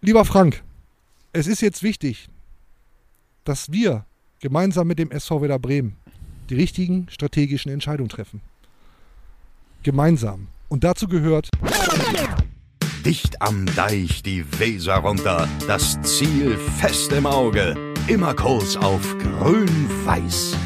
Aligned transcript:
Lieber 0.00 0.24
Frank, 0.24 0.62
es 1.32 1.48
ist 1.48 1.60
jetzt 1.60 1.82
wichtig, 1.82 2.28
dass 3.42 3.72
wir 3.72 4.04
gemeinsam 4.38 4.86
mit 4.86 5.00
dem 5.00 5.10
SV 5.10 5.42
Werder 5.42 5.58
Bremen 5.58 5.96
die 6.48 6.54
richtigen 6.54 7.08
strategischen 7.10 7.72
Entscheidungen 7.72 8.08
treffen. 8.08 8.40
Gemeinsam. 9.82 10.46
Und 10.68 10.84
dazu 10.84 11.08
gehört 11.08 11.48
Dicht 13.04 13.42
am 13.42 13.66
Deich 13.74 14.22
die 14.22 14.44
Weser 14.60 14.96
runter, 14.98 15.48
das 15.66 16.00
Ziel 16.02 16.56
fest 16.56 17.10
im 17.12 17.26
Auge, 17.26 17.74
immer 18.06 18.34
Kurs 18.34 18.76
auf 18.76 19.18
grün-weiß. 19.18 20.56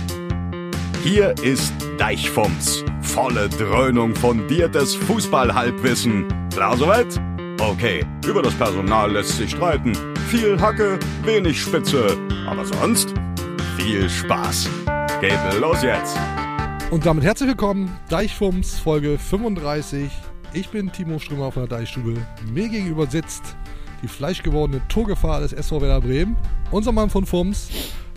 Hier 1.04 1.34
ist 1.42 1.72
Deichfumms, 1.96 2.84
volle 3.00 3.48
Dröhnung 3.48 4.14
fundiertes 4.14 4.94
Fußballhalbwissen. 4.94 6.28
Klar 6.50 6.76
soweit? 6.76 7.31
Okay, 7.60 8.04
über 8.26 8.42
das 8.42 8.54
Personal 8.54 9.12
lässt 9.12 9.36
sich 9.36 9.50
streiten. 9.50 9.92
Viel 10.28 10.60
Hacke, 10.60 10.98
wenig 11.24 11.60
Spitze, 11.60 12.16
aber 12.46 12.64
sonst 12.64 13.14
viel 13.76 14.08
Spaß. 14.08 14.68
Geht 15.20 15.38
los 15.60 15.82
jetzt. 15.82 16.16
Und 16.90 17.06
damit 17.06 17.24
herzlich 17.24 17.48
willkommen, 17.48 17.96
Deichfums, 18.08 18.78
Folge 18.78 19.18
35. 19.18 20.10
Ich 20.52 20.68
bin 20.68 20.92
Timo 20.92 21.18
Strömer 21.18 21.52
von 21.52 21.66
der 21.68 21.78
Deichstube. 21.78 22.16
Mir 22.52 22.68
gegenüber 22.68 23.06
sitzt 23.06 23.56
die 24.02 24.08
fleischgewordene 24.08 24.86
Torgefahr 24.88 25.40
des 25.40 25.52
SV 25.52 25.80
Werder 25.80 26.00
Bremen, 26.00 26.36
unser 26.70 26.92
Mann 26.92 27.10
von 27.10 27.26
Fums, 27.26 27.68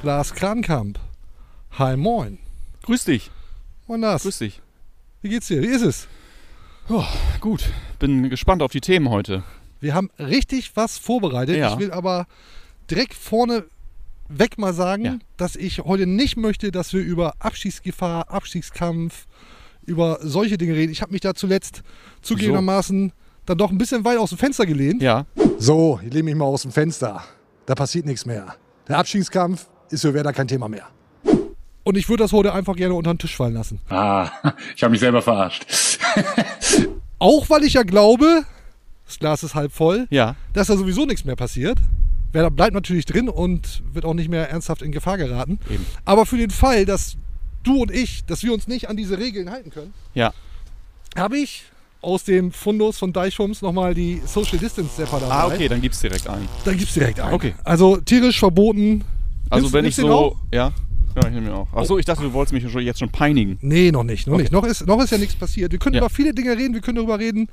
Lars 0.04 0.34
Krankamp. 0.34 1.00
Hi, 1.78 1.96
moin. 1.96 2.40
Grüß 2.84 3.06
dich. 3.06 3.32
Moin, 3.88 4.02
Lars. 4.02 4.24
Grüß 4.24 4.40
dich. 4.40 4.62
Wie 5.22 5.30
geht's 5.30 5.48
dir? 5.48 5.62
Wie 5.62 5.68
ist 5.68 5.84
es? 5.84 6.08
Ja, 6.90 7.08
gut. 7.40 7.70
Bin 8.00 8.30
gespannt 8.30 8.62
auf 8.62 8.72
die 8.72 8.82
Themen 8.82 9.10
heute. 9.10 9.44
Wir 9.80 9.94
haben 9.94 10.10
richtig 10.20 10.72
was 10.76 10.98
vorbereitet. 10.98 11.58
Ja. 11.58 11.74
Ich 11.74 11.80
will 11.80 11.92
aber 11.92 12.28
direkt 12.90 13.14
vorne 13.14 13.66
weg 14.28 14.58
mal 14.58 14.74
sagen, 14.74 15.06
Ja. 15.06 15.18
dass 15.38 15.56
ich 15.56 15.80
heute 15.80 16.08
nicht 16.08 16.36
möchte, 16.38 16.72
dass 16.72 16.94
wir 16.94 17.02
über 17.02 17.36
Abstiegsgefahr, 17.40 18.30
Abstiegskampf, 18.32 19.26
über 19.86 20.18
solche 20.22 20.58
Dinge 20.58 20.74
reden. 20.76 20.92
Ich 20.92 21.02
habe 21.02 21.12
mich 21.12 21.22
da 21.22 21.36
zuletzt 21.36 21.84
zugegebenermaßen 22.22 23.12
dann 23.46 23.58
doch 23.58 23.70
ein 23.70 23.78
bisschen 23.78 24.04
weit 24.04 24.18
aus 24.18 24.30
dem 24.30 24.40
Fenster 24.40 24.66
gelehnt. 24.66 25.02
Ja. 25.04 25.26
So, 25.60 26.00
ich 26.04 26.12
lehne 26.12 26.24
mich 26.24 26.36
mal 26.36 26.46
aus 26.46 26.64
dem 26.64 26.72
Fenster. 26.72 27.24
Da 27.68 27.76
passiert 27.76 28.06
nichts 28.08 28.26
mehr. 28.26 28.56
Der 28.88 28.98
Abstiegskampf 28.98 29.68
ist 29.92 30.02
für 30.02 30.14
Werder 30.16 30.34
kein 30.34 30.48
Thema 30.48 30.68
mehr. 30.68 30.88
Und 31.84 31.98
ich 31.98 32.10
würde 32.10 32.24
das 32.24 32.32
heute 32.34 32.52
einfach 32.54 32.76
gerne 32.76 32.96
unter 32.96 33.14
den 33.14 33.20
Tisch 33.20 33.36
fallen 33.36 33.54
lassen. 33.54 33.80
Ah, 33.90 34.32
ich 34.76 34.82
habe 34.82 34.90
mich 34.92 35.00
selber 35.00 35.22
verarscht. 35.22 35.66
Auch 37.20 37.50
weil 37.50 37.64
ich 37.64 37.74
ja 37.74 37.84
glaube, 37.84 38.44
das 39.06 39.20
Glas 39.20 39.44
ist 39.44 39.56
halb 39.56 39.72
voll, 39.72 40.08
Ja. 40.10 40.36
dass 40.54 40.68
da 40.68 40.78
sowieso 40.78 41.06
nichts 41.06 41.26
mehr 41.26 41.36
passiert. 41.36 41.78
Werder 42.32 42.52
bleibt 42.52 42.74
natürlich 42.74 43.06
drin 43.06 43.30
und 43.30 43.82
wird 43.94 44.04
auch 44.06 44.14
nicht 44.14 44.30
mehr 44.30 44.50
ernsthaft 44.50 44.82
in 44.82 44.92
Gefahr 44.92 45.18
geraten. 45.18 45.60
Eben. 45.70 45.86
Aber 46.04 46.26
für 46.26 46.38
den 46.38 46.50
Fall, 46.50 46.86
dass 46.86 47.16
du 47.64 47.82
und 47.82 47.92
ich, 47.92 48.26
dass 48.26 48.44
wir 48.44 48.54
uns 48.54 48.68
nicht 48.68 48.90
an 48.90 48.98
diese 48.98 49.18
Regeln 49.18 49.50
halten 49.50 49.70
können, 49.70 49.94
Ja. 50.14 50.34
habe 51.18 51.38
ich 51.38 51.64
aus 52.02 52.24
dem 52.26 52.52
Fundus 52.52 52.98
von 53.00 53.14
Deichfums 53.14 53.62
nochmal 53.62 53.94
die 53.96 54.22
Social 54.26 54.60
Distance 54.60 54.92
Stepper 54.94 55.20
dabei. 55.22 55.34
Ah, 55.34 55.48
okay, 55.48 55.68
dann 55.68 55.82
gibt's 55.82 56.00
direkt 56.02 56.28
einen. 56.28 56.48
Dann 56.66 56.78
gibt's 56.78 56.94
direkt 56.94 57.20
einen. 57.20 57.34
Okay. 57.34 57.56
Also 57.64 57.98
tierisch 57.98 58.38
verboten. 58.40 59.04
Also 59.50 59.64
Nimmst- 59.68 59.74
wenn 59.74 59.86
ich 59.86 59.98
nimmst 59.98 60.00
den 60.00 60.08
so. 60.08 60.38
Ja. 60.52 60.72
Ja, 61.16 61.28
ich 61.28 61.34
nehme 61.34 61.54
auch. 61.54 61.72
Achso, 61.74 61.98
ich 61.98 62.06
dachte, 62.06 62.24
du 62.24 62.34
wolltest 62.34 62.54
mich 62.54 62.64
jetzt 62.84 63.00
schon 63.00 63.10
peinigen. 63.10 63.58
Nee, 63.62 63.92
noch 63.92 64.04
nicht, 64.04 64.28
noch 64.28 64.38
nicht. 64.38 64.52
Noch 64.52 64.66
ist, 64.66 64.86
noch 64.86 65.02
ist 65.02 65.12
ja 65.12 65.18
nichts 65.18 65.36
passiert. 65.36 65.72
Wir 65.72 65.80
können 65.80 65.96
Ja. 65.96 66.02
über 66.02 66.10
viele 66.10 66.34
Dinge 66.34 66.52
reden. 66.58 66.74
Wir 66.74 66.82
können 66.82 66.98
darüber 66.98 67.18
reden, 67.20 67.48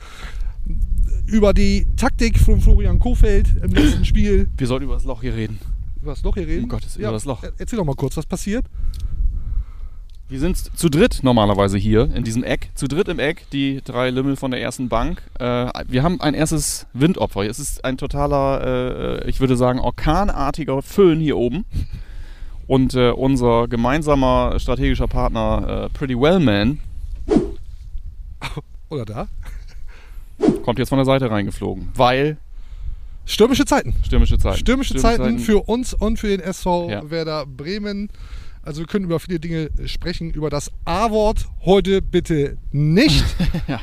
über 1.26 1.52
die 1.54 1.86
Taktik 1.96 2.38
von 2.38 2.60
Florian 2.60 2.98
Kofeld 2.98 3.46
im 3.62 3.70
letzten 3.72 4.04
Spiel. 4.04 4.48
Wir 4.56 4.66
sollten 4.66 4.84
über 4.86 4.94
das 4.94 5.04
Loch 5.04 5.20
hier 5.22 5.34
reden. 5.34 5.58
Über 6.02 6.12
das 6.12 6.22
Loch 6.22 6.34
hier 6.34 6.46
reden. 6.48 6.64
Um 6.64 6.68
Gottes, 6.68 6.96
über 6.96 7.12
das 7.12 7.24
Loch. 7.24 7.42
er- 7.44 7.52
Erzähl 7.58 7.76
doch 7.78 7.84
mal 7.84 7.94
kurz, 7.94 8.16
was 8.16 8.26
passiert. 8.26 8.64
Wir 10.28 10.40
sind 10.40 10.56
zu 10.56 10.88
dritt 10.88 11.20
normalerweise 11.22 11.76
hier 11.76 12.10
in 12.14 12.24
diesem 12.24 12.42
Eck. 12.42 12.70
Zu 12.74 12.88
dritt 12.88 13.08
im 13.08 13.18
Eck, 13.18 13.44
die 13.52 13.80
drei 13.84 14.08
Lümmel 14.10 14.36
von 14.36 14.50
der 14.50 14.62
ersten 14.62 14.88
Bank. 14.88 15.22
Äh, 15.38 15.68
wir 15.88 16.02
haben 16.02 16.20
ein 16.22 16.32
erstes 16.34 16.86
Windopfer. 16.94 17.42
Es 17.42 17.58
ist 17.58 17.84
ein 17.84 17.98
totaler, 17.98 19.20
äh, 19.24 19.28
ich 19.28 19.40
würde 19.40 19.56
sagen, 19.56 19.78
orkanartiger 19.78 20.80
Föhn 20.80 21.20
hier 21.20 21.36
oben. 21.36 21.64
Und 22.72 22.94
äh, 22.94 23.10
unser 23.10 23.68
gemeinsamer 23.68 24.58
strategischer 24.58 25.06
Partner 25.06 25.84
äh, 25.84 25.88
Pretty 25.90 26.18
Well 26.18 26.40
Man 26.40 26.78
Oder 28.88 29.04
da? 29.04 29.28
kommt 30.64 30.78
jetzt 30.78 30.88
von 30.88 30.96
der 30.96 31.04
Seite 31.04 31.30
reingeflogen, 31.30 31.90
weil 31.94 32.38
Stürmische 33.26 33.66
Zeiten. 33.66 33.94
stürmische 34.06 34.38
Zeiten. 34.38 34.56
Stürmische 34.56 34.96
Zeiten 34.96 35.38
für 35.38 35.58
uns 35.68 35.92
und 35.92 36.18
für 36.18 36.28
den 36.28 36.40
SV 36.40 36.88
Ja. 36.88 37.10
Werder 37.10 37.44
Bremen. 37.44 38.08
Also 38.64 38.80
wir 38.80 38.86
können 38.86 39.04
über 39.06 39.18
viele 39.20 39.40
Dinge 39.40 39.70
sprechen. 39.86 40.30
Über 40.32 40.48
das 40.50 40.70
A-Wort 40.84 41.46
heute 41.64 42.00
bitte 42.02 42.58
nicht. 42.70 43.24
Ja. 43.68 43.80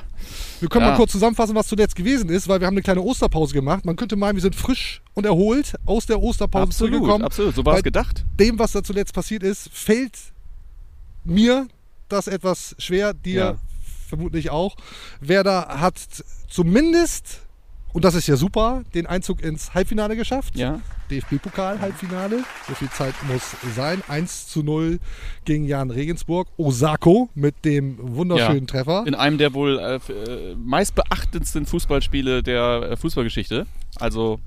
Wir 0.60 0.68
können 0.70 0.84
Ja. 0.86 0.92
mal 0.92 0.98
kurz 0.98 1.14
zusammenfassen, 1.14 1.56
was 1.56 1.68
zuletzt 1.68 1.96
gewesen 1.96 2.30
ist, 2.30 2.48
weil 2.50 2.60
wir 2.60 2.68
haben 2.68 2.74
eine 2.74 2.82
kleine 2.82 3.02
Osterpause 3.02 3.54
gemacht. 3.54 3.86
Man 3.86 3.96
könnte 3.96 4.16
meinen, 4.18 4.36
wir 4.36 4.42
sind 4.42 4.56
frisch 4.56 5.02
und 5.14 5.26
erholt 5.26 5.74
aus 5.86 6.06
der 6.06 6.22
Osterpause 6.22 6.64
Absolut, 6.64 6.94
zurückgekommen. 6.94 7.24
absolut. 7.26 7.56
So 7.56 7.66
war 7.66 7.78
es 7.78 7.84
gedacht. 7.84 8.26
Dem, 8.40 8.60
was 8.60 8.74
da 8.74 8.84
zuletzt 8.84 9.14
passiert 9.14 9.44
ist, 9.44 9.70
fällt 9.72 10.18
mir 11.24 11.68
das 12.10 12.28
etwas 12.28 12.76
schwer, 12.78 13.14
dir 13.14 13.34
Ja. 13.40 13.56
vermutlich 14.10 14.50
auch. 14.50 14.76
Werder 15.22 15.80
hat 15.80 15.96
zumindest, 16.50 17.40
und 17.94 18.06
das 18.06 18.16
ist 18.16 18.28
ja 18.28 18.36
super, 18.36 18.84
den 18.94 19.06
Einzug 19.08 19.42
ins 19.42 19.74
Halbfinale 19.74 20.16
geschafft. 20.16 20.56
Ja. 20.56 20.80
DFB-Pokal-Halbfinale. 21.10 22.44
So 22.68 22.76
viel 22.76 22.90
Zeit 22.92 23.16
muss 23.28 23.56
sein. 23.76 24.04
1 24.08 24.48
zu 24.48 24.62
0 24.64 25.00
gegen 25.46 25.66
Jan 25.66 25.90
Regensburg. 25.90 26.48
Osako 26.58 27.30
mit 27.34 27.66
dem 27.66 27.98
wunderschönen 28.00 28.62
Ja. 28.62 28.66
Treffer. 28.68 29.04
In 29.08 29.16
einem 29.16 29.38
der 29.40 29.54
wohl 29.54 29.80
äh, 29.80 29.96
äh, 29.96 30.56
meistbeachtendsten 30.56 31.66
Fußballspiele 31.66 32.44
der 32.44 32.90
äh, 32.92 32.98
Fußballgeschichte. 32.98 33.66
Also, 34.00 34.40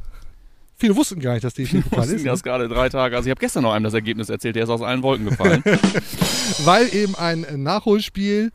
Viele 0.76 0.96
wussten 0.96 1.20
gar 1.20 1.34
nicht, 1.34 1.44
dass 1.44 1.54
DFB-Pokal 1.54 1.98
wussten 2.00 2.14
ist. 2.16 2.24
ne? 2.24 2.30
das 2.30 2.42
gerade 2.42 2.68
drei 2.68 2.88
Tage. 2.88 3.14
Also, 3.16 3.26
ich 3.26 3.30
habe 3.30 3.40
gestern 3.40 3.62
noch 3.62 3.72
einem 3.72 3.84
das 3.84 3.94
Ergebnis 3.94 4.28
erzählt, 4.28 4.56
der 4.56 4.64
ist 4.64 4.70
aus 4.70 4.82
allen 4.82 5.02
Wolken 5.02 5.26
gefallen. 5.26 5.62
weil 6.64 6.92
eben 6.94 7.14
ein 7.14 7.46
Nachholspiel. 7.62 8.50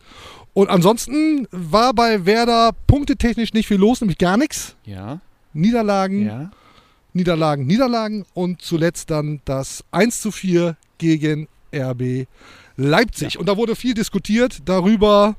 Und 0.58 0.72
ansonsten 0.72 1.48
war 1.52 1.94
bei 1.94 2.26
Werder 2.26 2.72
punktetechnisch 2.88 3.54
nicht 3.54 3.68
viel 3.68 3.78
los, 3.78 4.02
nämlich 4.02 4.18
gar 4.18 4.38
nichts. 4.38 4.76
ja, 4.86 5.20
Niederlagen, 5.54 6.26
ja. 6.26 6.52
Niederlagen, 7.14 7.68
Niederlagen 7.68 8.26
und 8.34 8.60
zuletzt 8.64 9.12
dann 9.12 9.40
das 9.46 9.84
1 9.92 10.20
zu 10.20 10.32
4 10.32 10.76
gegen 10.98 11.48
RB 11.72 12.26
Leipzig. 12.76 13.38
Und 13.38 13.48
da 13.48 13.56
wurde 13.56 13.76
viel 13.76 13.94
diskutiert 13.94 14.64
darüber, 14.66 15.36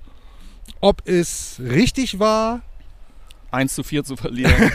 ob 0.80 1.02
es 1.04 1.60
richtig 1.60 2.20
war 2.20 2.62
1 3.50 3.74
zu 3.74 3.82
4 3.82 4.04
zu 4.04 4.14
verlieren. 4.14 4.54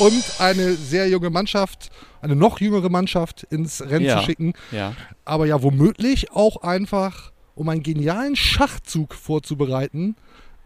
und 0.00 0.24
eine 0.38 0.74
sehr 0.74 1.08
junge 1.08 1.30
Mannschaft, 1.30 1.90
eine 2.20 2.36
noch 2.36 2.60
jüngere 2.60 2.90
Mannschaft 2.90 3.44
ins 3.44 3.80
Rennen 3.80 4.04
Ja. 4.04 4.18
zu 4.18 4.26
schicken. 4.26 4.52
ja. 4.70 4.92
aber 5.24 5.46
ja 5.46 5.62
womöglich 5.62 6.30
auch 6.32 6.58
einfach, 6.62 7.32
um 7.56 7.68
einen 7.68 7.82
genialen 7.82 8.36
Schachzug 8.36 9.14
vorzubereiten, 9.14 10.14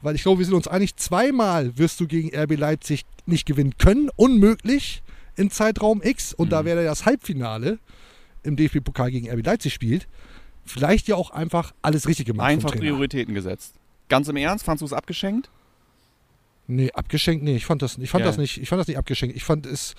weil 0.02 0.14
ich 0.14 0.22
glaube, 0.22 0.40
wir 0.40 0.46
sind 0.46 0.54
uns 0.54 0.68
einig, 0.68 0.96
zweimal 0.96 1.78
wirst 1.78 2.00
du 2.00 2.06
gegen 2.06 2.34
RB 2.36 2.58
Leipzig 2.58 3.04
nicht 3.26 3.46
gewinnen 3.46 3.76
können, 3.78 4.10
unmöglich 4.16 5.02
in 5.36 5.50
Zeitraum 5.50 6.02
X 6.02 6.34
und 6.34 6.50
da 6.52 6.64
wäre 6.66 6.84
das 6.84 7.06
Halbfinale 7.06 7.78
im 8.42 8.56
DFB-Pokal 8.56 9.10
gegen 9.10 9.30
RB 9.30 9.46
Leipzig 9.46 9.72
spielt, 9.72 10.08
vielleicht 10.64 11.08
ja 11.08 11.16
auch 11.16 11.30
einfach 11.30 11.72
alles 11.80 12.06
richtig 12.06 12.26
gemacht 12.26 12.46
Einfach. 12.48 12.72
Prioritäten 12.72 13.34
gesetzt. 13.34 13.74
Ganz 14.08 14.28
im 14.28 14.36
Ernst, 14.36 14.64
fandst 14.64 14.82
du 14.82 14.86
es 14.86 14.92
abgeschenkt? 14.92 15.48
Nee, 16.66 16.90
abgeschenkt, 16.92 17.44
nee, 17.44 17.56
ich 17.56 17.66
fand 17.66 17.82
das, 17.82 17.98
ich 17.98 18.10
fand 18.10 18.22
Ja. 18.22 18.28
das 18.28 18.38
nicht, 18.38 18.60
ich 18.60 18.68
fand 18.68 18.80
das 18.80 18.88
nicht 18.88 18.98
abgeschenkt. 18.98 19.36
Ich 19.36 19.44
fand 19.44 19.66
es, 19.66 19.94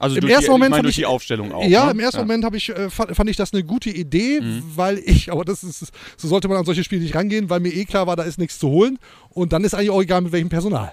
Also 0.00 0.16
Im 0.16 0.28
ersten 0.28 0.44
die, 0.44 0.50
Moment 0.50 0.66
ich 0.66 0.70
meine, 0.70 0.74
fand 0.76 0.84
durch 0.84 0.92
ich- 0.92 0.96
die 1.02 1.06
Aufstellung 1.06 1.52
auch. 1.52 1.64
ja, 1.66 1.86
ne? 1.86 1.90
im 1.90 1.98
ersten 2.00 2.20
Moment 2.20 2.44
habe 2.44 2.56
ich, 2.56 2.68
äh, 2.68 2.88
fand, 2.88 3.28
ich 3.28 3.36
das 3.36 3.52
eine 3.52 3.64
gute 3.64 3.90
Idee, 3.90 4.40
weil 4.76 4.98
ich, 4.98 5.32
aber 5.32 5.44
das 5.44 5.64
ist, 5.64 5.90
so 6.16 6.28
sollte 6.28 6.46
man 6.46 6.56
an 6.56 6.64
solche 6.64 6.84
Spiele 6.84 7.02
nicht 7.02 7.16
rangehen, 7.16 7.50
weil 7.50 7.58
mir 7.58 7.72
eh 7.74 7.84
klar 7.84 8.06
war, 8.06 8.14
da 8.14 8.22
ist 8.22 8.38
nichts 8.38 8.60
zu 8.60 8.68
holen. 8.68 8.98
Und 9.30 9.52
dann 9.52 9.64
ist 9.64 9.74
eigentlich 9.74 9.90
auch 9.90 10.00
egal, 10.00 10.20
mit 10.20 10.30
welchem 10.30 10.48
Personal. 10.50 10.92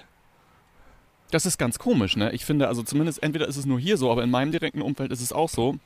Das 1.30 1.46
ist 1.46 1.56
ganz 1.56 1.78
komisch, 1.78 2.16
ne? 2.16 2.32
Ich 2.32 2.44
finde, 2.44 2.66
also 2.66 2.82
zumindest 2.82 3.22
entweder 3.22 3.46
ist 3.46 3.56
es 3.56 3.64
nur 3.66 3.78
hier 3.78 3.96
so, 3.96 4.10
aber 4.10 4.24
in 4.24 4.30
meinem 4.30 4.50
direkten 4.50 4.82
Umfeld 4.82 5.12
ist 5.12 5.20
es 5.20 5.32
auch 5.32 5.48
so. 5.50 5.76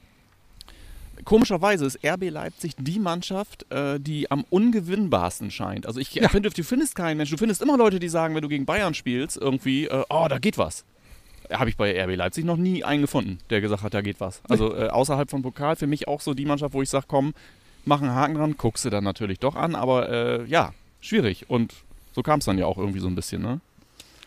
Komischerweise 1.25 1.85
ist 1.85 1.99
RB 2.03 2.31
Leipzig 2.31 2.73
die 2.79 2.99
Mannschaft, 2.99 3.71
äh, 3.71 4.01
die 4.01 4.31
am 4.31 4.45
ungewinnbarsten 4.49 5.51
scheint. 5.51 5.85
Also 5.87 6.01
ich 6.01 6.15
Ja. 6.15 6.29
finde, 6.31 6.49
du 6.49 6.63
findest 6.65 6.95
keinen 6.95 7.19
Menschen. 7.19 7.33
Du 7.35 7.39
findest 7.39 7.61
immer 7.61 7.77
Leute, 7.77 7.99
die 7.99 8.09
sagen, 8.09 8.35
wenn 8.35 8.41
du 8.43 8.49
gegen 8.49 8.65
Bayern 8.65 8.95
spielst, 8.95 9.37
irgendwie, 9.37 9.85
äh, 9.87 10.05
oh, 10.09 10.27
da 10.31 10.39
geht 10.39 10.57
was. 10.57 10.85
Habe 11.53 11.69
ich 11.71 11.77
bei 11.77 12.01
RB 12.05 12.17
Leipzig 12.17 12.45
noch 12.45 12.57
nie 12.57 12.85
einen 12.85 13.03
gefunden, 13.03 13.39
der 13.51 13.61
gesagt 13.61 13.83
hat, 13.83 13.95
da 13.95 14.01
geht 14.03 14.21
was. 14.21 14.41
Also 14.49 14.75
äh, 14.77 14.89
außerhalb 14.89 15.31
von 15.31 15.43
Pokal 15.43 15.77
für 15.77 15.87
mich 15.87 16.09
auch 16.09 16.21
so 16.21 16.35
die 16.35 16.47
Mannschaft, 16.47 16.75
wo 16.75 16.83
ich 16.83 16.91
sage, 16.91 17.07
komm, 17.09 17.35
mach 17.85 18.01
einen 18.03 18.15
Haken 18.15 18.35
dran, 18.35 18.55
guckst 18.57 18.85
du 18.85 18.91
dann 18.91 19.05
natürlich 19.05 19.39
doch 19.39 19.57
an, 19.57 19.75
aber 19.75 20.09
äh, 20.09 20.45
ja, 20.47 20.73
schwierig. 21.01 21.47
Und 21.49 21.75
so 22.15 22.23
kam 22.23 22.39
es 22.41 22.45
dann 22.45 22.59
ja 22.59 22.67
auch 22.67 22.79
irgendwie 22.79 23.01
so 23.01 23.09
ein 23.09 23.15
bisschen, 23.15 23.43
ne? 23.43 23.61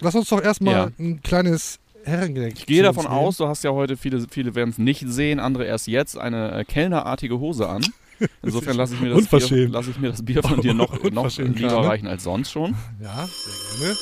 Lass 0.02 0.16
uns 0.16 0.28
doch 0.30 0.42
erstmal 0.42 0.74
Ja. 0.74 0.90
ein 1.00 1.22
kleines 1.22 1.80
Herrengedeck. 2.04 2.54
Ich 2.58 2.66
gehe 2.66 2.84
davon 2.84 3.08
aus, 3.08 3.38
du 3.38 3.48
hast 3.48 3.64
ja 3.64 3.72
heute, 3.72 3.96
viele, 3.96 4.26
viele 4.30 4.56
werden 4.56 4.72
es 4.72 4.78
nicht 4.78 5.06
sehen, 5.08 5.40
andere 5.40 5.66
erst 5.66 5.88
jetzt, 5.88 6.18
eine 6.18 6.52
äh, 6.60 6.64
kellnerartige 6.66 7.40
Hose 7.40 7.70
an. 7.70 7.86
Insofern 8.42 8.76
lasse 8.76 8.96
ich, 8.96 9.02
mir 9.02 9.10
das 9.14 9.28
Bier- 9.28 9.70
lasse 9.70 9.92
ich 9.92 10.00
mir 10.00 10.10
das 10.12 10.24
Bier 10.26 10.44
von 10.44 10.60
dir 10.62 10.74
noch, 10.74 11.02
noch 11.12 11.38
lieber 11.38 11.82
ne? 11.82 11.88
reichen 11.88 12.08
als 12.08 12.24
sonst 12.24 12.52
schon. 12.52 12.76
Ja, 13.02 13.28
sehr 13.28 13.80
gerne. 13.80 13.96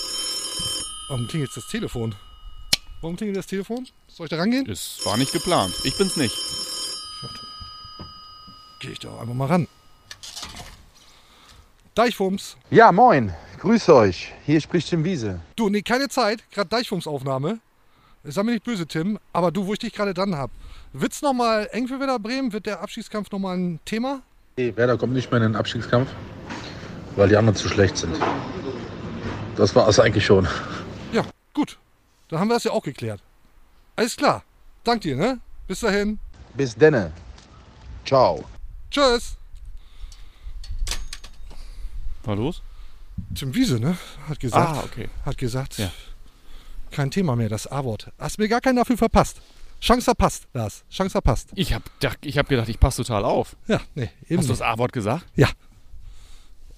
Warum 1.10 1.28
klingelt 1.28 1.50
jetzt 1.50 1.58
das 1.58 1.68
Telefon? 1.68 2.16
Warum 3.02 3.16
klingelt 3.16 3.38
das 3.38 3.48
Telefon? 3.48 3.88
Soll 4.08 4.28
ich 4.28 4.30
da 4.30 4.38
rangehen? 4.38 4.70
Es 4.70 5.00
war 5.06 5.18
nicht 5.18 5.34
geplant. 5.34 5.74
Ich 5.84 5.98
bin's 5.98 6.18
nicht. 6.18 6.36
Gehe 8.80 8.92
ich 8.92 9.00
doch 9.00 9.20
einfach 9.20 9.34
mal 9.34 9.48
ran. 9.48 9.68
Deichfums. 11.96 12.58
Ja, 12.70 12.92
moin. 12.92 13.34
Grüße 13.60 13.94
euch. 13.94 14.34
Hier 14.46 14.62
spricht 14.62 14.90
Tim 14.90 15.04
Wiese. 15.04 15.40
Du, 15.56 15.70
nee, 15.70 15.82
keine 15.82 16.10
Zeit. 16.10 16.44
Gerade 16.52 16.70
Deichfums-Aufnahme. 16.70 17.60
Sei 18.24 18.44
mir 18.44 18.52
nicht 18.52 18.64
böse, 18.64 18.86
Tim. 18.88 19.20
Aber 19.34 19.52
du, 19.52 19.66
wo 19.66 19.74
ich 19.74 19.80
dich 19.80 19.94
gerade 19.94 20.14
dran 20.14 20.36
hab. 20.36 20.52
Wird's 20.94 21.22
nochmal 21.22 21.70
eng 21.72 21.88
für 21.88 22.00
Werder 22.00 22.20
Bremen? 22.20 22.54
Wird 22.54 22.68
der 22.68 22.82
Abstiegskampf 22.82 23.32
nochmal 23.32 23.58
ein 23.58 23.80
Thema? 23.86 24.22
Nee, 24.58 24.74
Werder 24.76 24.98
kommt 24.98 25.14
nicht 25.14 25.32
mehr 25.32 25.42
in 25.42 25.52
den 25.52 25.56
Abstiegskampf, 25.56 26.10
weil 27.16 27.30
die 27.30 27.38
anderen 27.38 27.56
zu 27.56 27.68
schlecht 27.68 27.98
sind. 27.98 28.16
Das 29.56 29.76
war 29.76 29.88
es 29.88 30.00
eigentlich 30.00 30.26
schon. 30.26 30.48
Ja, 31.14 31.26
gut. 31.54 31.78
Dann 32.32 32.40
haben 32.40 32.48
wir 32.48 32.54
das 32.54 32.64
ja 32.64 32.72
auch 32.72 32.82
geklärt. 32.82 33.22
Alles 33.98 34.16
klar. 34.16 34.44
Dank 34.86 35.02
dir, 35.02 35.18
ne? 35.18 35.42
Bis 35.68 35.82
dahin. 35.82 36.18
Bis 36.56 36.74
denne. 36.74 37.12
Ciao. 38.06 38.46
Tschüss. 38.90 39.36
War 42.24 42.38
los? 42.38 42.62
Tim 43.36 43.54
Wiese, 43.54 43.80
ne? 43.80 43.98
Hat 44.30 44.40
gesagt. 44.40 44.78
Ah, 44.78 44.84
okay. 44.86 45.10
Hat 45.26 45.38
gesagt. 45.38 45.78
Ja. 45.78 45.92
Kein 46.90 47.12
Thema 47.12 47.36
mehr, 47.36 47.50
das 47.50 47.68
A-Wort. 47.68 48.12
Hast 48.18 48.40
mir 48.40 48.48
gar 48.48 48.62
keinen 48.62 48.78
dafür 48.78 48.98
verpasst. 48.98 49.42
Chance 49.82 50.06
verpasst, 50.06 50.48
Lars. 50.54 50.86
Chance 50.90 51.12
verpasst. 51.12 51.50
Ich 51.56 51.74
habe 51.74 51.84
ich 52.22 52.38
hab 52.38 52.48
gedacht, 52.48 52.70
ich 52.70 52.80
passe 52.80 53.04
total 53.04 53.26
auf. 53.26 53.58
Ja, 53.68 53.82
nee, 53.94 54.10
eben 54.30 54.38
Hast 54.38 54.48
du 54.48 54.54
das 54.54 54.62
A-Wort 54.62 54.94
gesagt? 54.94 55.26
Ja. 55.36 55.50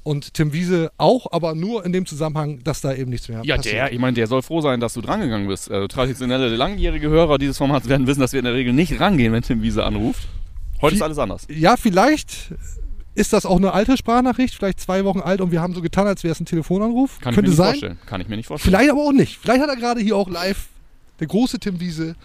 Und 0.03 0.33
Tim 0.33 0.51
Wiese 0.51 0.91
auch, 0.97 1.27
aber 1.31 1.55
nur 1.55 1.85
in 1.85 1.93
dem 1.93 2.05
Zusammenhang, 2.05 2.61
dass 2.63 2.81
da 2.81 2.93
eben 2.93 3.09
nichts 3.09 3.29
mehr 3.29 3.41
Ja, 3.45 3.55
passiert. 3.55 3.75
der, 3.75 3.93
ich 3.93 3.99
meine, 3.99 4.15
der 4.15 4.27
soll 4.27 4.41
froh 4.41 4.59
sein, 4.59 4.79
dass 4.81 4.93
du 4.93 5.01
drangegangen 5.01 5.47
bist. 5.47 5.71
Also, 5.71 5.87
traditionelle, 5.87 6.53
langjährige 6.55 7.09
Hörer 7.09 7.37
dieses 7.37 7.57
Formats 7.57 7.87
werden 7.87 8.05
wissen, 8.05 8.19
dass 8.19 8.33
wir 8.33 8.39
in 8.39 8.45
der 8.45 8.53
Regel 8.53 8.73
nicht 8.73 8.99
rangehen, 8.99 9.31
wenn 9.31 9.43
Tim 9.43 9.61
Wiese 9.61 9.85
anruft. 9.85 10.27
Heute 10.81 10.95
ist 10.95 10.99
Wie- 10.99 11.03
alles 11.05 11.17
anders. 11.19 11.47
Ja, 11.49 11.77
vielleicht 11.77 12.53
ist 13.15 13.31
das 13.31 13.45
auch 13.45 13.55
eine 13.57 13.71
alte 13.73 13.95
Sprachnachricht, 13.95 14.55
vielleicht 14.55 14.81
zwei 14.81 15.05
Wochen 15.05 15.19
alt 15.21 15.39
und 15.39 15.51
wir 15.51 15.61
haben 15.61 15.73
so 15.73 15.81
getan, 15.81 16.05
als 16.07 16.23
wäre 16.25 16.33
es 16.33 16.39
ein 16.41 16.45
Telefonanruf. 16.45 17.19
Kann 17.21 17.33
Könnte 17.33 17.51
ich 17.51 17.57
mir 17.57 17.63
nicht 17.63 17.65
sein. 17.65 17.67
vorstellen. 17.67 17.97
Kann 18.05 18.19
ich 18.21 18.27
mir 18.27 18.35
nicht 18.35 18.47
vorstellen. 18.47 18.75
Vielleicht 18.75 18.91
aber 18.91 19.01
auch 19.03 19.13
nicht. 19.13 19.37
Vielleicht 19.41 19.61
hat 19.61 19.69
er 19.69 19.75
gerade 19.77 20.01
hier 20.01 20.17
auch 20.17 20.29
live, 20.29 20.67
der 21.21 21.27
große 21.27 21.59
Tim 21.59 21.79
Wiese, 21.79 22.15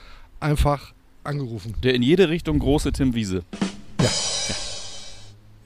einfach 0.40 0.94
angerufen. 1.22 1.74
Der 1.84 1.94
in 1.94 2.02
jede 2.02 2.28
Richtung 2.28 2.58
große 2.58 2.90
Tim 2.90 3.14
Wiese. 3.14 3.42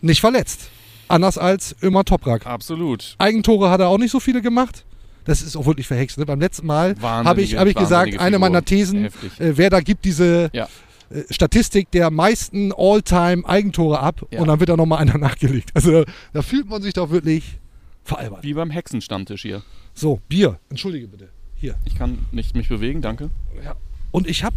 Nicht 0.01 0.21
verletzt. 0.21 0.69
Anders 1.13 1.37
als 1.37 1.77
Ömer 1.83 2.05
Toprak. 2.05 2.47
Absolut. 2.47 3.17
Eigentore 3.19 3.69
hat 3.71 3.81
er 3.81 3.89
auch 3.89 3.99
nicht 3.99 4.11
so 4.11 4.19
viele 4.19 4.41
gemacht. 4.41 4.85
Das 5.25 5.43
ist 5.43 5.57
auch 5.57 5.67
wirklich 5.67 5.87
verhext. 5.87 6.17
Ne? 6.19 6.25
Beim 6.27 6.41
letzten 6.41 6.67
Mal 6.67 6.97
habe 7.01 7.43
ich, 7.43 7.57
hab 7.57 7.67
ich 7.69 7.75
gesagt, 7.75 8.19
eine 8.19 8.39
meiner. 8.39 8.65
Thesen, 8.65 9.05
äh, 9.05 9.11
wer 9.39 9.69
da 9.71 9.81
gibt 9.81 10.05
diese 10.05 10.51
Ja. 10.55 10.69
äh, 11.11 11.23
Statistik 11.31 11.91
der 11.91 12.11
meisten 12.11 12.73
All-Time-Eigentore 12.77 14.01
ab 14.01 14.25
Ja. 14.31 14.41
und 14.41 14.49
dann 14.49 14.59
wird 14.59 14.71
da 14.71 14.77
nochmal 14.77 14.99
einer 15.01 15.19
nachgelegt. 15.19 15.71
Also 15.75 16.05
da 16.33 16.43
fühlt 16.43 16.69
man 16.69 16.81
sich 16.83 16.95
doch 16.95 17.11
wirklich 17.11 17.59
veralbert. 18.05 18.43
Wie 18.43 18.55
beim 18.55 18.71
Hexenstammtisch 18.71 19.43
hier. 19.43 19.63
So, 19.95 20.19
Bier. 20.29 20.59
Entschuldige 20.71 21.07
bitte. 21.09 21.29
Hier. 21.57 21.75
Ich 21.85 21.95
kann 21.95 22.25
nicht 22.33 22.57
mich 22.57 22.69
bewegen, 22.71 23.03
danke. 23.03 23.29
Ja. 23.63 23.77
Und 24.13 24.27
ich 24.27 24.43
habe 24.45 24.57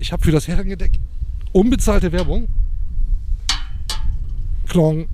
ich 0.00 0.12
hab 0.12 0.24
für 0.24 0.32
das 0.32 0.48
Herrengedeck 0.48 0.90
unbezahlte 1.52 2.10
Werbung. 2.12 2.48
Klong. 4.68 5.06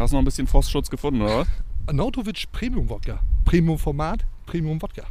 Hast 0.00 0.12
du 0.12 0.16
noch 0.16 0.22
ein 0.22 0.24
bisschen 0.24 0.46
Frostschutz 0.46 0.88
gefunden, 0.88 1.20
oder 1.20 1.40
was? 1.40 1.48
Nautovic 1.92 2.50
Premium 2.50 2.88
Wodka. 2.88 3.20
Premium 3.44 3.78
Format, 3.78 4.24
Premium 4.46 4.80
Wodka. 4.80 5.02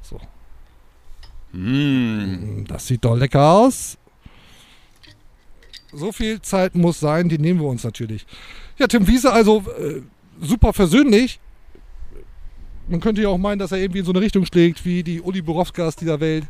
So. 0.00 0.18
Mmh. 1.52 2.64
Das 2.66 2.86
sieht 2.86 3.04
doch 3.04 3.14
lecker 3.14 3.46
aus. 3.46 3.98
So 5.92 6.12
viel 6.12 6.40
Zeit 6.40 6.74
muss 6.74 6.98
sein, 6.98 7.28
die 7.28 7.36
nehmen 7.36 7.60
wir 7.60 7.66
uns 7.66 7.84
natürlich. 7.84 8.24
Ja, 8.78 8.86
Tim 8.86 9.06
Wiese, 9.06 9.34
also 9.34 9.64
äh, 9.78 10.00
super 10.40 10.72
versöhnlich. 10.72 11.38
Man 12.88 13.00
könnte 13.00 13.20
ja 13.20 13.28
auch 13.28 13.36
meinen, 13.36 13.58
dass 13.58 13.72
er 13.72 13.78
irgendwie 13.78 13.98
in 13.98 14.06
so 14.06 14.12
eine 14.12 14.22
Richtung 14.22 14.46
schlägt, 14.46 14.82
wie 14.86 15.02
die 15.02 15.20
Uli 15.20 15.42
Borowskas 15.42 15.96
dieser 15.96 16.20
Welt. 16.20 16.46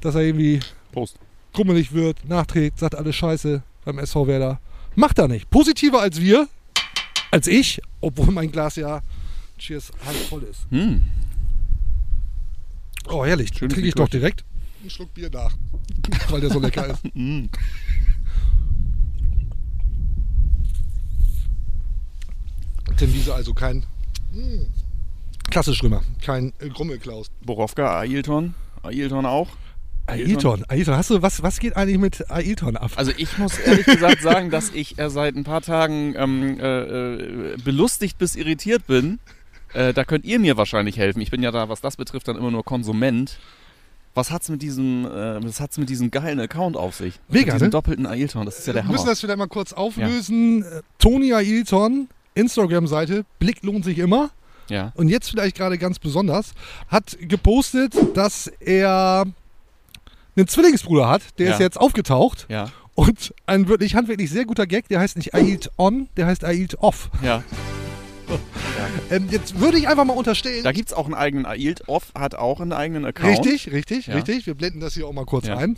Dass 0.00 0.16
er 0.16 0.22
irgendwie 0.22 0.58
Prost. 0.90 1.20
krummelig 1.52 1.92
wird, 1.92 2.28
nachträgt, 2.28 2.80
sagt 2.80 2.96
alles 2.96 3.14
Scheiße 3.14 3.62
beim 3.84 3.98
SV 4.00 4.26
Werder. 4.26 4.60
Macht 4.96 5.20
er 5.20 5.28
nicht. 5.28 5.48
Positiver 5.50 6.00
als 6.00 6.20
wir, 6.20 6.48
als 7.34 7.48
ich, 7.48 7.80
obwohl 8.00 8.30
mein 8.30 8.52
Glas 8.52 8.76
ja, 8.76 9.02
cheers, 9.58 9.90
halb 10.06 10.16
voll 10.28 10.44
ist. 10.44 10.66
Hm. 10.70 11.02
Oh, 13.08 13.26
herrlich. 13.26 13.50
Trinke 13.50 13.80
ich 13.80 13.94
doch 13.94 14.08
direkt 14.08 14.44
einen 14.80 14.90
Schluck 14.90 15.12
Bier 15.14 15.30
nach, 15.30 15.56
weil 16.28 16.40
der 16.40 16.50
so 16.50 16.60
lecker 16.60 16.86
ist. 16.86 17.02
Mm. 17.14 17.46
Tim 22.96 23.14
Wiese 23.14 23.34
also 23.34 23.52
kein 23.52 23.84
mm, 24.32 24.66
klassisch 25.50 25.82
Römer, 25.82 26.02
kein 26.22 26.52
äh, 26.60 26.68
Grummelklaus. 26.68 27.32
Borowka, 27.44 27.98
Ailton. 27.98 28.54
Ailton 28.82 29.26
auch. 29.26 29.48
Ailton, 30.06 30.64
Ailton, 30.68 30.96
hast 30.96 31.10
du, 31.10 31.22
was, 31.22 31.42
was 31.42 31.58
geht 31.58 31.76
eigentlich 31.76 31.98
mit 31.98 32.30
Ailton 32.30 32.76
ab? 32.76 32.92
Also 32.96 33.12
ich 33.16 33.38
muss 33.38 33.58
ehrlich 33.58 33.86
gesagt 33.86 34.20
sagen, 34.22 34.50
dass 34.50 34.70
ich 34.70 34.98
äh, 34.98 35.08
seit 35.08 35.34
ein 35.34 35.44
paar 35.44 35.62
Tagen 35.62 36.14
ähm, 36.16 36.60
äh, 36.60 37.52
äh, 37.52 37.56
belustigt 37.64 38.18
bis 38.18 38.36
irritiert 38.36 38.86
bin. 38.86 39.18
Äh, 39.72 39.94
da 39.94 40.04
könnt 40.04 40.24
ihr 40.24 40.38
mir 40.38 40.56
wahrscheinlich 40.56 40.98
helfen. 40.98 41.20
Ich 41.20 41.30
bin 41.30 41.42
ja 41.42 41.50
da, 41.50 41.68
was 41.68 41.80
das 41.80 41.96
betrifft, 41.96 42.28
dann 42.28 42.36
immer 42.36 42.50
nur 42.50 42.64
Konsument. 42.64 43.38
Was 44.14 44.30
hat's 44.30 44.48
mit 44.48 44.62
diesem, 44.62 45.06
äh, 45.06 45.42
was 45.42 45.58
hat's 45.60 45.78
mit 45.78 45.88
diesem 45.88 46.10
geilen 46.10 46.38
Account 46.38 46.76
auf 46.76 46.94
sich? 46.94 47.18
Mega, 47.28 47.46
mit 47.46 47.54
diesem 47.54 47.66
ne? 47.66 47.70
doppelten 47.70 48.06
Ailton, 48.06 48.44
das 48.44 48.58
ist 48.58 48.66
ja 48.66 48.74
der 48.74 48.84
wir 48.84 48.90
müssen 48.90 49.00
Hammer. 49.00 49.10
das 49.10 49.20
vielleicht 49.20 49.38
mal 49.38 49.48
kurz 49.48 49.72
auflösen. 49.72 50.62
Äh, 50.62 50.82
Toni 50.98 51.32
Ailton, 51.32 52.08
Instagram-Seite, 52.34 53.24
Blick 53.38 53.62
lohnt 53.62 53.84
sich 53.84 53.98
immer. 53.98 54.30
Ja. 54.70 54.92
und 54.94 55.10
jetzt 55.10 55.28
vielleicht 55.28 55.58
gerade 55.58 55.76
ganz 55.76 55.98
besonders, 55.98 56.52
hat 56.88 57.18
gepostet, 57.20 57.94
dass 58.14 58.46
er 58.46 59.26
einen 60.36 60.48
Zwillingsbruder 60.48 61.08
hat, 61.08 61.22
der 61.38 61.46
Ja. 61.48 61.52
ist 61.54 61.60
jetzt 61.60 61.78
aufgetaucht 61.80 62.46
Ja, 62.48 62.70
und 62.94 63.34
ein 63.46 63.68
wirklich 63.68 63.94
handwerklich 63.94 64.30
sehr 64.30 64.44
guter 64.44 64.66
Gag, 64.66 64.88
der 64.88 65.00
heißt 65.00 65.16
nicht 65.16 65.34
Ailt 65.34 65.70
on, 65.76 66.08
der 66.16 66.26
heißt 66.26 66.44
Ailt 66.44 66.78
off. 66.80 67.10
ja. 67.22 67.42
Ähm, 69.10 69.28
jetzt 69.30 69.60
würde 69.60 69.76
ich 69.76 69.86
einfach 69.86 70.06
mal 70.06 70.14
unterstellen. 70.14 70.64
Da 70.64 70.72
gibt's 70.72 70.94
auch 70.94 71.04
einen 71.04 71.14
eigenen 71.14 71.44
Ailt 71.44 71.86
Off, 71.88 72.04
hat 72.14 72.34
auch 72.34 72.58
einen 72.60 72.72
eigenen 72.72 73.04
Account. 73.04 73.44
Richtig, 73.46 73.70
richtig, 73.70 74.06
Ja. 74.06 74.14
richtig. 74.14 74.46
Wir 74.46 74.54
blenden 74.54 74.80
das 74.80 74.94
hier 74.94 75.06
auch 75.06 75.12
mal 75.12 75.26
kurz 75.26 75.46
Ja. 75.46 75.58
ein. 75.58 75.76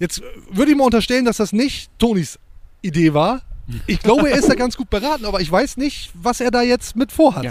Jetzt 0.00 0.20
würde 0.50 0.72
ich 0.72 0.76
mal 0.76 0.84
unterstellen, 0.84 1.24
dass 1.24 1.36
das 1.36 1.52
nicht 1.52 1.90
Tonis 1.98 2.38
Idee 2.82 3.14
war. 3.14 3.42
Ich 3.86 4.00
glaube, 4.00 4.30
er 4.30 4.36
ist 4.36 4.48
da 4.48 4.54
ganz 4.54 4.76
gut 4.76 4.90
beraten, 4.90 5.24
aber 5.24 5.40
ich 5.40 5.50
weiß 5.50 5.76
nicht, 5.76 6.10
was 6.14 6.40
er 6.40 6.50
da 6.50 6.62
jetzt 6.62 6.96
mit 6.96 7.12
vorhat. 7.12 7.44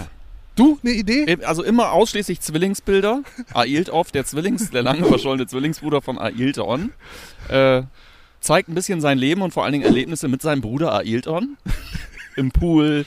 Du, 0.56 0.78
eine 0.82 0.92
Idee? 0.92 1.38
Also 1.44 1.62
immer 1.62 1.92
ausschließlich 1.92 2.40
Zwillingsbilder. 2.40 3.22
Ailton, 3.54 4.04
der 4.14 4.24
Zwillings, 4.24 4.70
der 4.70 4.82
lange 4.82 5.04
verschollene 5.04 5.46
Zwillingsbruder 5.46 6.00
von 6.00 6.18
Ailton, 6.18 6.92
äh, 7.48 7.82
zeigt 8.40 8.68
ein 8.68 8.74
bisschen 8.74 9.00
sein 9.00 9.18
Leben 9.18 9.42
und 9.42 9.52
vor 9.52 9.64
allen 9.64 9.74
Dingen 9.74 9.84
Erlebnisse 9.84 10.28
mit 10.28 10.42
seinem 10.42 10.62
Bruder 10.62 10.94
Ailton. 10.94 11.56
Im 12.36 12.50
Pool, 12.50 13.06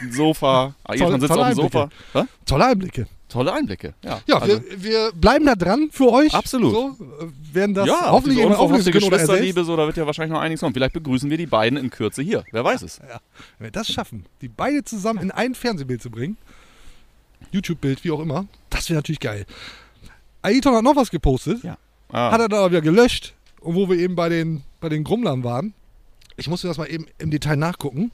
im 0.00 0.12
Sofa. 0.12 0.74
Ailton 0.84 1.20
sitzt 1.20 1.32
auf 1.32 1.46
dem 1.46 1.54
Sofa. 1.54 1.90
Hä? 2.14 2.22
Tolle 2.46 2.64
Einblicke. 2.64 3.06
Tolle 3.28 3.52
Einblicke. 3.52 3.92
Ja, 4.02 4.20
Ja, 4.26 4.38
also, 4.38 4.62
wir, 4.62 4.82
wir 4.82 5.12
bleiben 5.12 5.44
da 5.44 5.54
dran 5.54 5.88
für 5.90 6.10
euch. 6.10 6.32
Absolut. 6.32 6.72
So, 6.72 6.96
äh, 7.20 7.54
werden 7.54 7.74
das 7.74 7.86
ja 7.86 8.10
hoffentlich 8.10 8.38
irgendwann 8.38 8.60
auflösen 8.60 8.92
können 8.92 9.04
oder 9.04 9.16
er. 9.16 9.20
Geschwisterliebe, 9.20 9.64
so, 9.64 9.76
da 9.76 9.86
wird 9.86 9.98
ja 9.98 10.06
wahrscheinlich 10.06 10.32
noch 10.32 10.40
einiges 10.40 10.60
kommen. 10.60 10.72
Vielleicht 10.72 10.94
begrüßen 10.94 11.28
wir 11.28 11.36
die 11.36 11.46
beiden 11.46 11.78
in 11.78 11.90
Kürze 11.90 12.22
hier. 12.22 12.44
Wer 12.50 12.64
weiß 12.64 12.80
es. 12.80 12.98
Ja, 12.98 13.20
wenn 13.58 13.66
wir 13.66 13.70
das 13.72 13.88
schaffen, 13.88 14.24
die 14.40 14.48
beide 14.48 14.84
zusammen 14.84 15.20
in 15.20 15.30
ein 15.30 15.54
Fernsehbild 15.54 16.02
zu 16.02 16.10
bringen, 16.10 16.38
YouTube-Bild, 17.52 18.04
wie 18.04 18.10
auch 18.10 18.20
immer, 18.20 18.46
das 18.70 18.88
wäre 18.88 18.98
natürlich 18.98 19.20
geil. 19.20 19.46
Aiton 20.42 20.74
hat 20.74 20.82
noch 20.82 20.96
was 20.96 21.10
gepostet, 21.10 21.62
Ja. 21.62 21.78
Ah, 22.10 22.30
hat 22.32 22.40
er 22.40 22.48
dann 22.48 22.58
aber 22.58 22.70
wieder 22.72 22.82
gelöscht. 22.82 23.34
Und 23.60 23.74
wo 23.74 23.88
wir 23.88 23.96
eben 23.98 24.14
bei 24.16 24.28
den, 24.28 24.62
bei 24.80 24.88
den 24.88 25.02
Grummlern 25.04 25.44
waren, 25.44 25.72
ich 26.36 26.48
musste 26.48 26.66
das 26.68 26.76
mal 26.78 26.90
eben 26.90 27.06
im 27.18 27.30
Detail 27.30 27.56
nachgucken, 27.56 28.10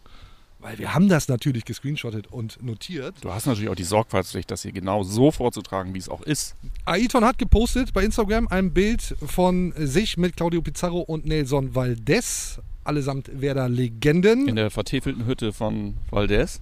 weil 0.61 0.79
wir 0.79 0.95
haben 0.95 1.09
das 1.09 1.29
natürlich 1.29 1.65
gescreenshottet 1.65 2.27
und 2.27 2.63
notiert. 2.63 3.15
du 3.23 3.33
hast 3.33 3.47
natürlich 3.47 3.71
auch 3.71 3.77
die 3.77 3.85
Sorgfaltspflicht, 3.85 4.51
das 4.51 4.63
hier 4.63 4.73
genau 4.73 5.03
so 5.05 5.31
vorzutragen, 5.31 5.95
wie 5.95 5.99
es 5.99 6.09
auch 6.09 6.23
ist. 6.23 6.55
Aiton 6.85 7.25
hat 7.25 7.39
gepostet 7.39 7.93
bei 7.93 8.05
Instagram 8.05 8.49
ein 8.49 8.73
Bild 8.73 9.17
von 9.25 9.73
sich 9.77 10.17
mit 10.17 10.37
Claudio 10.37 10.61
Pizarro 10.63 11.01
und 11.01 11.27
Nelson 11.27 11.75
Valdez, 11.75 12.61
allesamt 12.85 13.41
Werder-Legenden. 13.41 14.49
In 14.49 14.57
der 14.57 14.71
vertäfelten 14.71 15.27
Hütte 15.27 15.53
von 15.53 15.97
Valdez. 16.11 16.61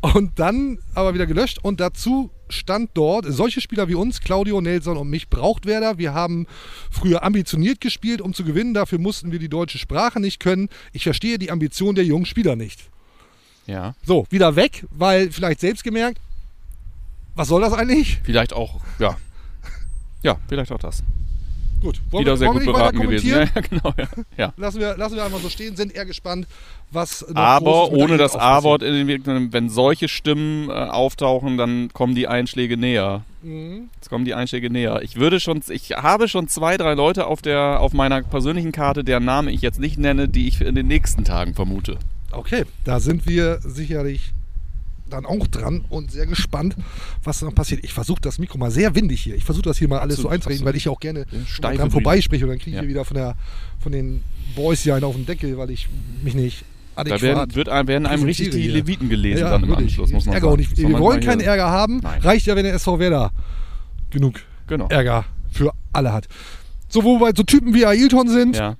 Und 0.00 0.38
dann 0.38 0.78
aber 0.94 1.14
wieder 1.14 1.26
gelöscht 1.26 1.58
und 1.62 1.80
dazu 1.80 2.30
stand 2.48 2.90
dort, 2.94 3.26
solche 3.28 3.60
Spieler 3.60 3.88
wie 3.88 3.94
uns, 3.94 4.20
Claudio, 4.20 4.60
Nelson 4.60 4.96
und 4.96 5.10
mich, 5.10 5.28
braucht 5.28 5.66
Werder. 5.66 5.98
Wir 5.98 6.14
haben 6.14 6.46
früher 6.90 7.22
ambitioniert 7.22 7.80
gespielt, 7.80 8.20
um 8.20 8.34
zu 8.34 8.44
gewinnen. 8.44 8.72
Dafür 8.72 8.98
mussten 8.98 9.32
wir 9.32 9.38
die 9.38 9.48
deutsche 9.48 9.78
Sprache 9.78 10.20
nicht 10.20 10.40
können. 10.40 10.68
Ich 10.92 11.02
verstehe 11.02 11.38
die 11.38 11.50
Ambition 11.50 11.94
der 11.94 12.04
jungen 12.04 12.26
Spieler 12.26 12.56
nicht. 12.56 12.88
Ja. 13.66 13.94
So, 14.04 14.26
wieder 14.30 14.56
weg, 14.56 14.86
weil 14.90 15.30
vielleicht 15.30 15.60
selbst 15.60 15.82
gemerkt, 15.82 16.20
was 17.34 17.48
soll 17.48 17.60
das 17.60 17.72
eigentlich? 17.72 18.20
Vielleicht 18.22 18.52
auch, 18.52 18.80
ja. 18.98 19.16
Ja, 20.22 20.38
vielleicht 20.48 20.72
auch 20.72 20.78
das. 20.78 21.02
Gut, 21.86 22.00
wollen 22.10 22.22
Wieder 22.22 22.32
wir, 22.32 22.36
sehr 22.36 22.48
wollen 22.48 22.58
gut 22.58 22.66
wir 22.66 22.72
beraten 22.72 23.00
gewesen. 23.00 23.28
Ja, 23.28 23.38
ja, 23.54 23.60
genau, 23.60 23.94
ja. 23.96 24.08
ja. 24.36 24.52
Lassen, 24.56 24.80
wir, 24.80 24.96
lassen 24.96 25.14
wir 25.14 25.24
einmal 25.24 25.40
so 25.40 25.48
stehen, 25.48 25.76
sind 25.76 25.94
eher 25.94 26.04
gespannt, 26.04 26.48
was 26.90 27.24
Aber 27.36 27.92
ohne 27.92 28.16
das. 28.16 28.34
A-Wort, 28.34 28.82
in 28.82 28.92
den 28.92 29.06
Wirkungen, 29.06 29.52
wenn 29.52 29.68
solche 29.68 30.08
Stimmen 30.08 30.68
äh, 30.68 30.72
auftauchen, 30.72 31.56
dann 31.56 31.92
kommen 31.92 32.16
die 32.16 32.26
Einschläge 32.26 32.76
näher. 32.76 33.22
Mhm. 33.42 33.88
Jetzt 33.94 34.10
kommen 34.10 34.24
die 34.24 34.34
Einschläge 34.34 34.68
näher. 34.68 35.00
Ich 35.02 35.14
würde 35.14 35.38
schon, 35.38 35.62
ich 35.68 35.92
habe 35.92 36.26
schon 36.26 36.48
zwei, 36.48 36.76
drei 36.76 36.94
Leute 36.94 37.28
auf 37.28 37.40
der, 37.40 37.78
auf 37.80 37.92
meiner 37.92 38.20
persönlichen 38.22 38.72
Karte, 38.72 39.04
deren 39.04 39.24
Namen 39.24 39.46
ich 39.46 39.60
jetzt 39.60 39.78
nicht 39.78 39.96
nenne, 39.96 40.28
die 40.28 40.48
ich 40.48 40.60
in 40.60 40.74
den 40.74 40.88
nächsten 40.88 41.22
Tagen 41.22 41.54
vermute. 41.54 41.98
Okay, 42.32 42.64
da 42.82 42.98
sind 42.98 43.28
wir 43.28 43.60
sicherlich 43.62 44.32
dann 45.08 45.24
auch 45.26 45.46
dran 45.46 45.84
und 45.88 46.10
sehr 46.10 46.26
gespannt, 46.26 46.74
was 47.22 47.40
dann 47.40 47.54
passiert. 47.54 47.84
Ich 47.84 47.92
versuche 47.92 48.20
das 48.20 48.38
Mikro 48.38 48.58
mal 48.58 48.70
sehr 48.70 48.94
windig 48.94 49.20
hier. 49.22 49.34
Ich 49.36 49.44
versuche 49.44 49.62
das 49.64 49.78
hier 49.78 49.88
mal 49.88 49.98
alles 50.00 50.16
so 50.16 50.22
Absolut, 50.22 50.32
einzureden, 50.34 50.58
absolut. 50.66 50.72
weil 50.72 50.76
ich 50.76 50.88
auch 50.88 51.00
gerne 51.00 51.26
dran 51.60 51.90
vorbeispreche 51.90 52.44
und 52.44 52.50
dann 52.50 52.58
kriege 52.58 52.70
ich 52.70 52.74
Ja. 52.76 52.80
hier 52.82 52.88
wieder 52.90 53.04
von, 53.04 53.16
der, 53.16 53.34
von 53.78 53.92
den 53.92 54.22
Boys 54.54 54.82
hier 54.82 54.94
einen 54.94 55.04
auf 55.04 55.14
den 55.14 55.26
Deckel, 55.26 55.56
weil 55.58 55.70
ich 55.70 55.88
mich 56.24 56.34
nicht 56.34 56.64
Da 56.96 57.20
werden, 57.20 57.54
wird, 57.54 57.68
werden 57.68 58.06
einem 58.06 58.24
richtig 58.24 58.50
die. 58.50 58.68
Leviten 58.68 59.08
gelesen 59.08 59.40
Ja, 59.42 59.50
dann 59.50 59.64
im. 59.64 59.74
Anschluss, 59.74 60.10
muss 60.10 60.24
man 60.26 60.34
Ärger 60.34 60.46
auch 60.48 60.50
sagen. 60.52 60.60
nicht. 60.62 60.76
Wir 60.78 60.98
wollen 60.98 61.20
keinen 61.20 61.40
Ärger 61.40 61.70
haben. 61.70 61.98
Nein. 62.02 62.20
Reicht 62.22 62.46
ja, 62.46 62.56
wenn 62.56 62.64
der 62.64 62.74
SV 62.74 62.98
Werder 62.98 63.30
genug 64.10 64.40
Genau. 64.66 64.88
Ärger 64.88 65.24
für 65.52 65.72
alle 65.92 66.12
hat. 66.12 66.26
So, 66.88 67.04
wo 67.04 67.20
wir 67.20 67.32
so 67.36 67.42
Typen 67.44 67.74
wie 67.74 67.84
Ailton 67.86 68.28
sind 68.28 68.56
Ja. 68.56 68.76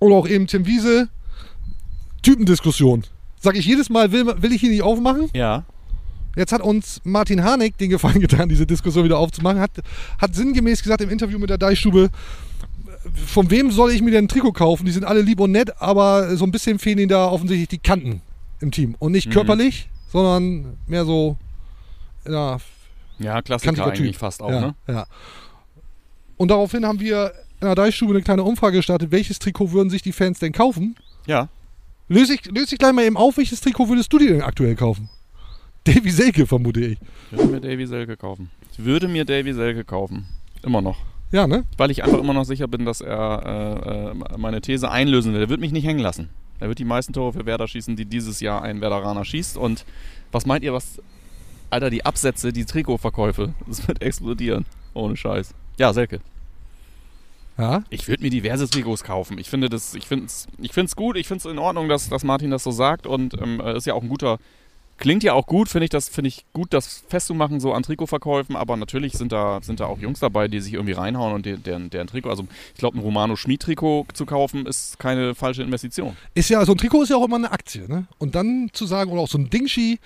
oder 0.00 0.14
auch 0.16 0.26
eben 0.28 0.46
Tim 0.48 0.66
Wiese, 0.66 1.08
Typendiskussion. 2.22 3.04
Sag 3.42 3.56
ich 3.56 3.66
jedes 3.66 3.90
Mal, 3.90 4.12
will, 4.12 4.24
will 4.40 4.52
ich 4.52 4.60
hier 4.60 4.70
nicht 4.70 4.82
aufmachen? 4.82 5.28
Ja. 5.34 5.64
Jetzt 6.36 6.52
hat 6.52 6.62
uns 6.62 7.00
Martin 7.04 7.42
Harnik 7.44 7.76
den 7.76 7.90
Gefallen 7.90 8.20
getan, 8.20 8.48
diese 8.48 8.66
Diskussion 8.66 9.04
wieder 9.04 9.18
aufzumachen, 9.18 9.58
hat, 9.60 9.72
hat 10.18 10.34
sinngemäß 10.34 10.82
gesagt 10.82 11.02
im 11.02 11.10
Interview 11.10 11.38
mit 11.38 11.50
der 11.50 11.58
Deichstube, 11.58 12.08
von 13.26 13.50
wem 13.50 13.70
soll 13.72 13.90
ich 13.90 14.00
mir 14.00 14.12
denn 14.12 14.24
ein 14.26 14.28
Trikot 14.28 14.52
kaufen? 14.52 14.86
Die 14.86 14.92
sind 14.92 15.04
alle 15.04 15.20
lieb 15.22 15.40
und 15.40 15.50
nett, 15.50 15.72
aber 15.82 16.36
so 16.36 16.44
ein 16.44 16.52
bisschen 16.52 16.78
fehlen 16.78 16.98
ihnen 16.98 17.08
da 17.08 17.26
offensichtlich 17.28 17.68
die 17.68 17.78
Kanten 17.78 18.22
im 18.60 18.70
Team. 18.70 18.94
Und 19.00 19.12
nicht 19.12 19.26
Mhm. 19.26 19.32
körperlich, 19.32 19.88
sondern 20.10 20.78
mehr 20.86 21.04
so, 21.04 21.36
ja, 22.26 22.58
Ja, 23.18 23.42
Klassiker 23.42 23.72
kantiger 23.74 23.86
eigentlich 23.88 24.12
Typ. 24.12 24.20
fast 24.20 24.40
auch, 24.40 24.50
ja, 24.50 24.60
ne? 24.60 24.74
ja. 24.88 25.06
Und 26.36 26.48
daraufhin 26.52 26.86
haben 26.86 27.00
wir 27.00 27.32
in 27.60 27.66
der 27.66 27.74
Deichstube 27.74 28.12
eine 28.14 28.22
kleine 28.22 28.42
Umfrage 28.44 28.76
gestartet, 28.78 29.10
welches 29.10 29.38
Trikot 29.38 29.72
würden 29.72 29.90
sich 29.90 30.02
die 30.02 30.12
Fans 30.12 30.38
denn 30.38 30.52
kaufen? 30.52 30.96
Ja. 31.26 31.48
Löse 32.12 32.34
ich, 32.34 32.44
löse 32.44 32.74
ich 32.74 32.78
gleich 32.78 32.92
mal 32.92 33.04
eben 33.04 33.16
auf, 33.16 33.38
welches 33.38 33.62
Trikot 33.62 33.88
würdest 33.88 34.12
du 34.12 34.18
dir 34.18 34.28
denn 34.28 34.42
aktuell 34.42 34.74
kaufen? 34.74 35.08
Davy 35.84 36.10
Selke, 36.10 36.46
vermute 36.46 36.80
ich. 36.80 36.98
Ich 37.30 37.38
würde 37.38 37.52
mir 37.52 37.60
Davy 37.60 37.86
Selke 37.86 38.16
kaufen. 38.18 38.50
Ich 38.70 38.84
würde 38.84 39.08
mir 39.08 39.24
Davy 39.24 39.54
Selke 39.54 39.82
kaufen. 39.82 40.26
Immer 40.62 40.82
noch. 40.82 40.98
Ja, 41.30 41.46
ne? 41.46 41.64
Weil 41.78 41.90
ich 41.90 42.04
einfach 42.04 42.18
immer 42.18 42.34
noch 42.34 42.44
sicher 42.44 42.68
bin, 42.68 42.84
dass 42.84 43.00
er 43.00 44.12
äh, 44.14 44.34
äh, 44.34 44.38
meine 44.38 44.60
These 44.60 44.90
einlösen 44.90 45.32
wird. 45.32 45.44
Er 45.44 45.48
wird 45.48 45.60
mich 45.60 45.72
nicht 45.72 45.86
hängen 45.86 46.00
lassen. 46.00 46.28
Er 46.60 46.68
wird 46.68 46.78
die 46.78 46.84
meisten 46.84 47.14
Tore 47.14 47.32
für 47.32 47.46
Werder 47.46 47.66
schießen, 47.66 47.96
die 47.96 48.04
dieses 48.04 48.40
Jahr 48.40 48.60
ein 48.60 48.82
Werderaner 48.82 49.24
schießt. 49.24 49.56
Und 49.56 49.86
was 50.32 50.44
meint 50.44 50.62
ihr, 50.64 50.74
was. 50.74 51.00
Alter, 51.70 51.88
die 51.88 52.04
Absätze, 52.04 52.52
die 52.52 52.66
Trikotverkäufe, 52.66 53.54
das 53.66 53.88
wird 53.88 54.02
explodieren. 54.02 54.66
Ohne 54.92 55.16
Scheiß. 55.16 55.54
Ja, 55.78 55.94
Selke. 55.94 56.20
Ja. 57.58 57.82
Ich 57.90 58.08
würde 58.08 58.22
mir 58.22 58.30
diverse 58.30 58.68
Trikots 58.68 59.04
kaufen. 59.04 59.38
Ich 59.38 59.50
finde 59.50 59.68
das, 59.68 59.94
ich 59.94 60.06
finde 60.06 60.26
es 60.26 60.46
ich 60.58 60.72
find's 60.72 60.96
gut, 60.96 61.16
ich 61.16 61.28
finde 61.28 61.46
es 61.46 61.52
in 61.52 61.58
Ordnung, 61.58 61.88
dass, 61.88 62.08
dass 62.08 62.24
Martin 62.24 62.50
das 62.50 62.64
so 62.64 62.70
sagt 62.70 63.06
und 63.06 63.34
ähm, 63.40 63.60
äh, 63.60 63.76
ist 63.76 63.86
ja 63.86 63.94
auch 63.94 64.02
ein 64.02 64.08
guter, 64.08 64.38
klingt 64.98 65.22
ja 65.22 65.34
auch 65.34 65.46
gut, 65.46 65.68
finde 65.68 65.84
ich 65.84 65.90
das, 65.90 66.08
finde 66.08 66.28
ich 66.28 66.44
gut, 66.52 66.72
das 66.72 67.04
festzumachen, 67.08 67.60
so 67.60 67.72
an 67.72 67.82
Trikotverkäufen, 67.82 68.56
aber 68.56 68.76
natürlich 68.76 69.14
sind 69.14 69.32
da, 69.32 69.60
sind 69.62 69.80
da 69.80 69.86
auch 69.86 69.98
Jungs 69.98 70.20
dabei, 70.20 70.48
die 70.48 70.60
sich 70.60 70.74
irgendwie 70.74 70.92
reinhauen 70.92 71.34
und 71.34 71.44
deren, 71.44 71.90
deren 71.90 72.06
Trikot, 72.06 72.30
also 72.30 72.46
ich 72.72 72.78
glaube, 72.78 72.98
ein 72.98 73.00
Romano 73.00 73.36
Schmid-Trikot 73.36 74.06
zu 74.14 74.26
kaufen, 74.26 74.64
ist 74.66 74.98
keine 74.98 75.34
falsche 75.34 75.62
Investition. 75.62 76.16
Ist 76.34 76.50
ja, 76.50 76.64
so 76.64 76.72
ein 76.72 76.78
Trikot 76.78 77.02
ist 77.02 77.08
ja 77.08 77.16
auch 77.16 77.24
immer 77.24 77.36
eine 77.36 77.50
Aktie, 77.50 77.88
ne? 77.88 78.06
Und 78.18 78.34
dann 78.34 78.70
zu 78.72 78.86
sagen, 78.86 79.10
oder 79.10 79.22
auch 79.22 79.28
so 79.28 79.38
ein 79.38 79.50
Dingshi 79.50 79.98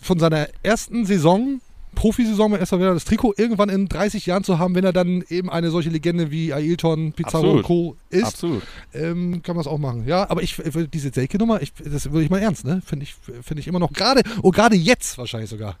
von 0.00 0.18
seiner 0.18 0.48
ersten 0.62 1.06
Saison, 1.06 1.60
Profisaison 1.94 2.50
bei 2.50 2.58
SV 2.58 2.78
Werder, 2.78 2.94
das 2.94 3.04
Trikot 3.04 3.34
irgendwann 3.36 3.68
in 3.68 3.88
30 3.88 4.26
Jahren 4.26 4.44
zu 4.44 4.58
haben, 4.58 4.74
wenn 4.74 4.84
er 4.84 4.92
dann 4.92 5.22
eben 5.28 5.50
eine 5.50 5.70
solche 5.70 5.90
Legende 5.90 6.30
wie 6.30 6.52
Ailton, 6.52 7.12
Pizarro 7.12 7.52
und 7.52 7.58
Absolut. 7.60 7.64
Co. 7.64 7.96
ist, 8.10 8.24
Absolut. 8.24 8.62
ähm, 8.94 9.42
kann 9.42 9.56
man 9.56 9.64
das 9.64 9.72
auch 9.72 9.78
machen. 9.78 10.06
Ja, 10.06 10.28
aber 10.30 10.42
ich, 10.42 10.60
diese 10.92 11.10
Selke-Nummer, 11.10 11.60
ich, 11.62 11.72
das 11.74 12.10
würde 12.10 12.24
ich 12.24 12.30
mal 12.30 12.40
ernst, 12.40 12.64
ne? 12.64 12.82
Finde 12.84 13.04
ich, 13.04 13.14
finde 13.42 13.60
ich 13.60 13.68
immer 13.68 13.78
noch, 13.78 13.92
gerade, 13.92 14.22
oh, 14.42 14.50
gerade 14.50 14.76
jetzt 14.76 15.18
wahrscheinlich 15.18 15.50
sogar. 15.50 15.76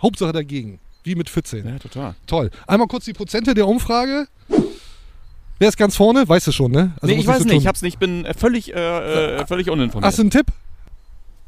Hauptsache 0.00 0.32
dagegen. 0.32 0.78
Wie 1.04 1.14
mit 1.14 1.30
14. 1.30 1.66
Ja, 1.66 1.78
total. 1.78 2.14
Toll. 2.26 2.50
Einmal 2.66 2.86
kurz 2.88 3.04
die 3.04 3.12
Prozente 3.12 3.54
der 3.54 3.66
Umfrage. 3.66 4.26
Wer 5.58 5.68
ist 5.68 5.76
ganz 5.76 5.96
vorne? 5.96 6.28
Weißt 6.28 6.46
du 6.46 6.52
schon, 6.52 6.70
ne? 6.70 6.92
Also 7.00 7.14
nee, 7.14 7.20
ich 7.20 7.26
weiß 7.26 7.38
so 7.38 7.44
nicht, 7.44 7.52
tun. 7.52 7.60
ich 7.60 7.66
hab's 7.66 7.82
nicht, 7.82 7.94
ich 7.94 7.98
bin 7.98 8.24
äh, 8.24 8.34
völlig, 8.34 8.74
äh, 8.74 9.38
äh, 9.38 9.46
völlig 9.46 9.70
uninformiert. 9.70 10.06
Hast 10.06 10.18
du 10.18 10.22
einen 10.22 10.30
Tipp? 10.30 10.46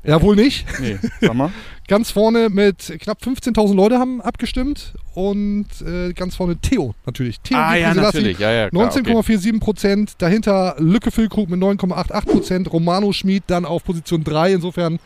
Ja, 0.02 0.23
wohl 0.23 0.35
nicht. 0.37 0.66
Nee, 0.80 0.99
sag 1.21 1.35
mal. 1.35 1.52
Ganz 1.88 2.11
vorne 2.12 2.49
mit 2.50 2.97
knapp 3.00 3.21
15.000 3.21 3.75
Leute 3.75 3.99
haben 3.99 4.21
abgestimmt 4.21 4.95
und 5.14 5.66
äh, 5.85 6.12
ganz 6.12 6.37
vorne 6.37 6.57
Theo 6.57 6.95
natürlich. 7.04 7.40
Theo 7.40 7.59
ah, 7.59 7.75
ja, 7.75 7.92
natürlich, 7.95 8.38
ja, 8.38 8.50
ja, 8.52 8.71
klar, 8.71 8.87
okay. 8.97 9.00
19,47 9.12 9.59
Prozent. 9.59 10.12
Dahinter 10.19 10.76
Lücke 10.78 11.11
Füllkrug 11.11 11.50
mit 11.50 11.59
9,88 11.61 12.26
Prozent. 12.26 12.73
Romano 12.73 13.12
Schmid 13.12 13.42
dann 13.49 13.64
auf 13.64 13.83
Position 13.83 14.23
3. 14.23 14.52
Insofern 14.52 15.00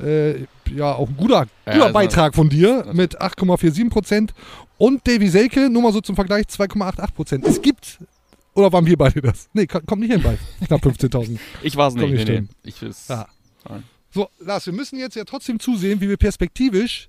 äh, 0.00 0.42
ja 0.72 0.92
auch 0.94 1.08
ein 1.08 1.16
guter, 1.16 1.46
Ja, 1.66 1.72
guter 1.72 1.82
also- 1.86 1.92
Beitrag 1.94 2.34
von 2.36 2.48
dir 2.48 2.86
mit 2.92 3.20
8,47 3.20 3.90
Prozent. 3.90 4.32
Und 4.78 5.06
Davy 5.08 5.28
Selke, 5.28 5.68
nur 5.68 5.82
mal 5.82 5.92
so 5.92 6.00
zum 6.00 6.14
Vergleich, 6.14 6.44
2,88 6.46 7.12
Prozent. 7.12 7.44
Es 7.44 7.60
gibt, 7.60 7.98
oder 8.54 8.72
waren 8.72 8.86
wir 8.86 8.96
beide 8.96 9.20
das? 9.20 9.48
Nee, 9.52 9.66
ko- 9.66 9.80
kommt 9.84 10.00
nicht 10.00 10.12
hin 10.12 10.22
bei 10.22 10.38
knapp 10.64 10.80
15.000. 10.84 11.38
Ich 11.62 11.76
war's 11.76 11.94
nicht, 11.94 12.02
Komm, 12.04 12.10
nee, 12.12 12.16
nicht 12.18 12.28
nee. 12.28 12.34
hin. 12.36 12.48
Ich 12.62 12.80
ist, 12.82 13.10
Ja. 13.10 13.26
Nein. 13.68 13.82
So, 14.12 14.28
Lars, 14.40 14.66
wir 14.66 14.72
müssen 14.72 14.98
jetzt 14.98 15.14
ja 15.16 15.24
trotzdem 15.24 15.60
zusehen, 15.60 16.00
wie 16.00 16.08
wir 16.08 16.16
perspektivisch 16.16 17.08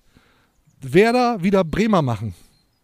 Werder 0.82 1.42
wieder 1.44 1.64
Bremer 1.64 2.02
machen. 2.02 2.34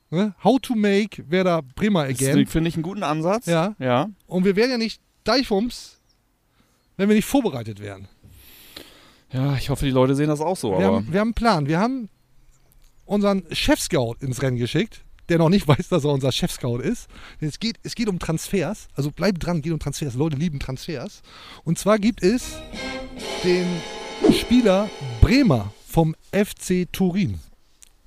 Ne? 0.10 0.34
How 0.44 0.60
to 0.60 0.76
make 0.76 1.24
Werder 1.30 1.62
Bremer 1.62 2.02
again. 2.04 2.44
Das 2.44 2.52
finde 2.52 2.70
ich 2.70 2.76
einen 2.76 2.84
guten 2.84 3.04
Ansatz. 3.04 3.46
Ja. 3.46 3.76
Ja. 3.80 4.10
Und 4.26 4.46
wir 4.46 4.56
wären 4.56 4.72
ja 4.72 4.78
nicht 4.78 5.02
Deichfums, 5.24 6.00
wenn 6.96 7.10
wir 7.10 7.16
nicht 7.16 7.26
vorbereitet 7.26 7.80
wären. 7.80 8.08
Ja, 9.34 9.56
ich 9.58 9.70
hoffe, 9.70 9.86
die 9.86 9.92
Leute 9.92 10.16
sehen 10.16 10.30
das 10.30 10.40
auch 10.40 10.56
so, 10.56 10.72
Wir 10.78 10.88
aber. 10.88 10.96
haben, 10.98 11.12
wir 11.14 11.20
haben 11.20 11.28
einen 11.28 11.34
Plan. 11.34 11.68
Wir 11.68 11.80
haben 11.80 12.10
unseren 13.06 13.44
Chef-Scout 13.52 14.16
ins 14.22 14.42
Rennen 14.42 14.58
geschickt, 14.58 15.04
der 15.28 15.38
noch 15.38 15.50
nicht 15.50 15.68
weiß, 15.68 15.90
dass 15.90 16.06
er 16.06 16.12
unser 16.12 16.32
Chef-Scout 16.32 16.80
ist. 16.80 17.08
Es 17.42 17.60
geht, 17.60 17.78
es 17.84 17.94
geht 17.94 18.08
um 18.08 18.20
Transfers. 18.20 18.88
Also 18.96 19.12
bleibt 19.12 19.46
dran, 19.46 19.62
geht 19.62 19.74
um 19.74 19.80
Transfers. 19.80 20.16
Leute 20.16 20.38
lieben 20.38 20.60
Transfers. 20.60 21.22
Und 21.66 21.78
zwar 21.78 22.00
gibt 22.00 22.24
es 22.24 22.54
den 23.44 23.68
Spieler 24.32 24.90
Bremer 25.22 25.72
vom 25.88 26.16
FC 26.32 26.88
Turin. 26.92 27.40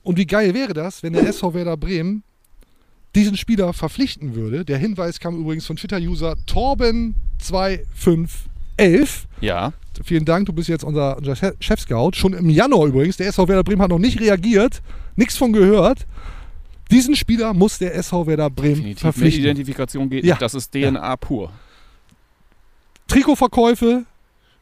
Und 0.02 0.16
wie 0.18 0.26
geil 0.26 0.54
wäre 0.54 0.74
das, 0.74 1.02
wenn 1.02 1.12
der 1.12 1.26
SV 1.26 1.54
Werder 1.54 1.76
Bremen 1.76 2.22
diesen 3.14 3.36
Spieler 3.36 3.72
verpflichten 3.72 4.34
würde? 4.34 4.64
Der 4.64 4.78
Hinweis 4.78 5.20
kam 5.20 5.38
übrigens 5.38 5.66
von 5.66 5.76
Twitter-User 5.76 6.36
Torben2511. 6.46 8.30
Ja. 9.40 9.72
Vielen 10.02 10.24
Dank, 10.24 10.46
du 10.46 10.52
bist 10.52 10.68
jetzt 10.68 10.84
unser, 10.84 11.18
unser 11.18 11.34
Che- 11.34 11.54
Chef-Scout. 11.60 12.12
Schon 12.14 12.32
im 12.32 12.48
Januar 12.48 12.86
übrigens. 12.86 13.16
Der 13.18 13.26
SV 13.28 13.48
Werder 13.48 13.64
Bremen 13.64 13.82
hat 13.82 13.90
noch 13.90 13.98
nicht 13.98 14.18
reagiert, 14.20 14.80
nichts 15.16 15.36
von 15.36 15.52
gehört. 15.52 16.06
Diesen 16.90 17.14
Spieler 17.14 17.52
muss 17.54 17.78
der 17.78 17.94
SV 17.94 18.26
Werder 18.26 18.50
Bremen 18.50 18.74
Definitiv. 18.76 18.88
Mit 18.90 19.00
verpflichten. 19.00 19.42
Identifikation 19.42 20.08
geht 20.10 20.24
Ja. 20.24 20.34
nicht. 20.34 20.42
Das 20.42 20.54
ist 20.54 20.72
DNA 20.72 21.16
pur. 21.16 21.52
Trikotverkäufe 23.08 24.04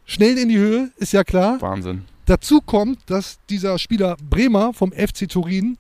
schnell 0.09 0.37
in 0.39 0.49
die 0.49 0.59
Höhe, 0.59 0.91
ist 0.97 1.13
ja 1.13 1.23
klar. 1.23 1.61
Wahnsinn. 1.61 2.03
Dazu 2.27 2.61
kommt, 2.61 2.99
dass 3.07 3.39
dieser 3.49 3.79
Spieler 3.79 4.17
Bremer 4.29 4.73
vom 4.75 4.91
FC 4.91 5.29
Turin 5.29 5.79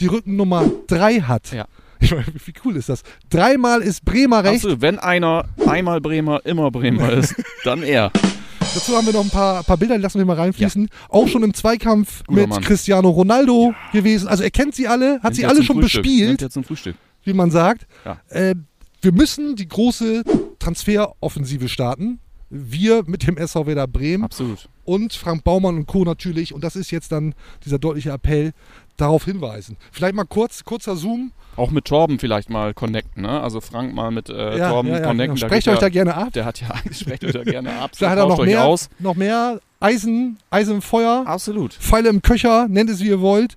die 0.00 0.06
Rückennummer 0.06 0.70
3 0.88 1.20
hat. 1.22 1.52
Ja. 1.52 1.64
Ich 2.02 2.12
meine, 2.12 2.24
wie 2.28 2.52
cool 2.64 2.76
ist 2.76 2.88
das? 2.88 3.02
Dreimal 3.28 3.82
ist 3.82 4.06
Bremer 4.06 4.42
recht. 4.42 4.54
Absolut. 4.64 4.80
Wenn 4.80 4.98
einer 4.98 5.44
einmal 5.66 6.00
Bremer, 6.00 6.40
immer 6.46 6.70
Bremer 6.70 7.12
ist, 7.20 7.34
dann 7.62 7.82
er. 7.82 8.10
Dazu 8.58 8.96
haben 8.96 9.04
wir 9.04 9.12
noch 9.12 9.22
ein 9.24 9.28
paar, 9.28 9.62
paar 9.64 9.76
Bilder, 9.76 9.96
die 9.96 10.02
lassen 10.02 10.16
wir 10.18 10.24
mal 10.24 10.36
reinfließen. 10.36 10.88
Auch 11.10 11.28
schon 11.28 11.42
im 11.42 11.52
Zweikampf 11.52 12.24
Guter 12.24 12.40
mit 12.40 12.48
Mann. 12.48 12.62
Cristiano 12.62 13.10
Ronaldo 13.10 13.74
gewesen. 13.92 14.28
Also 14.28 14.42
er 14.44 14.50
kennt 14.50 14.74
sie 14.74 14.88
alle, 14.88 15.16
hat 15.16 15.24
Nimmt 15.24 15.36
sie 15.36 15.44
alle 15.44 15.62
schon 15.62 15.76
Frühstück. 15.82 16.02
bespielt, 16.04 16.40
er 16.40 16.48
zum 16.48 16.64
Frühstück. 16.64 16.96
wie 17.24 17.34
man 17.34 17.50
sagt. 17.50 17.86
Ja. 18.06 18.18
Äh, 18.30 18.54
wir 19.02 19.12
müssen 19.12 19.56
die 19.56 19.68
große 19.68 20.22
Transferoffensive 20.58 21.68
starten. 21.68 22.18
Wir 22.50 23.04
mit 23.06 23.26
dem 23.26 23.36
SV 23.36 23.66
Werder 23.66 23.86
Bremen 23.86 24.24
Absolut. 24.24 24.68
und 24.84 25.12
Frank 25.12 25.44
Baumann 25.44 25.76
und 25.76 25.86
Co. 25.86 26.04
natürlich. 26.04 26.52
Und 26.52 26.64
das 26.64 26.74
ist 26.76 26.90
jetzt 26.90 27.12
dann 27.12 27.34
dieser 27.64 27.78
deutliche 27.78 28.10
Appell, 28.10 28.52
darauf 28.96 29.24
hinweisen. 29.24 29.76
Vielleicht 29.92 30.14
mal 30.14 30.24
kurz, 30.24 30.64
kurzer 30.64 30.96
Zoom. 30.96 31.32
Auch 31.56 31.70
mit 31.70 31.84
Torben 31.86 32.18
vielleicht 32.18 32.50
mal 32.50 32.74
connecten, 32.74 33.22
ne? 33.22 33.40
Also 33.40 33.60
Frank 33.60 33.94
mal 33.94 34.10
mit 34.10 34.28
äh, 34.28 34.58
Ja, 34.58 34.70
Torben 34.70 34.90
ja, 34.90 34.98
ja, 34.98 35.06
connecten. 35.06 35.36
genau. 35.36 35.40
Da 35.40 35.46
Sprecht 35.48 35.68
euch 35.68 35.74
ja- 35.74 35.80
da 35.80 35.88
gerne 35.88 36.14
ab. 36.14 36.32
Der 36.32 36.44
hat 36.44 36.60
ja, 36.60 36.68
sprecht 36.92 37.24
euch 37.24 37.32
da 37.32 37.42
gerne 37.44 37.72
ab. 37.78 37.92
Da 37.98 38.10
hat 38.10 38.18
er 38.18 38.26
noch 38.26 38.44
mehr, 38.44 38.64
aus. 38.64 38.88
noch 38.98 39.14
mehr 39.14 39.60
Eisen, 39.80 40.38
Eisen 40.50 40.76
im 40.76 40.82
Feuer, 40.82 41.22
Absolut. 41.26 41.72
Pfeile 41.74 42.08
im 42.10 42.20
Köcher, 42.20 42.68
nennt 42.68 42.90
es 42.90 43.00
wie 43.00 43.08
ihr 43.08 43.20
wollt. 43.20 43.56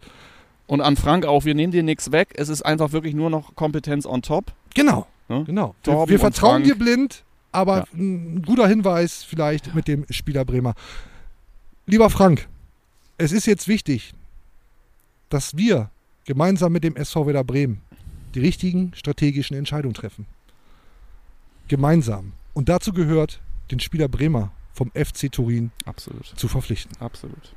Und 0.67 0.81
an 0.81 0.95
Frank 0.95 1.25
auch, 1.25 1.45
wir 1.45 1.55
nehmen 1.55 1.71
dir 1.73 1.83
nichts 1.83 2.12
weg. 2.12 2.29
Es 2.35 2.47
ist 2.50 2.62
einfach 2.62 2.91
wirklich 2.93 3.13
nur 3.15 3.29
noch 3.29 3.55
Kompetenz 3.55 4.05
on 4.05 4.21
top. 4.21 4.53
Genau, 4.75 5.07
Ne? 5.29 5.43
genau. 5.45 5.75
Wir, 5.83 5.93
Torben 5.93 6.12
wir 6.12 6.19
vertrauen 6.19 6.63
dir 6.63 6.75
blind, 6.75 7.23
aber 7.53 7.77
Ja. 7.77 7.86
ein 7.93 8.41
guter 8.41 8.67
Hinweis 8.67 9.24
vielleicht 9.24 9.74
mit 9.75 9.88
dem 9.88 10.05
Spieler 10.10 10.43
Bremer. 10.45 10.74
Lieber 11.86 12.10
Frank, 12.10 12.48
es 13.17 13.31
ist 13.31 13.45
jetzt 13.45 13.67
wichtig, 13.67 14.13
dass 15.29 15.55
wir 15.55 15.89
gemeinsam 16.25 16.72
mit 16.72 16.83
dem 16.83 16.95
SV 16.95 17.27
Werder 17.27 17.43
Bremen 17.43 17.81
die 18.36 18.39
richtigen 18.39 18.91
strategischen 18.95 19.55
Entscheidungen 19.57 19.93
treffen. 19.93 20.25
Gemeinsam. 21.67 22.33
Und 22.53 22.69
dazu 22.69 22.91
gehört, 22.93 23.39
den 23.72 23.79
Spieler 23.79 24.07
Bremer 24.07 24.51
vom 24.74 24.91
FC 24.93 25.31
Turin 25.31 25.72
Absolut. 25.86 26.25
zu 26.36 26.48
verpflichten. 26.48 26.95
Absolut. 27.00 27.53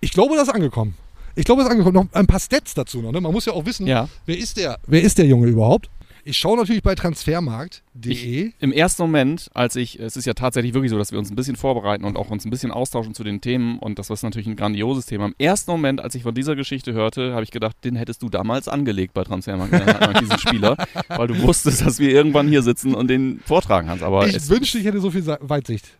Ich 0.00 0.12
glaube, 0.12 0.34
das 0.36 0.48
ist 0.48 0.54
angekommen. 0.54 0.94
Ich 1.34 1.44
glaube, 1.44 1.62
das 1.62 1.68
ist 1.68 1.72
angekommen. 1.72 1.94
Noch 1.94 2.12
ein 2.18 2.26
paar 2.26 2.40
Stats 2.40 2.74
dazu 2.74 3.00
noch. 3.02 3.12
Ne? 3.12 3.20
Man 3.20 3.32
muss 3.32 3.44
ja 3.44 3.52
auch 3.52 3.64
wissen, 3.66 3.86
Ja. 3.86 4.08
wer 4.26 4.36
ist 4.38 4.56
der? 4.56 4.78
Wer 4.86 5.02
ist 5.02 5.18
der 5.18 5.26
Junge 5.26 5.46
überhaupt? 5.48 5.90
Ich 6.24 6.36
schaue 6.38 6.56
natürlich 6.58 6.82
bei 6.82 6.94
transfermarkt.de. 6.94 8.52
Im 8.60 8.72
ersten 8.72 9.02
Moment, 9.02 9.50
als 9.54 9.76
ich, 9.76 9.98
es 9.98 10.16
ist 10.16 10.24
ja 10.26 10.34
tatsächlich 10.34 10.74
wirklich 10.74 10.90
so, 10.90 10.98
dass 10.98 11.12
wir 11.12 11.18
uns 11.18 11.30
ein 11.30 11.36
bisschen 11.36 11.56
vorbereiten 11.56 12.04
und 12.04 12.16
auch 12.16 12.30
uns 12.30 12.44
ein 12.44 12.50
bisschen 12.50 12.70
austauschen 12.70 13.14
zu 13.14 13.24
den 13.24 13.40
Themen 13.40 13.78
und 13.78 13.98
das 13.98 14.10
ist 14.10 14.22
natürlich 14.22 14.46
ein 14.46 14.56
grandioses 14.56 15.06
Thema. 15.06 15.26
Im 15.26 15.34
ersten 15.38 15.70
Moment, 15.70 16.00
als 16.00 16.14
ich 16.14 16.22
von 16.22 16.34
dieser 16.34 16.56
Geschichte 16.56 16.92
hörte, 16.92 17.32
habe 17.32 17.42
ich 17.42 17.50
gedacht, 17.50 17.76
den 17.84 17.96
hättest 17.96 18.22
du 18.22 18.28
damals 18.28 18.68
angelegt 18.68 19.14
bei 19.14 19.24
Transfermarkt, 19.24 20.20
diesen 20.20 20.38
Spieler, 20.38 20.76
weil 21.08 21.28
du 21.28 21.40
wusstest, 21.42 21.84
dass 21.84 21.98
wir 21.98 22.10
irgendwann 22.10 22.48
hier 22.48 22.62
sitzen 22.62 22.94
und 22.94 23.08
den 23.08 23.40
vortragen 23.46 23.88
kannst. 23.88 24.02
Aber 24.04 24.26
Ich 24.26 24.48
wünschte, 24.48 24.78
ich 24.78 24.84
hätte 24.84 25.00
so 25.00 25.10
viel 25.10 25.26
Weitsicht. 25.26 25.86
ja, 25.86 25.92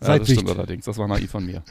das 0.00 0.08
Weitsicht. 0.08 0.40
stimmt 0.40 0.56
allerdings, 0.56 0.84
das 0.84 0.98
war 0.98 1.06
naiv 1.08 1.30
von 1.30 1.44
mir. 1.46 1.62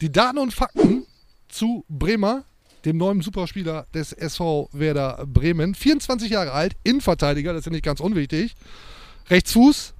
Die 0.00 0.10
Daten 0.12 0.38
und 0.38 0.52
Fakten 0.54 1.04
zu 1.48 1.84
Bremer, 1.88 2.44
dem 2.84 2.96
neuen 2.96 3.20
Superspieler 3.22 3.86
des 3.94 4.12
SV 4.12 4.68
Werder 4.72 5.24
Bremen. 5.26 5.74
24 5.74 6.30
Jahre 6.30 6.52
alt, 6.52 6.76
Innenverteidiger, 6.84 7.52
das 7.52 7.60
ist 7.60 7.66
ja 7.66 7.72
nicht 7.72 7.84
ganz 7.84 8.00
unwichtig. 8.00 8.54
Rechtsfuß. 9.30 9.94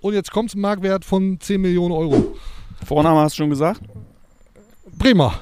Und 0.00 0.14
jetzt 0.14 0.30
kommt 0.30 0.54
ein 0.54 0.60
Marktwert 0.60 1.04
von 1.04 1.40
10 1.40 1.60
Millionen 1.60 1.92
Euro. 1.92 2.36
Vorname 2.84 3.20
hast 3.20 3.34
du 3.34 3.42
schon 3.42 3.50
gesagt? 3.50 3.80
Bremer. 4.98 5.38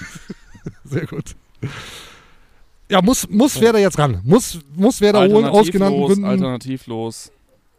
Sehr 0.84 1.06
gut. 1.06 1.34
Ja, 2.88 3.00
muss, 3.00 3.28
muss 3.28 3.60
Werder 3.60 3.78
jetzt 3.78 3.98
ran. 3.98 4.20
Muss, 4.24 4.58
muss 4.74 5.00
Werder 5.00 5.20
holen, 5.28 5.46
aus 5.46 5.70
genannten 5.70 6.04
Gründen. 6.04 6.24
alternativlos. 6.24 7.32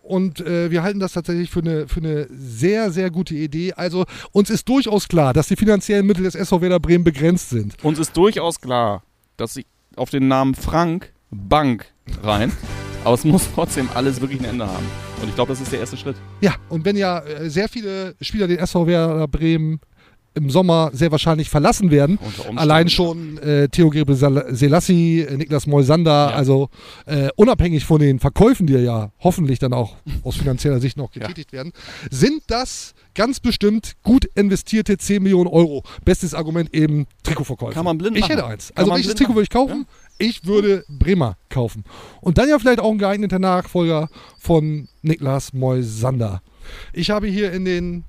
Und 0.03 0.41
äh, 0.41 0.69
wir 0.69 0.83
halten 0.83 1.00
das 1.00 1.13
tatsächlich 1.13 1.50
für 1.50 1.62
eine, 1.62 1.88
für 1.88 2.01
eine 2.01 2.27
sehr, 2.29 2.91
sehr 2.91 3.10
gute 3.10 3.36
Idee. 3.36 3.72
Also 3.74 4.03
uns 4.33 4.50
ist 4.50 4.67
durchaus 4.67 5.07
klar, 5.07 5.31
dass 5.31 5.48
die 5.48 5.55
finanziellen 5.55 6.05
Mittel 6.05 6.24
des 6.24 6.36
SV 6.36 6.60
Werder 6.60 6.81
Bremen 6.81 7.05
begrenzt 7.05 7.50
sind. 7.50 7.81
Uns 7.83 8.00
ist 8.00 8.15
durchaus 8.17 8.60
klar, 8.60 9.03
dass 9.38 9.53
sie 9.53 9.65
auf 9.95 10.10
den 10.10 10.27
Namen 10.27 10.55
Frank 10.55 11.13
Bank 11.31 11.86
rein, 12.22 12.51
aber 13.05 13.13
es 13.13 13.24
muss 13.24 13.48
trotzdem 13.55 13.88
alles 13.93 14.19
wirklich 14.19 14.41
ein 14.41 14.45
Ende 14.45 14.67
haben. 14.67 14.86
Und 15.22 15.29
ich 15.29 15.36
glaube, 15.36 15.53
das 15.53 15.62
ist 15.62 15.72
der 15.72 15.79
erste 15.79 15.95
Schritt. 15.95 16.17
Ja, 16.41 16.55
und 16.67 16.83
wenn 16.83 16.98
ja 16.98 17.19
äh, 17.19 17.50
sehr 17.50 17.69
viele 17.69 18.15
Spieler 18.19 18.48
den 18.48 18.60
SV 18.60 18.86
Werder 18.88 19.29
Bremen 19.29 19.79
im 20.36 20.50
Sommer 20.50 20.90
sehr 20.94 21.12
wahrscheinlich 21.12 21.50
verlassen 21.50 21.92
werden. 21.92 22.18
Allein 22.56 22.90
schon 22.90 23.38
äh, 23.38 23.68
Theo 23.70 23.90
Gebre 23.90 24.16
Selassie, 24.16 25.22
äh, 25.22 25.38
Niklas 25.38 25.68
Moisander, 25.68 26.30
Ja. 26.32 26.36
also 26.36 26.70
äh, 27.06 27.30
unabhängig 27.36 27.86
von 27.86 28.00
den 28.00 28.20
Verkäufen, 28.20 28.66
die 28.68 28.74
ja 28.74 29.12
hoffentlich 29.20 29.60
dann 29.60 29.74
auch 29.74 29.96
aus 30.24 30.38
finanzieller 30.38 30.80
Sicht 30.80 30.98
noch 30.98 31.13
Ja. 31.13 31.22
getätigt 31.22 31.52
werden, 31.54 31.72
sind 32.10 32.41
das 32.48 32.93
ganz 33.15 33.39
bestimmt 33.39 33.93
gut 34.04 34.26
investierte 34.36 34.98
10 34.98 35.22
Millionen 35.22 35.48
Euro. 35.48 35.84
Bestes 36.04 36.34
Argument 36.34 36.74
eben 36.74 37.06
Trikotverkäufe. 37.24 37.74
Kann 37.74 37.86
man 37.86 37.98
blind 38.00 38.15
Ich 38.17 38.22
machen. 38.22 38.32
hätte 38.32 38.46
eins. 38.48 38.69
Kann 38.69 38.84
Also 38.86 38.96
welches 38.96 39.15
Trikot 39.15 39.34
würde 39.36 39.43
ich 39.43 39.50
kaufen? 39.50 39.86
Ich 40.17 40.46
würde 40.46 40.84
Bremer 40.88 41.38
kaufen. 41.50 41.84
Und 42.22 42.38
dann 42.38 42.50
ja 42.50 42.58
vielleicht 42.58 42.80
auch 42.80 42.91
ein 42.91 42.98
geeigneter 42.98 43.39
Nachfolger 43.39 44.10
von 44.39 44.88
Niklas 45.02 45.54
Moisander. 45.54 46.41
Ich 46.93 47.10
habe 47.12 47.28
hier 47.28 47.52
in 47.52 47.65
den 47.65 48.04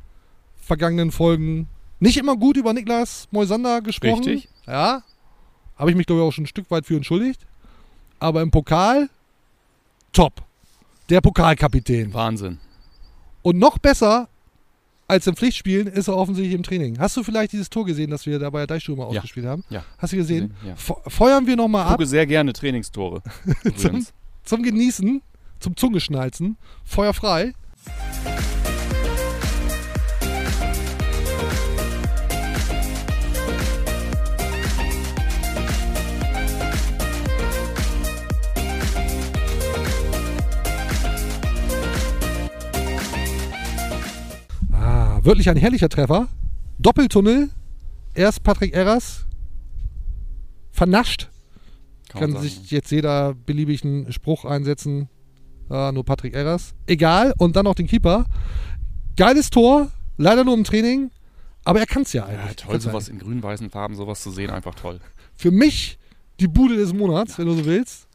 vergangenen 0.57 1.11
Folgen 1.11 1.69
nicht 2.01 2.17
immer 2.17 2.37
gut 2.37 2.57
über 2.57 2.73
Niklas 2.73 3.29
Moisander 3.31 3.81
gesprochen. 3.81 4.25
Richtig. 4.25 4.49
Ja. 4.67 5.03
Habe 5.77 5.91
ich 5.91 5.97
mich, 5.97 6.07
glaube 6.07 6.23
ich, 6.23 6.29
auch 6.29 6.33
schon 6.33 6.45
ein 6.45 6.49
Stück 6.49 6.71
weit 6.71 6.87
für 6.87 6.97
entschuldigt. 6.97 7.47
Aber 8.21 8.43
im 8.43 8.51
Pokal, 8.51 9.09
top. 10.13 10.43
Der 11.11 11.21
Pokalkapitän. 11.21 12.15
Wahnsinn. 12.15 12.59
Und 13.43 13.59
noch 13.59 13.79
besser 13.79 14.29
als 15.07 15.27
im 15.27 15.37
Pflichtspielen 15.37 15.87
ist 15.87 16.09
er 16.09 16.17
offensichtlich 16.17 16.55
im 16.55 16.63
Training. 16.63 16.99
Hast 16.99 17.17
du 17.17 17.23
vielleicht 17.23 17.53
dieses 17.53 17.69
Tor 17.69 17.85
gesehen, 17.85 18.11
das 18.11 18.25
wir 18.25 18.39
da 18.39 18.49
bei 18.49 18.61
der 18.61 18.67
Deichstube 18.69 19.03
mal 19.03 19.13
Ja. 19.13 19.19
ausgespielt 19.19 19.45
haben? 19.47 19.63
Ja. 19.69 19.85
Hast 19.99 20.15
du 20.15 20.17
gesehen? 20.17 20.55
Ja. 20.67 20.77
Fe- 20.77 20.97
Feuern 21.09 21.47
wir 21.47 21.57
nochmal 21.57 21.83
Ich 21.83 21.87
ab 21.91 21.97
gucke 21.99 22.07
sehr 22.07 22.27
gerne 22.27 22.55
Trainingstore. 22.55 23.23
zum, 23.77 24.07
zum 24.45 24.63
Genießen, 24.63 25.21
zum 25.61 25.77
Zungeschnalzen. 25.77 26.57
Feuer 26.85 27.13
frei. 27.13 27.53
Wirklich 45.25 45.49
ein 45.49 45.57
herrlicher 45.57 45.89
Treffer. 45.89 46.29
Doppeltunnel. 46.79 47.49
Erst 48.15 48.43
Patrick 48.43 48.75
Erras. 48.75 49.25
Vernascht. 50.71 51.31
Kann 52.11 52.35
Kann 52.35 52.43
sich 52.43 52.71
jetzt 52.71 52.91
jeder 52.91 53.33
beliebigen 53.33 54.13
Spruch 54.13 54.45
einsetzen. 54.45 55.09
Ah, 55.71 55.93
nur 55.93 56.05
Patrick 56.05 56.35
Erras. 56.35 56.75
Egal. 56.87 57.33
Und 57.39 57.57
dann 57.57 57.65
noch 57.65 57.75
den 57.75 57.87
Keeper. 57.87 58.27
Geiles 59.17 59.49
Tor. 59.49 59.91
Leider 60.19 60.45
nur 60.45 60.55
im 60.55 60.65
Training. 60.65 61.11
Aber 61.65 61.81
er 61.81 61.87
kann 61.87 62.03
es 62.03 62.13
ja 62.13 62.31
ja, 62.31 62.41
eigentlich. 62.41 62.57
toll, 62.57 62.79
sowas 62.79 63.09
in 63.09 63.19
grün-weißen 63.19 63.71
Farben, 63.71 63.95
sowas 63.95 64.23
zu 64.23 64.31
sehen, 64.31 64.51
einfach 64.51 64.75
toll. 64.75 65.01
Für 65.35 65.51
mich 65.51 65.99
die 66.39 66.49
Bude 66.49 66.77
des 66.77 66.93
Monats, 66.93 67.39
wenn 67.39 67.47
du 67.47 67.55
so 67.55 67.65
willst. 67.65 68.09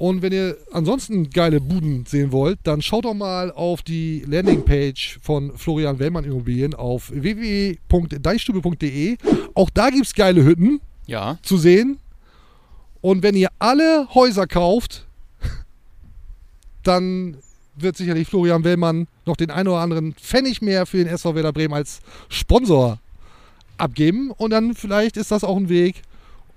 Und 0.00 0.22
wenn 0.22 0.32
ihr 0.32 0.56
ansonsten 0.72 1.28
geile 1.28 1.60
Buden 1.60 2.06
sehen 2.06 2.32
wollt, 2.32 2.58
dann 2.62 2.80
schaut 2.80 3.04
doch 3.04 3.12
mal 3.12 3.52
auf 3.52 3.82
die 3.82 4.24
Landingpage 4.26 5.18
von 5.20 5.54
Florian 5.58 5.98
Wellmann 5.98 6.24
Immobilien 6.24 6.72
auf 6.72 7.12
www.deichstube.de. 7.12 9.18
Auch 9.52 9.68
da 9.68 9.90
gibt 9.90 10.06
es 10.06 10.14
geile 10.14 10.42
Hütten 10.42 10.80
Ja, 11.06 11.38
zu 11.42 11.58
sehen. 11.58 11.98
Und 13.02 13.22
wenn 13.22 13.34
ihr 13.34 13.50
alle 13.58 14.08
Häuser 14.14 14.46
kauft, 14.46 15.06
dann 16.82 17.36
wird 17.74 17.98
sicherlich 17.98 18.26
Florian 18.26 18.64
Wellmann 18.64 19.06
noch 19.26 19.36
den 19.36 19.50
einen 19.50 19.68
oder 19.68 19.80
anderen 19.80 20.14
Pfennig 20.14 20.62
mehr 20.62 20.86
für 20.86 20.96
den 20.96 21.08
SV 21.08 21.34
Werder 21.34 21.52
Bremen 21.52 21.74
als 21.74 22.00
Sponsor 22.30 22.98
abgeben. 23.76 24.30
Und 24.30 24.48
dann 24.48 24.74
vielleicht 24.74 25.18
ist 25.18 25.30
das 25.30 25.44
auch 25.44 25.58
ein 25.58 25.68
Weg, 25.68 26.00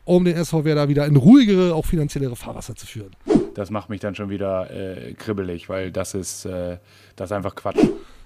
um 0.05 0.25
den 0.25 0.35
SV 0.35 0.65
Werder 0.65 0.89
wieder 0.89 1.05
in 1.05 1.15
ruhigere, 1.15 1.73
auch 1.73 1.85
finanziellere 1.85 2.35
Fahrwasser 2.35 2.75
zu 2.75 2.85
führen. 2.85 3.11
Das 3.53 3.69
macht 3.69 3.89
mich 3.89 3.99
dann 3.99 4.15
schon 4.15 4.29
wieder 4.29 4.69
äh, 4.71 5.13
kribbelig, 5.13 5.69
weil 5.69 5.91
das 5.91 6.13
ist, 6.13 6.45
äh, 6.45 6.77
das 7.15 7.29
ist 7.29 7.35
einfach 7.35 7.55
Quatsch. 7.55 7.77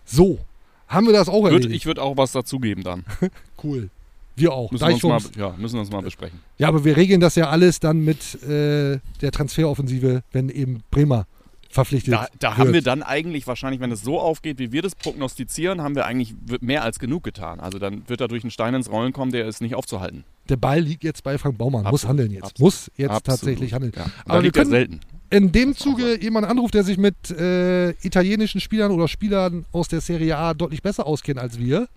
So, 0.06 0.40
haben 0.88 1.06
wir 1.06 1.14
das 1.14 1.30
auch 1.30 1.46
erledigt. 1.46 1.74
ich 1.74 1.86
würde 1.86 2.02
auch 2.02 2.18
was 2.18 2.32
dazugeben 2.32 2.84
dann. 2.84 3.04
cool. 3.64 3.90
Wir 4.36 4.54
auch. 4.54 4.72
Müssen 4.72 4.88
wir, 4.88 4.94
uns 4.94 5.04
mal, 5.04 5.22
ja, 5.36 5.56
müssen 5.58 5.76
wir 5.76 5.82
uns 5.82 5.92
mal 5.92 6.02
besprechen. 6.02 6.40
Ja, 6.60 6.68
aber 6.68 6.86
wir 6.86 6.96
regeln 6.96 7.20
das 7.20 7.36
ja 7.36 7.50
alles 7.50 7.80
dann 7.80 8.06
mit 8.06 8.42
äh, 8.44 9.00
der 9.22 9.32
Transferoffensive, 9.32 10.22
wenn 10.32 10.50
eben 10.50 10.84
Bremer 10.92 11.26
verpflichtet 11.70 12.14
Da, 12.14 12.28
da 12.40 12.50
wird. 12.50 12.58
haben 12.58 12.74
wir 12.74 12.82
dann 12.82 13.04
eigentlich 13.04 13.48
wahrscheinlich, 13.48 13.82
wenn 13.82 13.92
es 13.92 14.02
so 14.02 14.20
aufgeht, 14.20 14.60
wie 14.60 14.72
wir 14.72 14.84
das 14.84 14.96
prognostizieren, 14.96 15.82
haben 15.82 15.96
wir 15.96 16.06
eigentlich 16.06 16.36
mehr 16.62 16.84
als 16.84 17.00
genug 17.00 17.24
getan. 17.24 17.60
Also 17.60 17.80
dann 17.80 18.08
wird 18.08 18.22
da 18.22 18.28
durch 18.28 18.44
ein 18.44 18.52
Stein 18.52 18.74
ins 18.76 18.92
Rollen 18.92 19.12
kommen, 19.12 19.32
der 19.32 19.48
ist 19.48 19.60
nicht 19.60 19.76
aufzuhalten. 19.76 20.24
Der 20.50 20.58
Ball 20.58 20.80
liegt 20.80 21.04
jetzt 21.04 21.24
bei 21.24 21.38
Frank 21.38 21.58
Baumann. 21.58 21.84
Muss 21.84 22.04
Absolut. 22.06 22.10
handeln 22.10 22.32
jetzt. 22.32 22.44
Absolut. 22.44 22.60
Muss 22.60 22.92
jetzt 22.98 23.10
Absolut. 23.12 23.24
tatsächlich 23.26 23.74
handeln. 23.74 23.94
Ja. 23.96 24.06
Aber 24.26 24.36
wir 24.36 24.42
liegt 24.44 24.56
können- 24.56 24.70
selten. 24.72 25.00
In 25.30 25.52
dem 25.52 25.76
Zuge 25.76 26.22
jemand 26.22 26.48
anruft, 26.48 26.74
der 26.74 26.86
sich 26.86 26.98
mit 26.98 27.30
äh, 27.32 27.90
italienischen 28.06 28.62
Spielern 28.62 28.92
oder 28.92 29.10
Spielern 29.10 29.66
aus 29.74 29.90
der 29.90 30.00
Serie 30.00 30.38
A 30.38 30.54
deutlich 30.54 30.82
besser 30.82 31.06
auskennt 31.06 31.38
als 31.38 31.60
wir. 31.60 31.90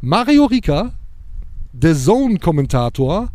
Mario 0.00 0.46
Rica, 0.46 0.92
der 1.72 1.94
Zone-Kommentator, 1.94 3.30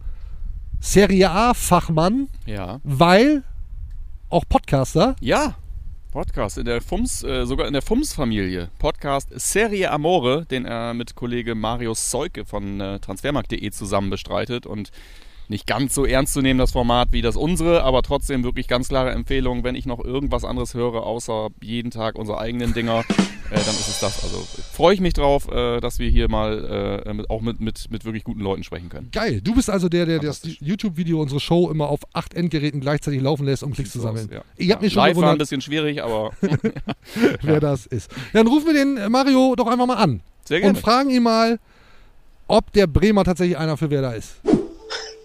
Serie 0.81 1.29
A-Fachmann, 1.31 2.27
Ja. 2.45 2.81
weil 2.83 3.43
auch 4.29 4.43
Podcaster. 4.49 5.15
Ja, 5.21 5.55
Podcast 6.11 6.57
in 6.57 6.65
der 6.65 6.81
Fums, 6.81 7.23
äh, 7.23 7.45
sogar 7.45 7.67
in 7.67 7.73
der 7.73 7.81
Fums-Familie. 7.81 8.69
Podcast 8.79 9.29
Serie 9.33 9.89
Amore, 9.91 10.45
den 10.45 10.65
er 10.65 10.93
mit 10.93 11.15
Kollege 11.15 11.55
Marius 11.55 12.09
Zeuke 12.09 12.43
von 12.43 12.81
äh, 12.81 12.99
transfermarkt.de 12.99 13.71
zusammen 13.71 14.09
bestreitet 14.09 14.65
und 14.65 14.91
nicht 15.51 15.67
ganz 15.67 15.93
so 15.93 16.05
ernst 16.05 16.33
zu 16.33 16.41
nehmen, 16.41 16.57
das 16.57 16.71
Format 16.71 17.09
wie 17.11 17.21
das 17.21 17.35
unsere, 17.35 17.83
aber 17.83 18.01
trotzdem 18.01 18.43
wirklich 18.43 18.67
ganz 18.67 18.87
klare 18.87 19.11
Empfehlung, 19.11 19.63
wenn 19.63 19.75
ich 19.75 19.85
noch 19.85 20.03
irgendwas 20.03 20.43
anderes 20.43 20.73
höre, 20.73 21.03
außer 21.03 21.49
jeden 21.61 21.91
Tag 21.91 22.15
unsere 22.15 22.39
eigenen 22.39 22.73
Dinger, 22.73 23.03
äh, 23.51 23.55
dann 23.55 23.59
ist 23.59 23.89
es 23.89 23.99
das. 23.99 24.23
Also 24.23 24.43
freue 24.73 24.95
ich 24.95 25.01
mich 25.01 25.13
drauf, 25.13 25.47
äh, 25.51 25.79
dass 25.81 25.99
wir 25.99 26.09
hier 26.09 26.29
mal 26.29 27.03
äh, 27.05 27.13
mit, 27.13 27.29
auch 27.29 27.41
mit, 27.41 27.59
mit, 27.59 27.91
mit 27.91 28.05
wirklich 28.05 28.23
guten 28.23 28.39
Leuten 28.39 28.63
sprechen 28.63 28.89
können. 28.89 29.09
Geil. 29.11 29.41
Du 29.41 29.53
bist 29.53 29.69
also 29.69 29.89
der, 29.89 30.05
der 30.05 30.19
das 30.19 30.41
YouTube-Video, 30.43 31.21
unsere 31.21 31.39
Show 31.39 31.69
immer 31.69 31.89
auf 31.89 31.99
acht 32.13 32.33
Endgeräten 32.33 32.79
gleichzeitig 32.79 33.21
laufen 33.21 33.45
lässt, 33.45 33.61
um 33.61 33.73
Klicks 33.73 33.91
zu 33.91 33.99
sammeln. 33.99 34.29
Ja. 34.33 34.41
Ich 34.55 34.71
habe 34.71 34.83
mir 34.83 34.89
schon 34.89 35.03
Live 35.03 35.17
war 35.17 35.33
ein 35.33 35.37
bisschen 35.37 35.61
schwierig, 35.61 36.01
aber 36.01 36.31
wer 37.41 37.59
das 37.59 37.85
ist. 37.85 38.09
Dann 38.33 38.47
rufen 38.47 38.67
wir 38.67 38.73
den 38.73 39.11
Mario 39.11 39.53
doch 39.55 39.67
einfach 39.67 39.85
mal 39.85 39.97
an 39.97 40.21
sehr 40.45 40.57
und 40.57 40.63
gerne. 40.63 40.79
fragen 40.79 41.09
ihn 41.09 41.23
mal, 41.23 41.59
ob 42.47 42.71
der 42.71 42.87
Bremer 42.87 43.25
tatsächlich 43.25 43.57
einer 43.57 43.77
für 43.77 43.89
Werder 43.89 44.15
ist. 44.15 44.35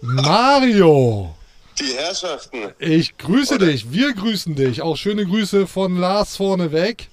Mario, 0.01 1.33
Die 1.79 1.93
Herrschaften. 1.97 2.71
ich 2.79 3.17
grüße 3.17 3.57
dich. 3.57 3.91
Wir 3.91 4.13
grüßen 4.13 4.55
dich. 4.55 4.81
Auch 4.81 4.95
schöne 4.97 5.25
Grüße 5.25 5.67
von 5.67 5.97
Lars 5.97 6.37
vorneweg. 6.37 7.09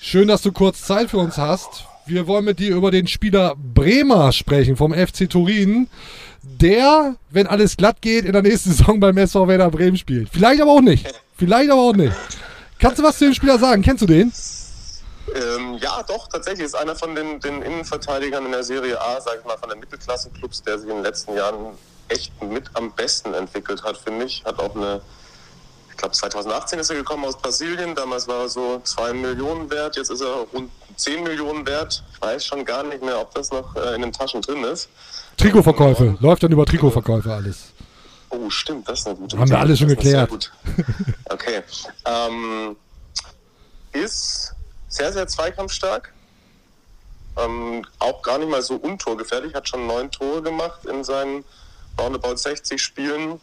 Schön, 0.00 0.28
dass 0.28 0.42
du 0.42 0.52
kurz 0.52 0.82
Zeit 0.82 1.10
für 1.10 1.18
uns 1.18 1.36
hast. 1.38 1.84
Wir 2.06 2.26
wollen 2.26 2.44
mit 2.44 2.58
dir 2.58 2.76
über 2.76 2.90
den 2.90 3.06
Spieler 3.06 3.54
Bremer 3.56 4.30
sprechen 4.32 4.76
vom 4.76 4.92
FC 4.92 5.28
Turin, 5.28 5.88
der, 6.42 7.16
wenn 7.30 7.46
alles 7.46 7.76
glatt 7.76 8.02
geht, 8.02 8.26
in 8.26 8.32
der 8.32 8.42
nächsten 8.42 8.70
Saison 8.74 9.00
beim 9.00 9.16
SV 9.16 9.48
Werder 9.48 9.70
Bremen 9.70 9.96
spielt. 9.96 10.28
Vielleicht 10.30 10.60
aber 10.60 10.72
auch 10.72 10.82
nicht. 10.82 11.06
Vielleicht 11.36 11.70
aber 11.70 11.80
auch 11.80 11.94
nicht. 11.94 12.14
Kannst 12.78 12.98
du 12.98 13.02
was 13.02 13.18
zu 13.18 13.24
dem 13.24 13.34
Spieler 13.34 13.58
sagen? 13.58 13.82
Kennst 13.82 14.02
du 14.02 14.06
den? 14.06 14.32
Ähm, 15.34 15.78
ja, 15.80 16.02
doch, 16.06 16.28
tatsächlich 16.28 16.66
ist 16.66 16.74
einer 16.74 16.94
von 16.94 17.14
den, 17.14 17.40
den 17.40 17.62
Innenverteidigern 17.62 18.44
in 18.44 18.52
der 18.52 18.62
Serie 18.62 19.00
A, 19.00 19.18
sag 19.20 19.38
ich 19.40 19.44
mal, 19.46 19.56
von 19.56 19.70
den 19.70 19.80
Mittelklasse-Clubs, 19.80 20.62
der 20.62 20.78
sich 20.78 20.88
in 20.90 20.96
den 20.96 21.02
letzten 21.04 21.34
Jahren 21.34 21.72
echt 22.08 22.42
mit 22.42 22.70
am 22.74 22.92
besten 22.92 23.34
entwickelt 23.34 23.82
hat, 23.82 23.96
finde 23.96 24.26
ich. 24.26 24.44
Hat 24.44 24.58
auch 24.58 24.74
eine, 24.74 25.00
ich 25.90 25.96
glaube 25.96 26.14
2018 26.14 26.78
ist 26.78 26.90
er 26.90 26.96
gekommen 26.96 27.24
aus 27.24 27.38
Brasilien, 27.38 27.94
damals 27.94 28.28
war 28.28 28.42
er 28.42 28.48
so 28.48 28.80
2 28.82 29.12
Millionen 29.14 29.70
wert, 29.70 29.96
jetzt 29.96 30.10
ist 30.10 30.20
er 30.20 30.46
rund 30.52 30.70
10 30.96 31.22
Millionen 31.22 31.66
wert. 31.66 32.04
Ich 32.12 32.22
weiß 32.22 32.44
schon 32.44 32.64
gar 32.64 32.82
nicht 32.82 33.02
mehr, 33.02 33.20
ob 33.20 33.34
das 33.34 33.50
noch 33.50 33.74
äh, 33.76 33.94
in 33.94 34.02
den 34.02 34.12
Taschen 34.12 34.42
drin 34.42 34.64
ist. 34.64 34.88
Trikotverkäufe. 35.36 36.16
Läuft 36.20 36.42
dann 36.42 36.52
über 36.52 36.64
Trikotverkäufe 36.64 37.32
alles. 37.32 37.72
Oh, 38.30 38.50
stimmt, 38.50 38.88
das 38.88 39.00
ist 39.00 39.06
eine 39.06 39.16
gute 39.16 39.38
Haben 39.38 39.50
wir 39.50 39.58
alles 39.58 39.78
schon 39.78 39.88
geklärt. 39.88 40.52
Okay. 41.30 41.62
Ähm, 42.04 42.76
ist 43.92 44.54
sehr, 44.88 45.12
sehr 45.12 45.26
zweikampfstark. 45.26 46.12
Ähm, 47.36 47.84
auch 47.98 48.22
gar 48.22 48.38
nicht 48.38 48.50
mal 48.50 48.62
so 48.62 48.76
untorgefährlich. 48.76 49.54
Hat 49.54 49.68
schon 49.68 49.86
neun 49.86 50.10
Tore 50.10 50.42
gemacht 50.42 50.84
in 50.84 51.02
seinen 51.02 51.44
roundabout 51.98 52.36
60 52.36 52.80
Spielen. 52.80 53.40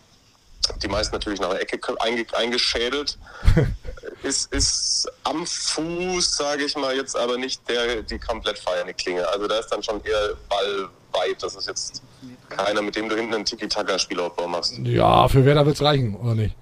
Die 0.82 0.88
meisten 0.88 1.16
natürlich 1.16 1.40
nach 1.40 1.50
der 1.50 1.62
Ecke 1.62 1.80
einge 2.02 2.26
eingeschädelt. 2.34 3.18
ist, 4.24 4.54
ist 4.54 5.12
am 5.24 5.46
Fuß, 5.46 6.38
sage 6.38 6.66
ich 6.66 6.76
mal, 6.76 6.96
jetzt 6.96 7.16
aber 7.16 7.38
nicht 7.38 7.68
der, 7.68 8.04
die 8.04 8.20
komplett 8.20 8.60
feiernde 8.60 8.94
Klinge. 8.94 9.28
Also 9.28 9.48
da 9.48 9.60
ist 9.60 9.70
dann 9.70 9.82
schon 9.82 10.04
eher 10.04 10.36
ballweit. 10.50 11.42
Das 11.42 11.56
ist 11.56 11.68
jetzt 11.68 12.04
keiner, 12.50 12.82
mit 12.82 12.96
dem 12.96 13.10
du 13.10 13.16
hinten 13.16 13.34
einen 13.34 13.46
Tiki-Taka-Spielaufbau 13.46 14.48
machst. 14.48 14.78
Ja, 14.84 15.28
für 15.28 15.44
Werder 15.46 15.66
wird's 15.66 15.82
reichen, 15.82 16.16
oder 16.16 16.36
nicht? 16.36 16.56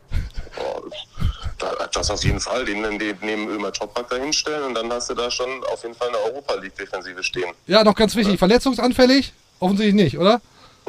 Das 1.93 2.09
auf 2.09 2.23
jeden 2.23 2.39
Fall. 2.39 2.65
Den, 2.65 2.81
den 2.99 3.17
neben 3.21 3.49
Ömer 3.49 3.73
Toprak 3.73 4.09
da 4.09 4.15
hinstellen 4.15 4.63
und 4.63 4.75
dann 4.75 4.91
hast 4.91 5.09
du 5.09 5.15
da 5.15 5.29
schon 5.29 5.49
auf 5.65 5.83
jeden 5.83 5.95
Fall 5.95 6.09
eine 6.09 6.17
Europa 6.17 6.55
League-Defensive 6.55 7.23
stehen. 7.23 7.53
Ja, 7.67 7.83
noch 7.83 7.95
ganz 7.95 8.15
wichtig. 8.15 8.39
Verletzungsanfällig? 8.39 9.33
Offensichtlich 9.59 9.95
nicht, 9.95 10.17
oder? 10.17 10.41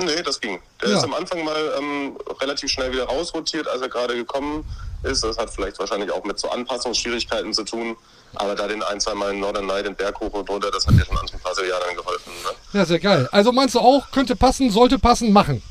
Nee, 0.05 0.23
das 0.23 0.41
ging. 0.41 0.59
Der 0.81 0.91
Ja. 0.91 0.99
ist 0.99 1.05
am 1.05 1.15
Anfang 1.15 1.45
mal 1.45 1.75
ähm, 1.79 2.17
relativ 2.41 2.71
schnell 2.71 2.93
wieder 2.93 3.05
rausrotiert, 3.05 3.69
als 3.69 3.83
er 3.83 3.89
gerade 3.89 4.15
gekommen 4.15 4.65
ist. 5.03 5.23
Das 5.25 5.37
hat 5.39 5.51
vielleicht 5.51 5.79
wahrscheinlich 5.79 6.11
auch 6.11 6.25
mit 6.25 6.39
so 6.39 6.49
Anpassungsschwierigkeiten 6.51 7.53
zu 7.55 7.65
tun. 7.65 7.97
Aber 8.35 8.55
da 8.55 8.69
den 8.69 8.83
ein, 8.83 9.01
zwei 9.01 9.15
Mal 9.15 9.33
in 9.33 9.41
Northern 9.41 9.67
Night 9.67 9.87
den 9.87 9.95
Berg 9.97 10.19
hoch 10.21 10.33
und 10.33 10.49
runter, 10.49 10.71
das 10.71 10.87
hat 10.87 10.95
ja 10.95 11.05
schon 11.05 11.19
Anton 11.19 11.41
Brasilianer 11.41 11.85
dann 11.87 11.97
geholfen. 11.97 12.33
Ne? 12.45 12.79
Ja, 12.79 12.85
sehr 12.85 13.01
geil. 13.01 13.29
Also 13.33 13.51
meinst 13.53 13.75
du 13.75 13.81
auch, 13.81 14.11
könnte 14.13 14.37
passen, 14.37 14.71
sollte 14.71 14.99
passen, 14.99 15.33
machen? 15.33 15.63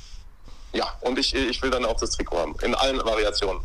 Ja, 0.73 0.85
und 1.01 1.17
ich, 1.17 1.33
ich 1.33 1.61
will 1.61 1.69
dann 1.71 1.85
auch 1.85 1.97
das 1.99 2.11
Trikot 2.11 2.37
haben. 2.37 2.55
In 2.61 2.75
allen 2.75 2.97
Variationen. 3.03 3.61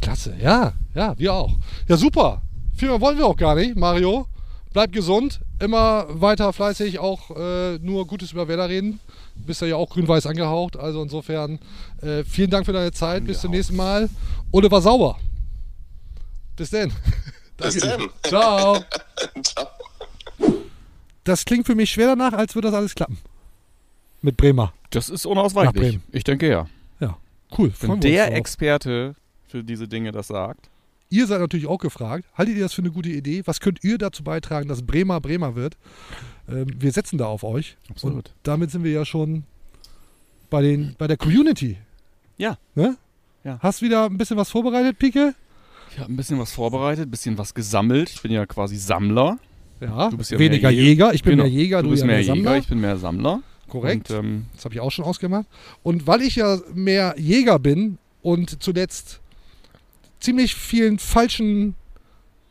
Klasse, 0.00 0.34
ja, 0.40 0.72
ja, 0.94 1.14
wir 1.16 1.32
auch. 1.32 1.50
Ja, 1.88 1.96
super. 1.96 2.42
Viel 2.76 2.88
mehr 2.88 3.00
wollen 3.00 3.16
wir 3.16 3.26
auch 3.26 3.36
gar 3.36 3.54
nicht, 3.54 3.76
Mario. 3.76 4.26
Bleib 4.72 4.92
gesund, 4.92 5.40
immer 5.58 6.06
weiter 6.08 6.52
fleißig, 6.52 6.98
auch 6.98 7.30
äh, 7.36 7.78
nur 7.78 8.06
Gutes 8.06 8.32
über 8.32 8.48
Werder 8.48 8.68
reden. 8.68 9.00
Bist 9.34 9.60
ja 9.60 9.66
ja 9.66 9.76
auch 9.76 9.90
grün-weiß 9.90 10.26
angehaucht, 10.26 10.76
also 10.76 11.02
insofern 11.02 11.58
äh, 12.00 12.24
vielen 12.24 12.50
Dank 12.50 12.64
für 12.66 12.72
deine 12.72 12.92
Zeit. 12.92 13.24
Bis 13.24 13.40
zum 13.40 13.50
nächsten 13.50 13.76
Mal. 13.76 14.08
Oliver 14.50 14.80
Sauber. 14.80 15.18
Bis 16.56 16.70
denn. 16.70 16.92
Bis 17.58 17.76
dann. 17.78 18.08
Ciao. 18.22 18.82
Ciao. 19.42 19.66
Das 21.24 21.44
klingt 21.44 21.66
für 21.66 21.74
mich 21.74 21.90
schwer 21.90 22.08
danach, 22.08 22.32
als 22.32 22.54
würde 22.54 22.68
das 22.68 22.76
alles 22.76 22.94
klappen. 22.94 23.18
Mit 24.22 24.36
Bremer. 24.36 24.72
Das 24.90 25.08
ist 25.08 25.24
Nach 25.24 25.32
unausweichlich. 25.32 25.82
Bremen. 25.82 26.02
Ich 26.12 26.24
denke 26.24 26.48
ja. 26.48 26.66
Ja, 27.00 27.16
cool. 27.58 27.72
Wenn 27.80 28.00
der. 28.00 28.32
Experte 28.34 29.14
für 29.46 29.62
diese 29.62 29.86
Dinge 29.86 30.12
das 30.12 30.28
sagt. 30.28 30.70
Ihr 31.12 31.26
seid 31.26 31.40
natürlich 31.40 31.66
auch 31.66 31.78
gefragt. 31.78 32.24
Haltet 32.34 32.56
ihr 32.56 32.62
das 32.62 32.72
für 32.72 32.80
eine 32.80 32.90
gute 32.90 33.10
Idee? 33.10 33.42
Was 33.44 33.60
könnt 33.60 33.84
ihr 33.84 33.98
dazu 33.98 34.24
beitragen, 34.24 34.66
dass 34.66 34.80
Bremer 34.82 35.20
Bremer 35.20 35.54
wird? 35.54 35.76
Ähm, 36.48 36.68
wir 36.78 36.90
setzen 36.90 37.18
da 37.18 37.26
auf 37.26 37.44
euch. 37.44 37.76
Absolut. 37.90 38.16
Und 38.16 38.34
damit 38.44 38.70
sind 38.70 38.82
wir 38.82 38.92
ja 38.92 39.04
schon 39.04 39.44
bei, 40.48 40.62
den, 40.62 40.94
bei 40.96 41.06
der 41.06 41.18
Community. 41.18 41.76
Ja. 42.38 42.56
Ne? 42.74 42.96
Ja. 43.44 43.58
Hast 43.60 43.82
wieder 43.82 44.06
ein 44.06 44.16
bisschen 44.16 44.38
was 44.38 44.48
vorbereitet, 44.50 44.98
Pike? 44.98 45.34
Ich 45.90 45.98
habe 45.98 46.10
ein 46.10 46.16
bisschen 46.16 46.38
was 46.38 46.50
vorbereitet, 46.52 47.08
ein 47.08 47.10
bisschen 47.10 47.36
was 47.36 47.52
gesammelt. 47.52 48.08
Ich 48.08 48.22
bin 48.22 48.32
ja 48.32 48.46
quasi 48.46 48.76
Sammler. 48.76 49.38
Ja. 49.80 50.08
Du 50.08 50.16
bist 50.16 50.30
ja 50.30 50.38
Weniger 50.38 50.70
mehr 50.70 50.80
Jäger. 50.82 51.12
Ich 51.14 51.22
bin 51.22 51.32
Genau. 51.32 51.44
mehr 51.44 51.52
Jäger, 51.52 51.78
du, 51.82 51.84
du, 51.84 51.90
bist 51.90 52.02
ja 52.02 52.06
mehr 52.06 52.16
mehr 52.16 52.22
Jäger, 52.22 52.34
Sammler. 52.34 52.56
ich 52.56 52.68
bin 52.68 52.80
mehr 52.80 52.96
Sammler. 52.96 53.42
Korrekt. 53.68 54.10
Und, 54.10 54.16
ähm, 54.18 54.46
Das 54.54 54.64
habe 54.64 54.74
ich 54.74 54.80
auch 54.80 54.90
schon 54.90 55.04
ausgemacht. 55.04 55.46
Und 55.82 56.06
weil 56.06 56.22
ich 56.22 56.36
ja 56.36 56.58
mehr 56.72 57.14
Jäger 57.18 57.58
bin 57.58 57.98
und 58.22 58.62
zuletzt 58.62 59.21
ziemlich 60.22 60.54
vielen 60.54 60.98
falschen 60.98 61.74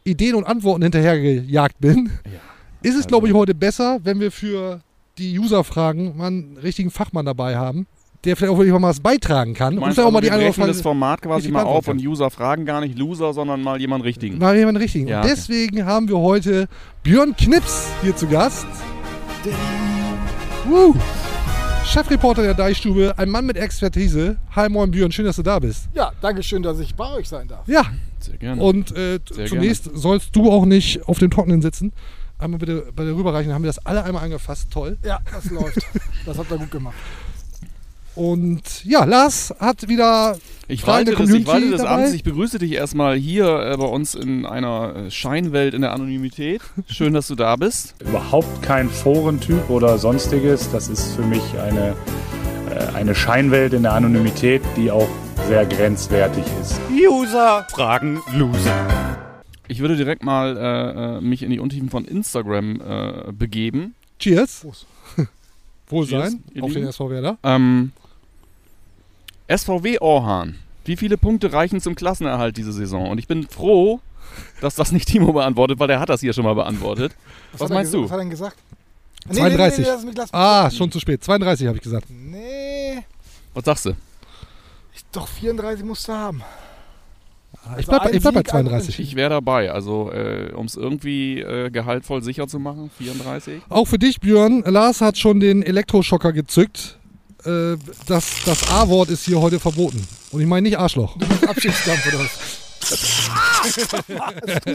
Ideen 0.04 0.36
und 0.36 0.46
Antworten 0.46 0.84
hinterhergejagt 0.84 1.80
bin, 1.80 2.12
ist 2.84 2.96
es, 2.96 3.08
glaube 3.08 3.28
ich, 3.28 3.34
heute 3.34 3.54
besser, 3.54 4.00
wenn 4.04 4.20
wir 4.20 4.32
für 4.32 4.82
die 5.18 5.38
User-Fragen 5.38 6.18
mal 6.18 6.28
einen 6.28 6.58
richtigen 6.58 6.90
Fachmann 6.90 7.26
dabei 7.26 7.56
haben, 7.56 7.88
der 8.24 8.36
vielleicht 8.36 8.54
auch 8.54 8.58
wirklich 8.58 8.74
mal 8.74 8.90
was 8.90 9.00
beitragen 9.00 9.54
kann. 9.54 9.76
du 9.76 9.78
Und 9.78 9.82
meinst 9.82 9.96
vielleicht 9.96 10.06
auch 10.06 10.06
also, 10.06 10.14
mal 10.14 10.22
die 10.22 10.28
wir 10.28 10.34
andere 10.34 10.50
brechen 10.50 10.68
das 10.68 10.78
Frage. 10.78 10.84
Format 10.84 11.22
quasi 11.22 11.52
mal 11.52 11.64
auf 11.64 11.88
und 11.88 12.02
User 12.02 12.30
fragen 12.30 12.66
gar 12.66 12.82
nicht 12.82 12.98
Loser, 12.98 13.34
sondern 13.34 13.62
mal 13.62 13.80
jemand 13.80 14.04
richtigen. 14.04 14.38
Mal 14.38 14.56
jemanden 14.58 14.82
richtigen. 14.82 15.08
Ja, 15.08 15.20
und 15.22 15.26
okay. 15.26 15.34
deswegen 15.36 15.86
haben 15.86 16.08
wir 16.08 16.18
heute 16.18 16.68
Björn 17.04 17.36
Knips 17.36 17.90
hier 18.02 18.16
zu 18.16 18.28
Gast. 18.28 18.68
Woo. 20.66 20.96
Chefreporter 21.86 22.44
der 22.44 22.54
Deichstube, 22.54 23.14
ein 23.18 23.30
Mann 23.30 23.46
mit 23.46 23.58
Expertise. 23.58 24.38
Hi, 24.56 24.70
moin 24.70 24.92
Björn, 24.92 25.12
schön, 25.12 25.26
dass 25.26 25.36
du 25.36 25.44
da 25.44 25.60
bist. 25.60 25.90
Ja, 25.94 26.12
danke 26.22 26.42
schön, 26.42 26.64
dass 26.64 26.80
ich 26.80 26.96
bei 26.96 27.12
euch 27.14 27.28
sein 27.28 27.48
darf. 27.48 27.68
Ja, 27.68 27.86
Sehr 28.20 28.38
gerne. 28.38 28.62
und 28.62 28.96
äh, 28.96 29.20
Sehr 29.30 29.48
zunächst 29.48 29.90
sollst 29.94 30.36
du 30.36 30.50
auch 30.52 30.66
nicht 30.66 31.06
auf 31.08 31.20
dem 31.20 31.30
Trockenen 31.30 31.62
sitzen. 31.62 31.92
Einmal 32.38 32.60
bitte 32.60 32.92
bei 32.96 33.04
der 33.04 33.14
Rüberreichen, 33.16 33.54
haben 33.54 33.64
wir 33.64 33.68
das 33.70 33.86
alle 33.86 34.04
einmal 34.04 34.24
angefasst, 34.24 34.72
toll. 34.72 34.98
Ja, 35.04 35.20
das 35.34 35.52
läuft. 35.52 35.80
Das 36.26 36.38
habt 36.38 36.50
ihr 36.52 36.58
gut 36.58 36.72
gemacht. 36.72 36.96
Und 38.16 38.84
ja, 38.84 39.06
Lars 39.06 39.54
hat 39.60 39.88
wieder 39.88 40.38
Ich 40.68 40.86
walte 40.86 41.12
des, 41.12 41.20
ich 41.20 41.26
Community 41.26 41.48
walte 41.48 41.70
des 41.70 41.82
dabei. 41.82 42.04
Amts. 42.04 42.14
Ich 42.14 42.24
begrüße 42.24 42.60
dich 42.60 42.74
erstmal 42.74 43.16
hier 43.16 43.46
äh, 43.46 43.78
bei 43.78 43.86
uns 43.86 44.16
in 44.16 44.46
einer 44.46 44.96
äh, 44.96 45.12
Scheinwelt 45.12 45.74
in 45.74 45.82
der 45.82 45.94
Anonymität. 45.94 46.62
Schön, 46.88 47.14
dass 47.14 47.28
du 47.28 47.36
da 47.36 47.56
bist. 47.56 47.96
Überhaupt 48.02 48.62
kein 48.62 48.90
Forentyp 48.90 49.70
oder 49.70 49.98
sonstiges. 49.98 50.70
Das 50.72 50.90
ist 50.90 51.14
für 51.14 51.24
mich 51.24 51.42
eine, 51.60 51.96
äh, 52.70 52.96
eine 52.96 53.16
Scheinwelt 53.16 53.74
in 53.74 53.84
der 53.84 53.94
Anonymität, 53.94 54.62
die 54.76 54.92
auch 54.92 55.08
sehr 55.48 55.66
grenzwertig 55.66 56.44
ist. 56.62 56.80
User 56.92 57.66
fragen 57.72 58.22
Loser. 58.34 58.88
Ich 59.68 59.80
würde 59.80 59.96
direkt 59.96 60.24
mal 60.24 60.58
äh, 60.58 61.22
mich 61.22 61.44
in 61.44 61.50
die 61.50 61.60
Untiefen 61.60 61.90
von 61.90 62.04
Instagram 62.04 62.82
äh, 62.82 63.32
begeben. 63.32 63.96
Cheers. 64.20 64.66
Prost. 65.88 66.10
Cheers, 66.10 66.36
ihr 66.54 66.64
auf 66.64 66.74
den. 66.74 66.88
SV 66.88 67.10
Werder. 67.10 67.38
Ähm, 67.44 67.92
SVW 69.58 70.00
Orhan. 70.00 70.56
Wie 70.86 70.96
viele 70.98 71.18
Punkte 71.18 71.54
reichen 71.54 71.80
zum 71.82 71.96
Klassenerhalt 71.96 72.58
diese 72.58 72.72
Saison? 72.74 73.10
Und 73.10 73.18
ich 73.20 73.28
bin 73.28 73.48
froh, 73.48 74.00
dass 74.62 74.76
das 74.76 74.92
nicht 74.92 75.08
Timo 75.08 75.34
beantwortet, 75.34 75.80
weil 75.80 75.88
der 75.88 76.00
hat 76.00 76.10
das 76.10 76.22
hier 76.22 76.34
schon 76.34 76.44
mal 76.46 76.56
beantwortet. 76.56 77.14
Was, 77.52 77.62
hat 77.62 77.70
er 77.70 77.74
meinst 77.76 77.94
du? 77.94 78.04
Was 78.06 78.12
hat 78.12 78.18
er 78.18 78.22
denn 78.22 78.30
gesagt? 78.30 78.58
32. 79.30 79.86
lass 79.86 80.04
mich- 80.04 80.16
lass 80.16 80.32
mich- 80.32 80.34
Ah, 80.34 80.70
schon 80.72 80.92
zu 80.92 81.00
spät. 81.00 81.24
32 81.24 81.68
habe 81.68 81.78
ich 81.78 81.84
gesagt. 81.84 82.08
Nee, 82.10 83.00
Was 83.54 83.66
sagst 83.66 83.86
du? 83.86 83.90
ich, 84.96 85.04
doch 85.12 85.28
34 85.28 85.86
musst 85.86 86.08
du 86.08 86.14
haben. 86.14 86.42
Ich 87.78 87.86
bleib, 87.86 88.02
ein 88.02 88.14
ich 88.16 88.22
bleib 88.22 88.34
bei 88.34 88.40
Sieg, 88.40 88.54
ein 88.56 88.66
32. 88.66 89.00
Ich 89.00 89.16
wäre 89.16 89.30
dabei. 89.30 89.72
Also, 89.72 90.12
äh, 90.12 90.52
um 90.56 90.66
es 90.66 90.76
irgendwie 90.76 91.42
äh, 91.42 91.70
gehaltvoll 91.70 92.24
sicher 92.24 92.48
zu 92.48 92.58
machen, 92.58 92.90
34. 92.98 93.62
Auch 93.70 93.86
für 93.86 94.00
dich, 94.00 94.20
Björn. 94.20 94.64
Lars 94.66 95.02
hat 95.02 95.18
schon 95.20 95.40
den 95.40 95.62
Elektroschocker 95.62 96.34
gezückt. 96.34 96.98
Äh, 97.46 97.78
das 98.08 98.26
das 98.46 98.70
A-Wort 98.70 99.10
ist 99.10 99.26
hier 99.26 99.40
heute 99.40 99.60
verboten. 99.60 100.06
Und 100.32 100.42
ich 100.42 100.48
meine 100.48 100.64
nicht 100.68 100.78
Arschloch. 100.78 101.18
Abschiedskampf 101.48 102.08
oder 102.08 102.20
was? 102.20 102.30
Du 104.66 104.72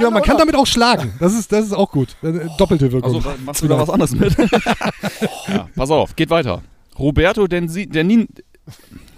Ja, 0.00 0.08
an, 0.08 0.14
man 0.14 0.22
kann 0.22 0.38
damit 0.38 0.54
auch 0.54 0.66
schlagen. 0.66 1.12
Das 1.20 1.34
ist, 1.34 1.52
das 1.52 1.66
ist 1.66 1.72
auch 1.72 1.90
gut. 1.90 2.16
Doppelte 2.58 2.90
Wirkung. 2.90 3.16
Also, 3.16 3.34
machst 3.44 3.62
du 3.62 3.68
da 3.68 3.78
was 3.78 3.90
anderes 3.90 4.12
mit? 4.12 4.34
ja, 5.48 5.68
pass 5.76 5.90
auf, 5.90 6.16
geht 6.16 6.30
weiter. 6.30 6.62
Roberto 6.98 7.46
Densi, 7.46 7.86
der 7.86 8.04
Nin, 8.04 8.28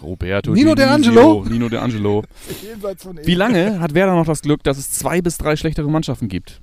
Roberto 0.03 0.53
Nino 0.53 0.75
Denisio, 0.75 1.12
D'Angelo? 1.12 1.49
Nino. 1.49 2.23
Jenseits 2.62 3.03
von 3.05 3.19
Wie 3.23 3.35
lange 3.35 3.81
hat 3.81 3.95
Werder 3.95 4.15
noch 4.15 4.27
das 4.27 4.43
Glück, 4.43 4.62
dass 4.65 4.79
es 4.79 4.91
zwei 4.91 5.21
bis 5.23 5.38
drei 5.38 5.57
schlechtere 5.57 5.88
Mannschaften 5.88 6.29
gibt? 6.29 6.61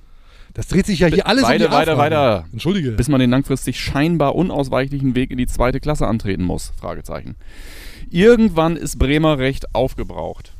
Das 0.53 0.67
dreht 0.67 0.85
sich 0.85 0.99
ja 0.99 1.07
hier 1.07 1.27
alles 1.27 1.43
weiter, 1.43 1.65
um 1.65 1.71
die 1.71 1.77
weiter, 1.77 1.97
weiter. 1.97 2.45
Entschuldige. 2.51 2.91
Bis 2.91 3.07
man 3.07 3.19
den 3.19 3.29
langfristig 3.29 3.79
scheinbar 3.79 4.35
unausweichlichen 4.35 5.15
Weg 5.15 5.31
in 5.31 5.38
die 5.38 5.47
zweite 5.47 5.79
Klasse 5.79 6.07
antreten 6.07 6.43
muss? 6.43 6.71
Fragezeichen. 6.79 7.35
Irgendwann 8.09 8.75
ist 8.75 8.97
Bremer 8.97 9.38
Recht 9.38 9.75
aufgebraucht. 9.75 10.53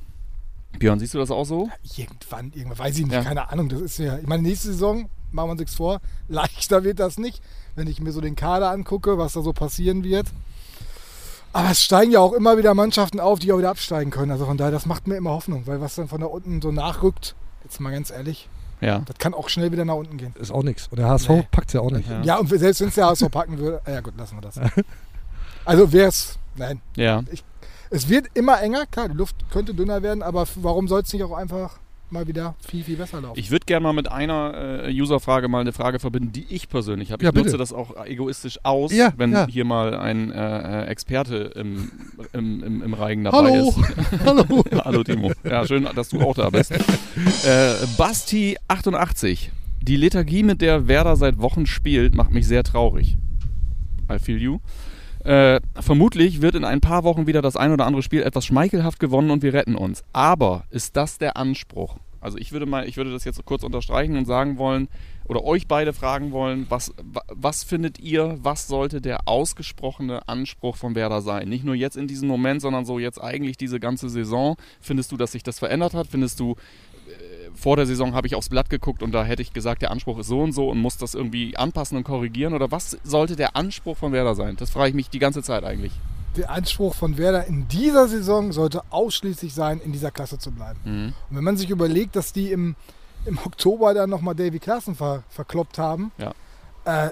Björn, 0.78 1.00
siehst 1.00 1.16
du 1.16 1.18
das 1.18 1.32
auch 1.32 1.46
so? 1.46 1.70
Irgendwann, 1.98 2.52
irgendwann, 2.54 2.78
weiß 2.80 2.98
ich 3.00 3.06
nicht, 3.06 3.14
Ja. 3.14 3.24
keine 3.24 3.50
Ahnung. 3.52 3.70
Das 3.70 3.82
ist 3.82 3.98
ja, 3.98 4.18
ich 4.20 4.28
meine, 4.28 4.44
nächste 4.44 4.68
Saison, 4.68 5.10
machen 5.32 5.48
wir 5.48 5.52
uns 5.54 5.60
nichts 5.60 5.76
vor, 5.76 6.00
leichter 6.28 6.84
wird 6.84 7.00
das 7.00 7.18
nicht, 7.18 7.42
wenn 7.76 7.88
ich 7.88 8.00
mir 8.00 8.12
so 8.12 8.22
den 8.22 8.36
Kader 8.36 8.70
angucke, 8.70 9.18
was 9.18 9.34
da 9.34 9.42
so 9.42 9.52
passieren 9.54 10.04
wird. 10.04 10.28
Aber 11.52 11.72
es 11.72 11.84
steigen 11.84 12.12
ja 12.12 12.20
auch 12.20 12.34
immer 12.34 12.58
wieder 12.58 12.76
Mannschaften 12.76 13.20
auf, 13.20 13.40
die 13.40 13.52
auch 13.52 13.58
wieder 13.58 13.72
absteigen 13.72 14.12
können. 14.12 14.32
Also 14.32 14.46
von 14.46 14.58
daher, 14.58 14.72
das 14.72 14.86
macht 14.86 15.08
mir 15.08 15.16
immer 15.16 15.32
Hoffnung, 15.32 15.66
weil 15.66 15.82
was 15.82 15.96
dann 15.96 16.08
von 16.08 16.22
da 16.22 16.28
unten 16.28 16.62
so 16.62 16.72
nachrückt, 16.72 17.36
jetzt 17.64 17.80
mal 17.82 17.92
ganz 17.92 18.12
ehrlich, 18.12 18.48
Ja. 18.82 19.00
das 19.06 19.18
kann 19.18 19.34
auch 19.34 19.50
schnell 19.50 19.72
wieder 19.72 19.84
nach 19.86 19.96
unten 19.96 20.18
gehen. 20.18 20.34
Ist 20.40 20.52
auch 20.52 20.64
nichts. 20.64 20.88
Und 20.88 21.00
der 21.00 21.08
HSV 21.10 21.30
Nee. 21.30 21.48
packt 21.52 21.74
ja 21.74 21.82
auch 21.82 21.92
nicht. 21.92 22.10
Ja. 22.10 22.22
Ja, 22.24 22.38
und 22.38 22.48
selbst 22.50 22.80
wenn 22.82 22.88
es 22.90 22.96
der 22.96 23.08
HSV 23.08 23.30
packen 23.30 23.58
würde, 23.58 23.82
ja 23.86 24.00
gut, 24.02 24.14
lassen 24.18 24.38
wir 24.38 24.42
das. 24.42 24.60
Also 25.66 25.92
wäre 25.92 26.08
es, 26.08 26.40
nein, 26.56 26.82
Ja. 26.96 27.22
es 27.92 28.10
wird 28.10 28.28
immer 28.34 28.60
enger, 28.62 28.86
klar, 28.88 29.10
die 29.10 29.16
Luft 29.16 29.36
könnte 29.52 29.74
dünner 29.74 30.02
werden, 30.02 30.24
aber 30.24 30.48
warum 30.56 30.88
soll 30.88 31.02
es 31.02 31.14
nicht 31.14 31.24
auch 31.24 31.34
einfach 31.38 31.78
mal 32.12 32.28
wieder 32.28 32.56
viel, 32.68 32.84
viel 32.84 32.96
besser 32.98 33.22
laufen? 33.22 33.40
Ich 33.40 33.52
würde 33.52 33.66
gerne 33.66 33.84
mal 33.84 33.94
mit 33.94 34.12
einer 34.12 34.86
äh, 34.86 34.92
User-Frage 34.92 35.48
mal 35.48 35.62
eine 35.62 35.72
Frage 35.74 36.00
verbinden, 36.00 36.32
die 36.32 36.46
ich 36.50 36.70
persönlich 36.70 37.12
habe. 37.12 37.24
Ja, 37.24 37.30
ich 37.30 37.36
nutze 37.36 37.46
bitte. 37.52 37.58
das 37.58 37.74
auch 37.74 38.06
egoistisch 38.06 38.60
aus, 38.64 38.92
Ja, 38.94 39.14
wenn 39.18 39.32
ja. 39.32 39.48
hier 39.48 39.66
mal 39.66 39.96
ein 39.96 40.32
äh, 40.32 40.84
äh, 40.84 40.86
Experte 40.88 41.52
im, 41.56 41.92
im, 42.34 42.64
im, 42.64 42.82
im 42.82 42.94
Reigen 42.94 43.24
dabei 43.24 43.38
Hallo. 43.52 43.70
ist. 43.70 43.78
Hallo. 44.26 44.64
Hallo 44.86 45.04
Timo. 45.04 45.32
Ja, 45.44 45.66
schön, 45.68 45.88
dass 45.96 46.10
du 46.10 46.22
auch 46.22 46.36
da 46.36 46.50
bist. 46.50 46.72
äh, 46.72 46.76
Basti88. 47.98 49.50
Die 49.82 49.96
Lethargie, 49.96 50.44
mit 50.44 50.62
der 50.62 50.88
Werder 50.88 51.16
seit 51.16 51.40
Wochen 51.40 51.66
spielt, 51.66 52.14
macht 52.16 52.32
mich 52.32 52.46
sehr 52.48 52.64
traurig. 52.64 53.18
I 54.12 54.20
feel 54.20 54.42
you. 54.42 54.60
Äh, 55.24 55.60
vermutlich 55.80 56.42
wird 56.42 56.56
in 56.56 56.64
ein 56.64 56.82
paar 56.82 57.04
Wochen 57.04 57.28
wieder 57.28 57.42
das 57.42 57.58
ein 57.58 57.72
oder 57.72 57.86
andere 57.86 58.04
Spiel 58.04 58.24
etwas 58.24 58.46
schmeichelhaft 58.46 59.00
gewonnen 59.00 59.32
und 59.32 59.44
wir 59.44 59.54
retten 59.54 59.76
uns. 59.76 60.04
Aber 60.14 60.64
ist 60.70 60.96
das 60.96 61.18
der 61.18 61.36
Anspruch? 61.38 61.98
Also 62.22 62.38
ich 62.38 62.52
würde 62.52 62.66
mal, 62.66 62.88
ich 62.88 62.98
würde 62.98 63.12
das 63.12 63.24
jetzt 63.24 63.44
kurz 63.46 63.64
unterstreichen 63.64 64.18
und 64.18 64.26
sagen 64.26 64.58
wollen 64.58 64.90
oder 65.26 65.44
euch 65.44 65.68
beide 65.68 65.94
fragen 65.94 66.32
wollen, 66.32 66.66
was, 66.68 66.94
wa- 67.02 67.22
was 67.30 67.64
findet 67.64 68.00
ihr, 68.00 68.38
was 68.42 68.68
sollte 68.68 69.00
der 69.00 69.28
ausgesprochene 69.28 70.28
Anspruch 70.28 70.76
von 70.76 70.96
Werder 70.96 71.22
sein? 71.22 71.48
Nicht 71.48 71.64
nur 71.64 71.76
jetzt 71.76 71.96
in 71.96 72.08
diesem 72.08 72.28
Moment, 72.28 72.62
sondern 72.62 72.84
so 72.84 73.00
jetzt 73.00 73.22
eigentlich 73.22 73.56
diese 73.56 73.80
ganze 73.80 74.10
Saison. 74.10 74.58
Findest 74.82 75.12
du, 75.12 75.18
dass 75.18 75.32
sich 75.32 75.44
das 75.44 75.60
verändert 75.60 75.94
hat? 75.94 76.08
Findest 76.08 76.40
du, 76.42 76.56
vor 77.56 77.76
der 77.76 77.86
Saison 77.86 78.14
habe 78.14 78.28
ich 78.28 78.36
aufs 78.36 78.50
Blatt 78.50 78.70
geguckt 78.70 79.04
und 79.04 79.12
da 79.12 79.24
hätte 79.24 79.42
ich 79.42 79.54
gesagt, 79.54 79.82
der 79.82 79.92
Anspruch 79.92 80.20
ist 80.20 80.28
so 80.28 80.42
und 80.42 80.52
so 80.54 80.70
und 80.70 80.80
muss 80.80 80.98
das 80.98 81.14
irgendwie 81.16 81.56
anpassen 81.58 81.98
und 81.98 82.04
korrigieren? 82.04 82.54
Oder 82.54 82.72
was 82.72 82.98
sollte 83.04 83.36
der 83.36 83.56
Anspruch 83.56 83.98
von 83.98 84.12
Werder 84.12 84.36
sein? 84.36 84.56
Das 84.58 84.70
frage 84.70 84.90
ich 84.90 84.96
mich 84.96 85.10
die 85.10 85.20
ganze 85.20 85.42
Zeit 85.44 85.64
eigentlich. 85.64 85.94
der 86.38 86.50
Anspruch 86.52 86.94
von 86.96 87.18
Werder 87.18 87.46
in 87.48 87.68
dieser 87.68 88.08
Saison 88.08 88.52
sollte 88.54 88.84
ausschließlich 88.92 89.54
sein, 89.54 89.80
in 89.82 89.92
dieser 89.92 90.12
Klasse 90.12 90.38
zu 90.38 90.52
bleiben. 90.52 90.80
Mhm. 90.86 91.14
Und 91.30 91.36
wenn 91.38 91.44
man 91.44 91.58
sich 91.58 91.70
überlegt, 91.70 92.16
dass 92.16 92.32
die 92.34 92.52
im, 92.52 92.76
im 93.26 93.38
Oktober 93.40 93.94
dann 93.94 94.10
nochmal 94.10 94.36
Davy 94.36 94.60
Klaassen 94.60 94.96
ver, 94.96 95.24
verkloppt 95.30 95.78
haben, 95.78 96.12
Ja. 96.18 96.34
äh, 96.86 97.10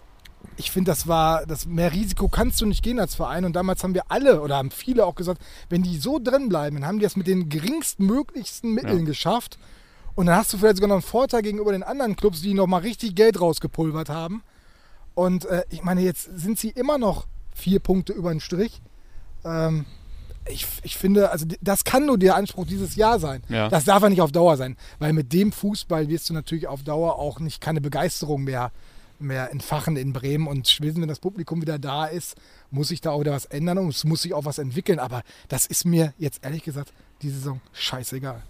ich 0.55 0.71
finde, 0.71 0.91
das 0.91 1.07
war, 1.07 1.45
das 1.45 1.65
mehr 1.65 1.91
Risiko 1.91 2.29
kannst 2.29 2.61
du 2.61 2.65
nicht 2.67 2.83
gehen 2.83 2.99
als 2.99 3.15
Verein. 3.15 3.43
Und 3.43 3.55
damals 3.55 3.83
haben 3.83 3.93
wir 3.95 4.03
alle 4.09 4.39
oder 4.41 4.55
haben 4.57 4.71
viele 4.71 5.05
auch 5.05 5.15
gesagt, 5.15 5.41
wenn 5.69 5.81
die 5.83 5.97
so 5.97 6.19
drin 6.23 6.47
bleiben, 6.47 6.77
dann 6.77 6.85
haben 6.87 6.99
die 6.99 7.03
das 7.03 7.15
mit 7.15 7.27
den 7.27 7.49
geringstmöglichsten 7.49 8.71
Mitteln 8.73 8.99
Ja. 8.99 9.05
geschafft. 9.05 9.57
Und 10.17 10.25
dann 10.25 10.35
hast 10.35 10.51
du 10.51 10.57
vielleicht 10.57 10.77
sogar 10.77 10.87
noch 10.87 10.95
einen 10.95 11.03
Vorteil 11.03 11.43
gegenüber 11.43 11.71
den 11.71 11.83
anderen 11.83 12.15
Clubs, 12.15 12.41
die 12.41 12.55
nochmal 12.55 12.81
richtig 12.81 13.13
Geld 13.13 13.39
rausgepulvert 13.39 14.09
haben. 14.09 14.41
Und 15.13 15.45
äh, 15.45 15.63
ich 15.69 15.83
meine, 15.83 16.01
jetzt 16.01 16.27
sind 16.35 16.57
sie 16.57 16.69
immer 16.69 16.97
noch 16.97 17.27
vier 17.53 17.79
Punkte 17.79 18.13
über 18.13 18.31
den 18.31 18.39
Strich. 18.39 18.81
Ähm, 19.45 19.85
ich, 20.49 20.65
ich 20.81 20.97
finde, 20.97 21.29
also 21.29 21.45
das 21.61 21.83
kann 21.83 22.07
nur 22.07 22.17
der 22.17 22.35
Anspruch 22.35 22.65
dieses 22.65 22.95
Jahr 22.95 23.19
sein. 23.19 23.43
Ja. 23.47 23.69
Das 23.69 23.83
darf 23.83 24.01
ja 24.01 24.09
nicht 24.09 24.21
auf 24.21 24.31
Dauer 24.31 24.57
sein, 24.57 24.75
weil 24.97 25.13
mit 25.13 25.33
dem 25.33 25.51
Fußball 25.51 26.07
wirst 26.09 26.31
du 26.31 26.33
natürlich 26.33 26.65
auf 26.65 26.81
Dauer 26.81 27.19
auch 27.19 27.39
nicht 27.39 27.61
keine 27.61 27.79
Begeisterung 27.79 28.43
mehr, 28.43 28.71
mehr 29.19 29.51
entfachen 29.51 29.97
in 29.97 30.13
Bremen. 30.13 30.47
Und 30.47 30.67
spätestens, 30.67 31.01
wenn 31.03 31.09
das 31.09 31.19
Publikum 31.19 31.61
wieder 31.61 31.77
da 31.77 32.07
ist, 32.07 32.37
muss 32.71 32.87
sich 32.87 33.01
da 33.01 33.11
auch 33.11 33.19
wieder 33.19 33.33
was 33.33 33.45
ändern 33.45 33.77
und 33.77 33.89
es 33.89 34.03
muss 34.03 34.23
sich 34.23 34.33
auch 34.33 34.45
was 34.45 34.57
entwickeln. 34.57 34.97
Aber 34.97 35.21
das 35.47 35.67
ist 35.67 35.85
mir 35.85 36.15
jetzt 36.17 36.43
ehrlich 36.43 36.63
gesagt 36.63 36.91
die 37.21 37.29
Saison 37.29 37.61
scheißegal. 37.71 38.41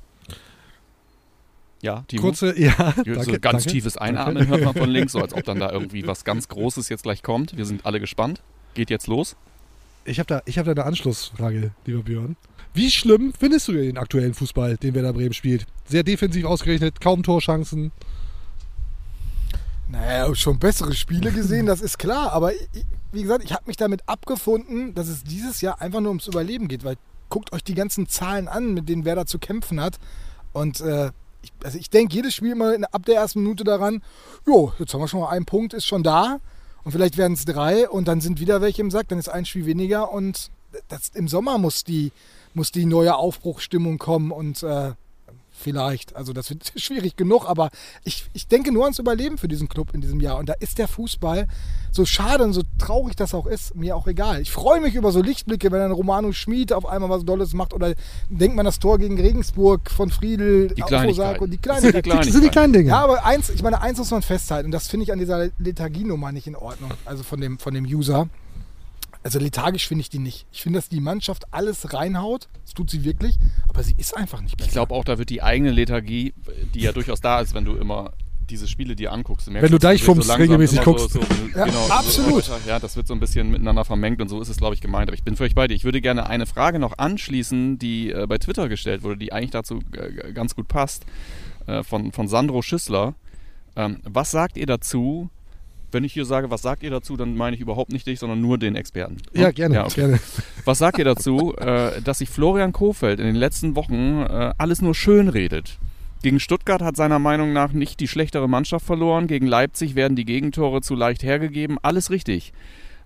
Ja, 1.82 2.04
Timo? 2.08 2.22
Kurze, 2.24 2.60
ja, 2.60 2.94
so 2.96 3.04
danke, 3.04 3.40
ganz 3.40 3.63
danke, 3.63 3.70
tiefes 3.70 3.98
Einatmen 3.98 4.48
hört 4.48 4.63
man 4.63 4.74
von 4.74 4.90
links, 4.90 5.13
so 5.13 5.20
als 5.20 5.34
ob 5.34 5.44
dann 5.44 5.60
da 5.60 5.72
irgendwie 5.72 6.06
was 6.08 6.24
ganz 6.24 6.48
Großes 6.48 6.90
jetzt 6.90 7.04
gleich 7.04 7.24
kommt. 7.24 7.56
Wir 7.58 7.66
sind 7.66 7.86
alle 7.86 8.00
gespannt. 8.00 8.42
Geht 8.74 8.90
jetzt 8.90 9.08
los. 9.08 9.36
Ich 10.06 10.20
habe 10.20 10.28
da, 10.28 10.42
ich 10.46 10.58
hab 10.58 10.66
da 10.66 10.72
eine 10.72 10.86
Anschlussfrage, 10.86 11.72
lieber 11.86 12.04
Björn. 12.04 12.38
Wie 12.74 12.90
schlimm 12.92 13.34
findest 13.38 13.68
du 13.68 13.74
den 13.74 13.98
aktuellen 13.98 14.34
Fußball, 14.34 14.78
den 14.78 14.96
Werder 14.96 15.13
Bremen 15.13 15.34
spielt? 15.34 15.66
Sehr 15.86 16.04
defensiv 16.04 16.46
ausgerechnet, 16.46 17.02
kaum 17.02 17.24
Torchancen. 17.24 17.92
Naja, 19.90 20.34
schon 20.36 20.60
bessere 20.60 20.94
Spiele 20.94 21.32
gesehen, 21.32 21.66
das 21.66 21.82
ist 21.82 21.98
klar. 21.98 22.34
Aber 22.34 22.54
ich, 22.54 22.86
wie 23.12 23.24
gesagt, 23.24 23.44
ich 23.44 23.54
habe 23.54 23.63
mich 23.68 23.78
damit 23.78 24.02
abgefunden, 24.08 24.94
dass 24.94 25.08
es 25.08 25.24
dieses 25.24 25.62
Jahr 25.62 25.82
einfach 25.82 26.02
nur 26.02 26.10
ums 26.10 26.28
Überleben 26.28 26.68
geht. 26.68 26.84
Weil 26.84 26.98
guckt 27.30 27.54
euch 27.54 27.63
die 27.63 27.74
ganzen 27.74 28.08
Zahlen 28.08 28.48
an, 28.48 28.74
mit 28.74 28.90
denen 28.90 29.06
Werder 29.06 29.26
zu 29.26 29.40
kämpfen 29.40 29.82
hat. 29.82 29.98
Und 30.54 30.82
äh, 30.82 31.12
ich, 31.41 31.52
also 31.63 31.78
ich 31.78 31.89
denke 31.89 32.15
jedes 32.15 32.34
Spiel 32.34 32.52
immer 32.52 32.76
ab 32.91 33.06
der 33.06 33.15
ersten 33.15 33.41
Minute 33.41 33.63
daran, 33.63 34.02
jo, 34.45 34.73
jetzt 34.80 34.93
haben 34.93 35.02
wir 35.02 35.08
schon 35.08 35.21
mal 35.21 35.30
einen 35.30 35.45
Punkt, 35.45 35.73
ist 35.73 35.86
schon 35.86 36.04
da. 36.04 36.39
Und 36.84 36.91
vielleicht 36.93 37.17
werden 37.17 37.34
es 37.34 37.43
drei 37.43 37.89
und 37.89 38.08
dann 38.08 38.21
sind 38.21 38.39
wieder 38.39 38.62
welche 38.62 38.82
im 38.82 38.91
Sack, 38.91 39.10
dann 39.10 39.19
ist 39.19 39.28
ein 39.28 39.45
Spiel 39.45 39.65
weniger. 39.65 40.12
Und 40.12 40.52
das, 40.88 41.10
im 41.10 41.28
Sommer 41.28 41.58
muss 41.58 41.84
die, 41.84 42.12
muss 42.54 42.71
die 42.71 42.86
neue 42.86 43.15
Aufbruchstimmung 43.15 43.97
kommen 43.97 44.32
und 44.32 44.63
äh, 44.63 44.93
Vielleicht. 45.60 46.15
Also 46.15 46.34
das 46.34 46.50
wird 46.52 46.72
schwierig 46.76 47.15
genug, 47.15 47.50
aber 47.50 47.70
ich, 48.04 48.30
ich 48.34 48.48
denke 48.48 48.72
nur 48.72 48.84
ans 48.84 49.00
Überleben 49.00 49.38
für 49.38 49.48
diesen 49.48 49.67
Club 49.67 49.93
in 49.93 50.02
diesem 50.02 50.20
Jahr. 50.20 50.38
Und 50.38 50.48
da 50.50 50.54
ist 50.54 50.78
der 50.78 50.88
Fußball, 50.88 51.48
so 51.91 52.06
schade 52.06 52.43
und 52.43 52.54
so 52.54 52.62
traurig 52.78 53.15
das 53.15 53.34
auch 53.34 53.48
ist, 53.48 53.76
mir 53.76 53.96
auch 53.96 54.06
egal. 54.08 54.39
Ich 54.41 54.52
freue 54.52 54.80
mich 54.80 54.93
über 54.93 55.12
so 55.12 55.22
Lichtblicke, 55.22 55.72
wenn 55.72 55.82
ein 55.82 55.91
Romano 55.91 56.32
Schmid 56.32 56.72
auf 56.74 56.86
einmal 56.86 57.10
was 57.10 57.26
Dolles 57.26 57.54
macht 57.54 57.74
oder 57.74 57.96
denkt 58.30 58.56
man 58.56 58.65
das 58.65 58.78
Tor 58.78 59.00
gegen 59.00 59.20
Regensburg 59.20 59.89
von 59.89 60.12
Friedel, 60.12 60.67
Die 60.70 60.84
Afosako, 60.84 61.48
Kleinigkeiten. 61.48 61.52
die 61.52 61.58
Das 61.62 61.82
sind 61.82 61.96
die 61.96 62.02
Kleinigkeiten. 62.02 62.20
Das 62.20 62.34
sind 62.34 62.43
die 62.43 62.50
kleinen 62.50 62.74
Dinge. 62.74 62.89
Ja, 62.89 63.04
aber 63.04 63.26
eins, 63.26 63.50
ich 63.50 63.63
meine, 63.63 63.82
eins 63.82 63.98
muss 63.98 64.12
man 64.12 64.22
festhalten 64.22 64.67
und 64.67 64.72
das 64.72 64.88
finde 64.88 65.06
ich 65.06 65.12
an 65.12 65.17
dieser 65.20 65.50
Lethargie-Nummer 65.58 66.32
nicht 66.32 66.46
in 66.46 66.56
Ordnung. 66.56 66.91
Also 67.06 67.24
von 67.24 67.41
dem, 67.41 67.58
von 67.58 67.74
dem 67.74 67.86
User. 67.86 68.30
Also 69.28 69.40
lethargisch 69.40 69.90
finde 69.90 70.04
ich 70.04 70.10
die 70.10 70.20
nicht. 70.20 70.46
Ich 70.54 70.62
finde, 70.62 70.80
dass 70.80 70.88
die 70.88 71.02
Mannschaft 71.02 71.54
alles 71.54 71.94
reinhaut. 71.94 72.48
Das 72.63 72.74
tut 72.74 72.90
sie 72.90 73.04
wirklich, 73.04 73.38
aber 73.68 73.84
sie 73.84 73.94
ist 73.98 74.16
einfach 74.16 74.40
nicht 74.40 74.56
besser. 74.56 74.70
Ich 74.70 74.72
glaube 74.72 74.96
auch, 74.96 75.04
da 75.04 75.18
wird 75.18 75.30
die 75.30 75.44
eigene 75.44 75.72
Lethargie, 75.72 76.34
die 76.74 76.80
ja 76.80 76.94
durchaus 76.94 77.20
da 77.20 77.42
ist, 77.42 77.54
wenn 77.54 77.66
du 77.66 77.76
immer 77.76 78.13
diese 78.50 78.70
Spiele 78.70 78.96
dir 78.96 79.12
anguckst. 79.12 79.50
merkst, 79.50 79.63
Wenn 79.66 79.72
du 79.74 79.80
Deichfumms 79.80 80.28
so 80.28 80.34
regelmäßig 80.34 80.80
guckst. 80.80 81.10
So, 81.10 81.20
so, 81.20 81.28
Ja, 81.54 81.66
genau, 81.66 81.88
absolut. 81.90 82.46
So, 82.46 82.54
ja, 82.66 82.80
das 82.80 82.96
wird 82.96 83.06
so 83.06 83.13
ein 83.13 83.20
bisschen 83.20 83.52
miteinander 83.52 83.84
vermengt 83.84 84.22
und 84.22 84.30
so 84.30 84.40
ist 84.40 84.48
es, 84.48 84.56
glaube 84.56 84.76
ich, 84.76 84.80
gemeint. 84.80 85.10
Aber 85.10 85.18
ich 85.18 85.26
bin 85.26 85.36
völlig 85.36 85.56
bei 85.56 85.68
dir. 85.68 85.74
Ich 85.74 85.84
würde 85.84 86.00
gerne 86.00 86.30
eine 86.30 86.46
Frage 86.46 86.80
noch 86.80 86.98
anschließen, 86.98 87.78
die 87.80 88.12
äh, 88.12 88.28
bei 88.28 88.38
Twitter 88.38 88.70
gestellt 88.70 89.04
wurde, 89.04 89.18
die 89.18 89.34
eigentlich 89.34 89.52
dazu 89.52 89.82
äh, 89.92 90.32
ganz 90.32 90.56
gut 90.56 90.70
passt, 90.70 91.06
äh, 91.66 91.84
von, 91.84 92.13
von 92.13 92.30
Sandro 92.30 92.62
Schüssler. 92.62 93.13
Ähm, 93.76 94.00
was 94.06 94.32
sagt 94.32 94.56
ihr 94.56 94.68
dazu? 94.68 95.30
Wenn 95.98 96.04
ich 96.04 96.14
hier 96.14 96.26
sage, 96.26 96.52
was 96.52 96.62
sagt 96.62 96.84
ihr 96.84 96.92
dazu, 96.92 97.18
dann 97.18 97.36
meine 97.36 97.56
ich 97.56 97.60
überhaupt 97.60 97.92
nicht 97.92 98.06
dich, 98.06 98.20
sondern 98.20 98.40
nur 98.40 98.60
den 98.60 98.76
Experten. 98.76 99.18
Ja, 99.34 99.50
gerne, 99.50 99.74
Ja, 99.74 99.86
okay. 99.86 100.02
gerne. 100.02 100.20
Was 100.64 100.78
sagt 100.78 101.00
ihr 101.00 101.06
dazu, 101.06 101.56
äh, 101.58 102.00
dass 102.04 102.20
sich 102.20 102.30
Florian 102.30 102.72
Kofeld 102.72 103.20
in 103.20 103.26
den 103.26 103.36
letzten 103.36 103.76
Wochen 103.76 104.22
äh, 104.22 104.54
alles 104.60 104.84
nur 104.84 104.94
schön 104.94 105.28
redet? 105.28 105.80
Gegen 106.22 106.40
Stuttgart 106.40 106.84
hat 106.84 106.96
seiner 106.96 107.18
Meinung 107.18 107.52
nach 107.52 107.72
nicht 107.72 108.00
die 108.00 108.08
schlechtere 108.08 108.48
Mannschaft 108.48 108.86
verloren. 108.86 109.26
Gegen 109.26 109.48
Leipzig 109.48 109.96
werden 109.96 110.16
die 110.16 110.26
Gegentore 110.26 110.82
zu 110.82 110.94
leicht 110.94 111.24
hergegeben. 111.24 111.80
Alles 111.82 112.12
richtig. 112.12 112.54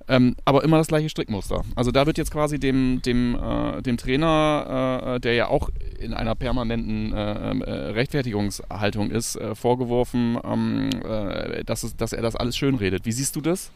Ähm, 0.09 0.35
aber 0.43 0.65
immer 0.65 0.77
das 0.77 0.87
gleiche 0.87 1.07
Strickmuster. 1.07 1.63
Also 1.77 1.91
da 1.91 2.05
wird 2.05 2.17
jetzt 2.17 2.31
quasi 2.31 2.59
dem, 2.59 3.01
dem, 3.05 3.35
äh, 3.35 3.81
dem 3.81 3.95
Trainer, 3.95 5.13
äh, 5.15 5.19
der 5.21 5.35
ja 5.35 5.47
auch 5.47 5.69
in 6.01 6.13
einer 6.13 6.35
permanenten 6.35 7.13
äh, 7.13 7.51
äh, 7.51 7.71
Rechtfertigungshaltung 7.91 9.11
ist, 9.11 9.35
äh, 9.35 9.55
vorgeworfen, 9.55 10.37
ähm, 10.43 10.89
äh, 11.03 11.63
dass, 11.63 11.83
es, 11.83 11.95
dass 11.95 12.13
er 12.13 12.21
das 12.21 12.35
alles 12.35 12.57
schönredet. 12.57 13.05
Wie 13.05 13.11
siehst 13.11 13.35
du 13.35 13.41
das? 13.41 13.71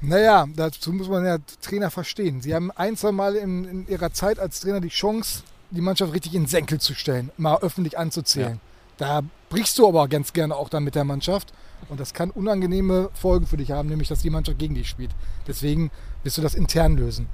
Naja, 0.00 0.46
dazu 0.56 0.92
muss 0.92 1.08
man 1.08 1.24
ja 1.24 1.38
Trainer 1.60 1.90
verstehen. 1.90 2.40
Sie 2.40 2.54
haben 2.54 2.70
ein, 2.70 2.96
zwei 2.96 3.12
Mal 3.12 3.36
in, 3.36 3.64
in 3.64 3.88
ihrer 3.88 4.12
Zeit 4.12 4.38
als 4.38 4.60
Trainer 4.60 4.80
die 4.80 4.88
Chance, 4.88 5.42
die 5.70 5.82
Mannschaft 5.82 6.14
richtig 6.14 6.34
in 6.34 6.42
den 6.42 6.48
Senkel 6.48 6.80
zu 6.80 6.94
stellen, 6.94 7.30
mal 7.36 7.58
öffentlich 7.58 7.98
anzuzählen. 7.98 8.60
Da 8.96 9.22
brichst 9.50 9.78
du 9.78 9.86
aber 9.86 10.08
ganz 10.08 10.32
gerne 10.32 10.56
auch 10.56 10.68
dann 10.68 10.84
mit 10.84 10.94
der 10.94 11.04
Mannschaft. 11.04 11.52
Und 11.88 12.00
das 12.00 12.14
kann 12.14 12.30
unangenehme 12.30 13.10
Folgen 13.14 13.46
für 13.46 13.56
dich 13.56 13.70
haben, 13.70 13.88
nämlich 13.88 14.08
dass 14.08 14.20
die 14.20 14.30
Mannschaft 14.30 14.58
gegen 14.58 14.74
dich 14.74 14.88
spielt. 14.88 15.10
Deswegen 15.46 15.90
wirst 16.22 16.38
du 16.38 16.42
das 16.42 16.54
intern 16.54 16.96
lösen. 16.96 17.28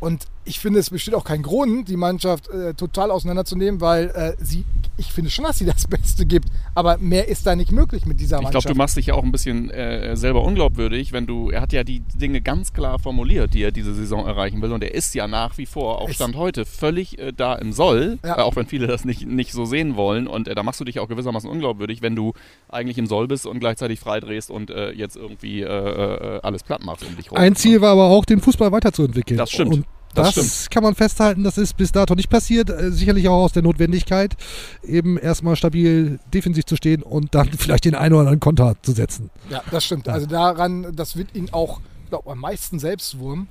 Und 0.00 0.26
ich 0.44 0.58
finde, 0.58 0.80
es 0.80 0.90
besteht 0.90 1.14
auch 1.14 1.24
kein 1.24 1.42
Grund, 1.42 1.88
die 1.88 1.96
Mannschaft 1.96 2.48
äh, 2.48 2.74
total 2.74 3.10
auseinanderzunehmen, 3.10 3.80
weil 3.80 4.06
äh, 4.10 4.32
sie, 4.42 4.64
ich 4.96 5.12
finde 5.12 5.30
schon, 5.30 5.44
dass 5.44 5.58
sie 5.58 5.64
das 5.66 5.86
Beste 5.88 6.26
gibt. 6.26 6.48
Aber 6.74 6.98
mehr 6.98 7.28
ist 7.28 7.46
da 7.46 7.54
nicht 7.54 7.70
möglich 7.70 8.06
mit 8.06 8.18
dieser 8.18 8.38
Ich 8.38 8.42
Mannschaft. 8.42 8.64
glaube, 8.66 8.74
du 8.74 8.78
machst 8.78 8.96
dich 8.96 9.06
ja 9.06 9.14
auch 9.14 9.22
ein 9.22 9.30
bisschen 9.30 9.70
äh, 9.70 10.16
selber 10.16 10.42
unglaubwürdig, 10.42 11.12
wenn 11.12 11.26
du, 11.26 11.50
er 11.50 11.60
hat 11.60 11.72
ja 11.72 11.84
die 11.84 12.00
Dinge 12.00 12.40
ganz 12.40 12.72
klar 12.72 12.98
formuliert, 12.98 13.54
die 13.54 13.62
er 13.62 13.70
diese 13.70 13.94
Saison 13.94 14.26
erreichen 14.26 14.60
will. 14.62 14.72
Und 14.72 14.82
er 14.82 14.94
ist 14.94 15.14
ja 15.14 15.28
nach 15.28 15.58
wie 15.58 15.66
vor, 15.66 16.00
auch 16.00 16.10
Stand 16.10 16.34
heute, 16.36 16.64
völlig 16.64 17.18
äh, 17.18 17.32
da 17.32 17.54
im 17.54 17.72
Soll, 17.72 18.18
Ja. 18.24 18.38
äh, 18.38 18.42
auch 18.42 18.56
wenn 18.56 18.66
viele 18.66 18.86
das 18.88 19.04
nicht, 19.04 19.26
nicht 19.26 19.52
so 19.52 19.64
sehen 19.64 19.96
wollen. 19.96 20.26
Und 20.26 20.48
äh, 20.48 20.54
da 20.54 20.62
machst 20.62 20.80
du 20.80 20.84
dich 20.84 20.98
auch 20.98 21.08
gewissermaßen 21.08 21.48
unglaubwürdig, 21.48 22.02
wenn 22.02 22.16
du 22.16 22.32
eigentlich 22.68 22.98
im 22.98 23.06
Soll 23.06 23.28
bist 23.28 23.46
und 23.46 23.60
gleichzeitig 23.60 24.00
freidrehst 24.00 24.50
und 24.50 24.70
äh, 24.70 24.90
jetzt 24.90 25.16
irgendwie 25.16 25.60
äh, 25.60 25.66
äh, 25.66 26.40
alles 26.42 26.62
platt 26.64 26.84
machst 26.84 27.04
um 27.06 27.16
dich 27.16 27.30
rum. 27.30 27.38
Ein 27.38 27.54
Ziel 27.54 27.80
war 27.80 27.90
aber 27.92 28.06
auch, 28.06 28.24
den 28.24 28.40
Fußball 28.40 28.72
weiterzuentwickeln. 28.72 29.38
Das 29.38 29.50
stimmt. 29.50 29.72
Und 29.74 29.86
Das 30.14 30.34
das, 30.34 30.70
kann 30.70 30.82
man 30.82 30.94
festhalten, 30.94 31.44
das 31.44 31.58
ist 31.58 31.76
bis 31.76 31.92
dato 31.92 32.14
nicht 32.14 32.28
passiert. 32.28 32.70
Äh, 32.70 32.90
sicherlich 32.90 33.28
auch 33.28 33.44
aus 33.44 33.52
der 33.52 33.62
Notwendigkeit, 33.62 34.36
eben 34.82 35.18
erstmal 35.18 35.56
stabil 35.56 36.18
defensiv 36.32 36.66
zu 36.66 36.76
stehen 36.76 37.02
und 37.02 37.34
dann 37.34 37.50
vielleicht 37.58 37.84
den 37.84 37.94
einen 37.94 38.14
oder 38.14 38.20
anderen 38.20 38.40
Konter 38.40 38.76
zu 38.82 38.92
setzen. 38.92 39.30
Ja, 39.50 39.62
das 39.70 39.84
stimmt. 39.84 40.08
Also 40.08 40.26
daran, 40.26 40.94
das 40.94 41.16
wird 41.16 41.34
ihn 41.34 41.48
auch, 41.52 41.80
glaube 42.08 42.30
am 42.30 42.38
meisten 42.38 42.78
Selbstwurm. 42.78 43.46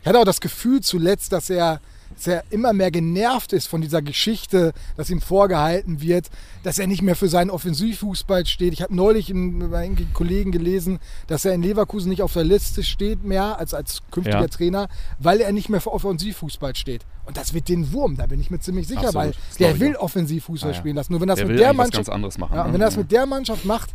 Ich 0.00 0.06
hatte 0.06 0.18
auch 0.18 0.24
das 0.24 0.40
Gefühl 0.40 0.80
zuletzt, 0.80 1.32
dass 1.32 1.50
er, 1.50 1.80
dass 2.14 2.26
er 2.26 2.44
immer 2.50 2.72
mehr 2.72 2.90
genervt 2.90 3.52
ist 3.52 3.66
von 3.66 3.80
dieser 3.80 4.02
Geschichte, 4.02 4.72
dass 4.96 5.10
ihm 5.10 5.20
vorgehalten 5.20 6.00
wird, 6.00 6.30
dass 6.62 6.78
er 6.78 6.86
nicht 6.86 7.02
mehr 7.02 7.16
für 7.16 7.28
seinen 7.28 7.50
Offensivfußball 7.50 8.46
steht. 8.46 8.72
Ich 8.72 8.82
habe 8.82 8.94
neulich 8.94 9.30
in, 9.30 9.70
bei 9.70 9.78
einem 9.84 10.12
Kollegen 10.12 10.52
gelesen, 10.52 10.98
dass 11.26 11.44
er 11.44 11.54
in 11.54 11.62
Leverkusen 11.62 12.10
nicht 12.10 12.22
auf 12.22 12.32
der 12.32 12.44
Liste 12.44 12.82
steht 12.82 13.24
mehr 13.24 13.58
als 13.58 13.74
als 13.74 14.02
künftiger 14.10 14.40
Ja. 14.40 14.48
Trainer, 14.48 14.88
weil 15.18 15.40
er 15.40 15.52
nicht 15.52 15.68
mehr 15.68 15.80
für 15.80 15.92
Offensivfußball 15.92 16.74
steht. 16.76 17.06
Und 17.24 17.36
das 17.36 17.54
wird 17.54 17.68
den 17.68 17.92
Wurm, 17.92 18.16
da 18.16 18.26
bin 18.26 18.40
ich 18.40 18.50
mir 18.50 18.58
ziemlich 18.58 18.88
sicher, 18.88 19.08
Absolut, 19.08 19.14
weil 19.16 19.34
der 19.58 19.78
will. 19.78 19.96
Offensivfußball 19.96 20.72
ja. 20.72 20.76
spielen 20.76 20.96
lassen. 20.96 21.12
Nur 21.12 21.20
wenn 21.20 21.28
das 21.28 21.38
der 21.38 21.46
mit 21.46 21.58
der 21.58 21.72
Mannschaft 21.72 22.08
machen. 22.38 22.56
ja, 22.56 22.66
ne? 22.66 22.72
wenn 22.72 22.80
er 22.80 22.86
das 22.86 22.96
mit 22.96 23.12
der 23.12 23.26
Mannschaft 23.26 23.64
macht, 23.64 23.94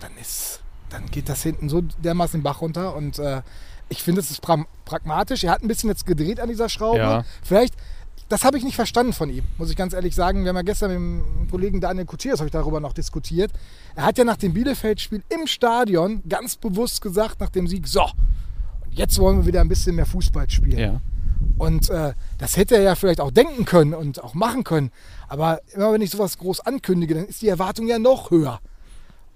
dann 0.00 0.12
ist, 0.20 0.60
dann 0.90 1.06
geht 1.10 1.28
das 1.28 1.42
hinten 1.42 1.68
so 1.68 1.82
dermaßen 1.82 2.38
den 2.38 2.44
Bach 2.44 2.60
runter. 2.60 2.94
Und 2.94 3.18
äh, 3.18 3.42
ich 3.88 4.02
finde, 4.02 4.20
es 4.20 4.30
ist 4.30 4.42
pra 4.42 4.64
pragmatisch. 4.84 5.44
Er 5.44 5.52
hat 5.52 5.62
ein 5.62 5.68
bisschen 5.68 5.90
jetzt 5.90 6.06
gedreht 6.06 6.40
an 6.40 6.48
dieser 6.48 6.68
Schraube. 6.68 6.98
Ja. 6.98 7.24
Vielleicht, 7.42 7.74
das 8.28 8.44
habe 8.44 8.56
ich 8.56 8.64
nicht 8.64 8.76
verstanden 8.76 9.12
von 9.12 9.30
ihm, 9.30 9.44
muss 9.58 9.70
ich 9.70 9.76
ganz 9.76 9.92
ehrlich 9.92 10.14
sagen. 10.14 10.42
Wir 10.44 10.50
haben 10.50 10.56
ja 10.56 10.62
gestern 10.62 10.90
mit 10.90 10.98
dem 10.98 11.50
Kollegen 11.50 11.80
Daniel 11.80 12.06
Kutiers 12.06 12.38
habe 12.38 12.46
ich 12.46 12.52
darüber 12.52 12.80
noch 12.80 12.92
diskutiert. 12.92 13.50
Er 13.94 14.04
hat 14.04 14.18
ja 14.18 14.24
nach 14.24 14.36
dem 14.36 14.52
Bielefeld-Spiel 14.52 15.22
im 15.28 15.46
Stadion 15.46 16.22
ganz 16.28 16.56
bewusst 16.56 17.00
gesagt, 17.00 17.40
nach 17.40 17.50
dem 17.50 17.66
Sieg, 17.66 17.86
so, 17.88 18.02
und 18.02 18.92
jetzt 18.92 19.18
wollen 19.18 19.38
wir 19.38 19.46
wieder 19.46 19.60
ein 19.60 19.68
bisschen 19.68 19.96
mehr 19.96 20.06
Fußball 20.06 20.48
spielen. 20.50 20.78
ja. 20.78 21.00
Und 21.58 21.88
äh, 21.90 22.12
das 22.38 22.56
hätte 22.56 22.76
er 22.76 22.82
ja 22.82 22.94
vielleicht 22.94 23.20
auch 23.20 23.30
denken 23.30 23.64
können 23.64 23.94
und 23.94 24.22
auch 24.22 24.34
machen 24.34 24.62
können. 24.64 24.90
Aber 25.28 25.60
immer 25.74 25.92
wenn 25.92 26.02
ich 26.02 26.10
sowas 26.10 26.36
groß 26.38 26.60
ankündige, 26.60 27.14
dann 27.14 27.24
ist 27.26 27.40
die 27.40 27.48
Erwartung 27.48 27.86
ja 27.86 27.98
noch 27.98 28.30
höher. 28.30 28.60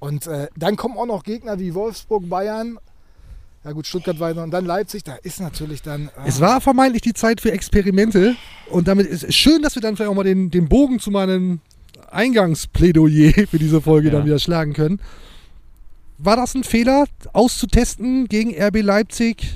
Und 0.01 0.27
äh, 0.27 0.49
dann 0.57 0.77
kommen 0.77 0.99
auch 0.99 1.07
noch 1.07 1.23
Gegner 1.23 1.59
wie 1.59 1.75
Wolfsburg, 1.75 2.29
Bayern, 2.29 2.79
ja 3.64 3.73
gut, 3.73 3.87
Stuttgart 3.87 4.18
weiter 4.20 4.42
und 4.42 4.51
dann 4.51 4.64
Leipzig. 4.64 5.05
Da 5.05 5.16
ist 5.23 5.40
natürlich 5.40 5.83
dann. 5.83 6.07
Äh, 6.09 6.29
Es 6.29 6.40
war 6.40 6.61
vermeintlich 6.61 7.03
die 7.03 7.12
Zeit 7.14 7.40
für 7.40 7.53
Experimente 7.53 8.37
und 8.70 8.88
damit 8.88 9.07
ist 9.07 9.25
es 9.25 9.35
schön, 9.35 9.62
dass 9.62 9.75
wir 9.75 9.83
dann 9.83 9.96
vielleicht 9.96 10.11
auch 10.11 10.14
mal 10.14 10.25
den, 10.25 10.51
den 10.51 10.68
Bogen 10.68 10.99
zu 10.99 11.11
meinem 11.11 11.61
Eingangsplädoyer 12.11 13.46
für 13.49 13.59
diese 13.59 13.81
Folge 13.81 14.09
Ja. 14.09 14.14
dann 14.14 14.25
wieder 14.25 14.38
schlagen 14.38 14.73
können. 14.73 15.01
War 16.18 16.37
das 16.37 16.55
ein 16.55 16.64
Fehler, 16.64 17.07
auszutesten 17.33 18.29
gegen 18.29 18.55
RB 18.61 18.83
Leipzig? 18.83 19.46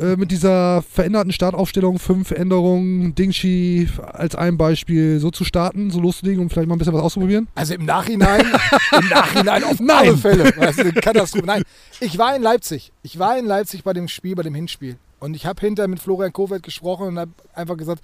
Äh, 0.00 0.16
mit 0.16 0.30
dieser 0.30 0.82
veränderten 0.82 1.32
Startaufstellung, 1.32 1.98
fünf 1.98 2.30
Änderungen, 2.30 3.14
Dingshi 3.14 3.88
als 4.12 4.34
ein 4.34 4.56
Beispiel 4.56 5.20
so 5.20 5.30
zu 5.30 5.44
starten, 5.44 5.90
so 5.90 6.00
loszulegen 6.00 6.42
und 6.42 6.50
vielleicht 6.50 6.68
mal 6.68 6.74
ein 6.74 6.78
bisschen 6.78 6.94
was 6.94 7.02
auszuprobieren? 7.02 7.48
Also 7.54 7.74
im 7.74 7.84
Nachhinein, 7.84 8.40
im 8.98 9.08
Nachhinein 9.08 9.64
auf 9.64 9.78
Nein. 9.80 9.96
alle 9.96 10.16
Fälle. 10.16 10.52
Eine 10.56 10.92
Katastrophe. 10.92 11.46
Nein, 11.46 11.62
ich 12.00 12.18
war 12.18 12.34
in 12.34 12.42
Leipzig. 12.42 12.92
Ich 13.02 13.18
war 13.18 13.38
in 13.38 13.46
Leipzig 13.46 13.84
bei 13.84 13.92
dem 13.92 14.08
Spiel, 14.08 14.34
bei 14.34 14.42
dem 14.42 14.54
Hinspiel. 14.54 14.96
Und 15.20 15.34
ich 15.34 15.46
habe 15.46 15.60
hinterher 15.60 15.88
mit 15.88 16.00
Florian 16.00 16.32
Kofeld 16.32 16.62
gesprochen 16.62 17.08
und 17.08 17.18
habe 17.18 17.32
einfach 17.54 17.76
gesagt, 17.76 18.02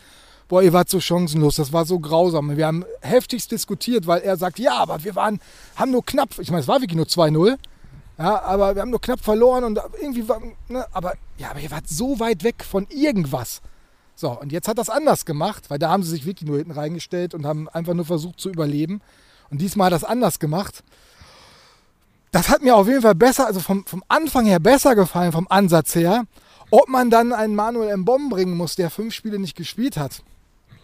boah, 0.49 0.63
ihr 0.63 0.73
wart 0.73 0.89
so 0.89 1.01
chancenlos, 1.01 1.57
das 1.57 1.73
war 1.73 1.85
so 1.85 1.99
grausam. 1.99 2.57
Wir 2.57 2.67
haben 2.67 2.85
heftigst 3.01 3.51
diskutiert, 3.51 4.07
weil 4.07 4.21
er 4.21 4.37
sagt, 4.37 4.59
ja, 4.59 4.77
aber 4.77 5.03
wir 5.03 5.17
waren, 5.17 5.41
haben 5.75 5.91
nur 5.91 6.05
knapp, 6.05 6.39
ich 6.39 6.51
meine, 6.51 6.61
es 6.61 6.69
war 6.69 6.81
wirklich 6.81 6.97
nur 6.97 7.07
2-0. 7.07 7.57
Ja, 8.19 8.43
aber 8.43 8.75
wir 8.75 8.83
haben 8.83 8.91
nur 8.91 9.01
knapp 9.01 9.21
verloren 9.21 9.65
und 9.65 9.79
irgendwie 10.01 10.27
war, 10.27 10.41
ne, 10.69 10.87
aber 10.93 11.15
ja, 11.37 11.51
aber 11.51 11.61
ihr 11.61 11.71
wart 11.71 11.89
so 11.89 12.19
weit 12.19 12.45
weg 12.45 12.65
von 12.65 12.87
irgendwas. 12.89 13.61
So, 14.15 14.31
und 14.31 14.53
jetzt 14.53 14.69
hat 14.69 14.79
das 14.79 14.89
anders 14.89 15.27
gemacht, 15.27 15.69
weil 15.69 15.79
da 15.79 15.91
haben 15.91 16.03
sie 16.03 16.11
sich 16.11 16.25
wirklich 16.25 16.49
nur 16.49 16.57
hinten 16.57 16.73
reingestellt 16.73 17.35
und 17.35 17.45
haben 17.45 17.69
einfach 17.69 17.93
nur 17.93 18.07
versucht 18.07 18.41
zu 18.41 18.49
überleben. 18.49 19.03
Und 19.51 19.61
diesmal 19.61 19.87
hat 19.87 19.93
das 19.93 20.05
anders 20.05 20.39
gemacht. 20.39 20.83
Das 22.33 22.49
hat 22.49 22.63
mir 22.63 22.77
auf 22.77 22.89
jeden 22.89 23.03
Fall 23.03 23.15
besser, 23.15 23.47
also 23.47 23.61
vom, 23.61 23.85
vom 23.85 24.03
Anfang 24.09 24.47
her 24.47 24.59
besser 24.59 24.95
gefallen, 24.95 25.33
vom 25.33 25.47
Ansatz 25.51 25.95
her. 25.95 26.25
Ob 26.71 26.89
man 26.89 27.11
dann 27.11 27.33
einen 27.33 27.55
Manuel 27.55 27.95
Mbom 27.99 28.31
bringen 28.31 28.57
muss, 28.57 28.75
der 28.75 28.91
fünf 28.91 29.15
Spiele 29.15 29.39
nicht 29.39 29.57
gespielt 29.57 29.99
hat, 29.99 30.23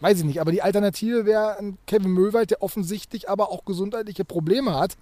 weiß 0.01 0.18
ich 0.18 0.25
nicht. 0.25 0.40
Aber 0.40 0.53
die 0.53 0.62
Alternative 0.62 1.25
wäre 1.25 1.59
ein 1.59 1.79
Kevin 1.87 2.12
Möwald, 2.12 2.51
der 2.51 2.62
offensichtlich 2.62 3.31
aber 3.31 3.51
auch 3.51 3.64
gesundheitliche 3.64 4.25
Probleme 4.25 4.79
hat, 4.79 4.97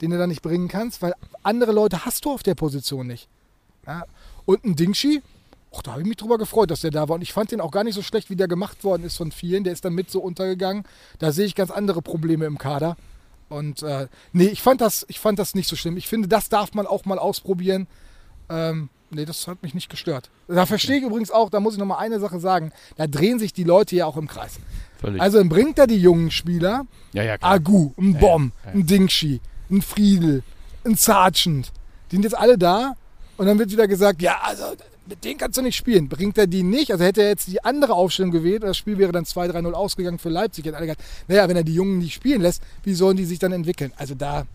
den 0.00 0.10
du 0.10 0.18
dann 0.18 0.28
nicht 0.28 0.42
bringen 0.42 0.68
kannst, 0.68 1.02
weil 1.02 1.14
andere 1.42 1.72
Leute 1.72 2.04
hast 2.04 2.24
du 2.24 2.32
auf 2.32 2.42
der 2.42 2.54
Position 2.54 3.06
nicht. 3.06 3.28
Ja. 3.86 4.04
Und 4.44 4.64
ein 4.64 4.76
Dingshi, 4.76 5.22
Och, 5.72 5.82
da 5.82 5.92
habe 5.92 6.02
ich 6.02 6.08
mich 6.08 6.16
drüber 6.16 6.36
gefreut, 6.36 6.70
dass 6.70 6.80
der 6.80 6.90
da 6.90 7.08
war. 7.08 7.14
Und 7.14 7.22
ich 7.22 7.32
fand 7.32 7.52
den 7.52 7.60
auch 7.60 7.70
gar 7.70 7.84
nicht 7.84 7.94
so 7.94 8.02
schlecht, 8.02 8.28
wie 8.28 8.36
der 8.36 8.48
gemacht 8.48 8.82
worden 8.82 9.04
ist 9.04 9.16
von 9.16 9.30
vielen. 9.30 9.62
Der 9.62 9.72
ist 9.72 9.84
dann 9.84 9.94
mit 9.94 10.10
so 10.10 10.20
untergegangen. 10.20 10.84
Da 11.20 11.30
sehe 11.30 11.46
ich 11.46 11.54
ganz 11.54 11.70
andere 11.70 12.02
Probleme 12.02 12.44
im 12.44 12.58
Kader. 12.58 12.96
Und 13.48 13.82
äh, 13.82 14.08
nee, 14.32 14.46
ich 14.46 14.62
fand, 14.62 14.80
das, 14.80 15.06
ich 15.08 15.20
fand 15.20 15.38
das 15.38 15.54
nicht 15.54 15.68
so 15.68 15.76
schlimm. 15.76 15.96
Ich 15.96 16.08
finde, 16.08 16.26
das 16.26 16.48
darf 16.48 16.74
man 16.74 16.86
auch 16.86 17.04
mal 17.04 17.18
ausprobieren. 17.20 17.86
Ähm, 18.48 18.88
nee, 19.10 19.24
das 19.24 19.46
hat 19.46 19.62
mich 19.62 19.74
nicht 19.74 19.88
gestört. 19.88 20.30
Da 20.48 20.66
verstehe 20.66 20.98
ich 20.98 21.04
übrigens 21.04 21.30
auch, 21.30 21.50
da 21.50 21.60
muss 21.60 21.74
ich 21.74 21.78
noch 21.78 21.86
mal 21.86 21.98
eine 21.98 22.18
Sache 22.18 22.40
sagen. 22.40 22.72
Da 22.96 23.06
drehen 23.06 23.38
sich 23.38 23.52
die 23.52 23.64
Leute 23.64 23.94
ja 23.94 24.06
auch 24.06 24.16
im 24.16 24.26
Kreis. 24.26 24.58
Völlig. 25.00 25.22
Also 25.22 25.38
dann 25.38 25.48
bringt 25.48 25.78
er 25.78 25.86
die 25.86 26.00
jungen 26.00 26.32
Spieler, 26.32 26.86
ja, 27.12 27.22
ja, 27.22 27.38
klar. 27.38 27.52
Agu, 27.52 27.92
ein 27.96 28.18
Bomb, 28.18 28.52
ja, 28.64 28.70
ja. 28.70 28.74
ein 28.74 28.86
Dingshi, 28.86 29.40
ein 29.70 29.82
Friedel, 29.82 30.42
ein 30.84 30.94
Sergeant. 30.96 31.72
Die 32.10 32.16
sind 32.16 32.24
jetzt 32.24 32.36
alle 32.36 32.58
da 32.58 32.94
und 33.36 33.46
dann 33.46 33.58
wird 33.58 33.70
wieder 33.70 33.86
gesagt, 33.88 34.20
ja, 34.22 34.38
also 34.42 34.64
mit 35.08 35.24
denen 35.24 35.38
kannst 35.38 35.58
du 35.58 35.62
nicht 35.62 35.76
spielen. 35.76 36.08
Bringt 36.08 36.38
er 36.38 36.46
die 36.46 36.62
nicht? 36.62 36.92
Also 36.92 37.04
hätte 37.04 37.22
er 37.22 37.30
jetzt 37.30 37.48
die 37.48 37.64
andere 37.64 37.94
Aufstellung 37.94 38.30
gewählt, 38.30 38.62
das 38.62 38.76
Spiel 38.76 38.96
wäre 38.98 39.12
dann 39.12 39.24
2-3-0 39.24 39.72
ausgegangen 39.72 40.18
für 40.18 40.28
Leipzig. 40.28 40.64
Hätten 40.64 40.76
alle 40.76 40.86
gesagt, 40.86 41.02
naja, 41.26 41.48
wenn 41.48 41.56
er 41.56 41.64
die 41.64 41.74
Jungen 41.74 41.98
nicht 41.98 42.14
spielen 42.14 42.40
lässt, 42.40 42.62
wie 42.84 42.94
sollen 42.94 43.16
die 43.16 43.24
sich 43.24 43.38
dann 43.38 43.52
entwickeln? 43.52 43.92
Also 43.96 44.14
da. 44.14 44.46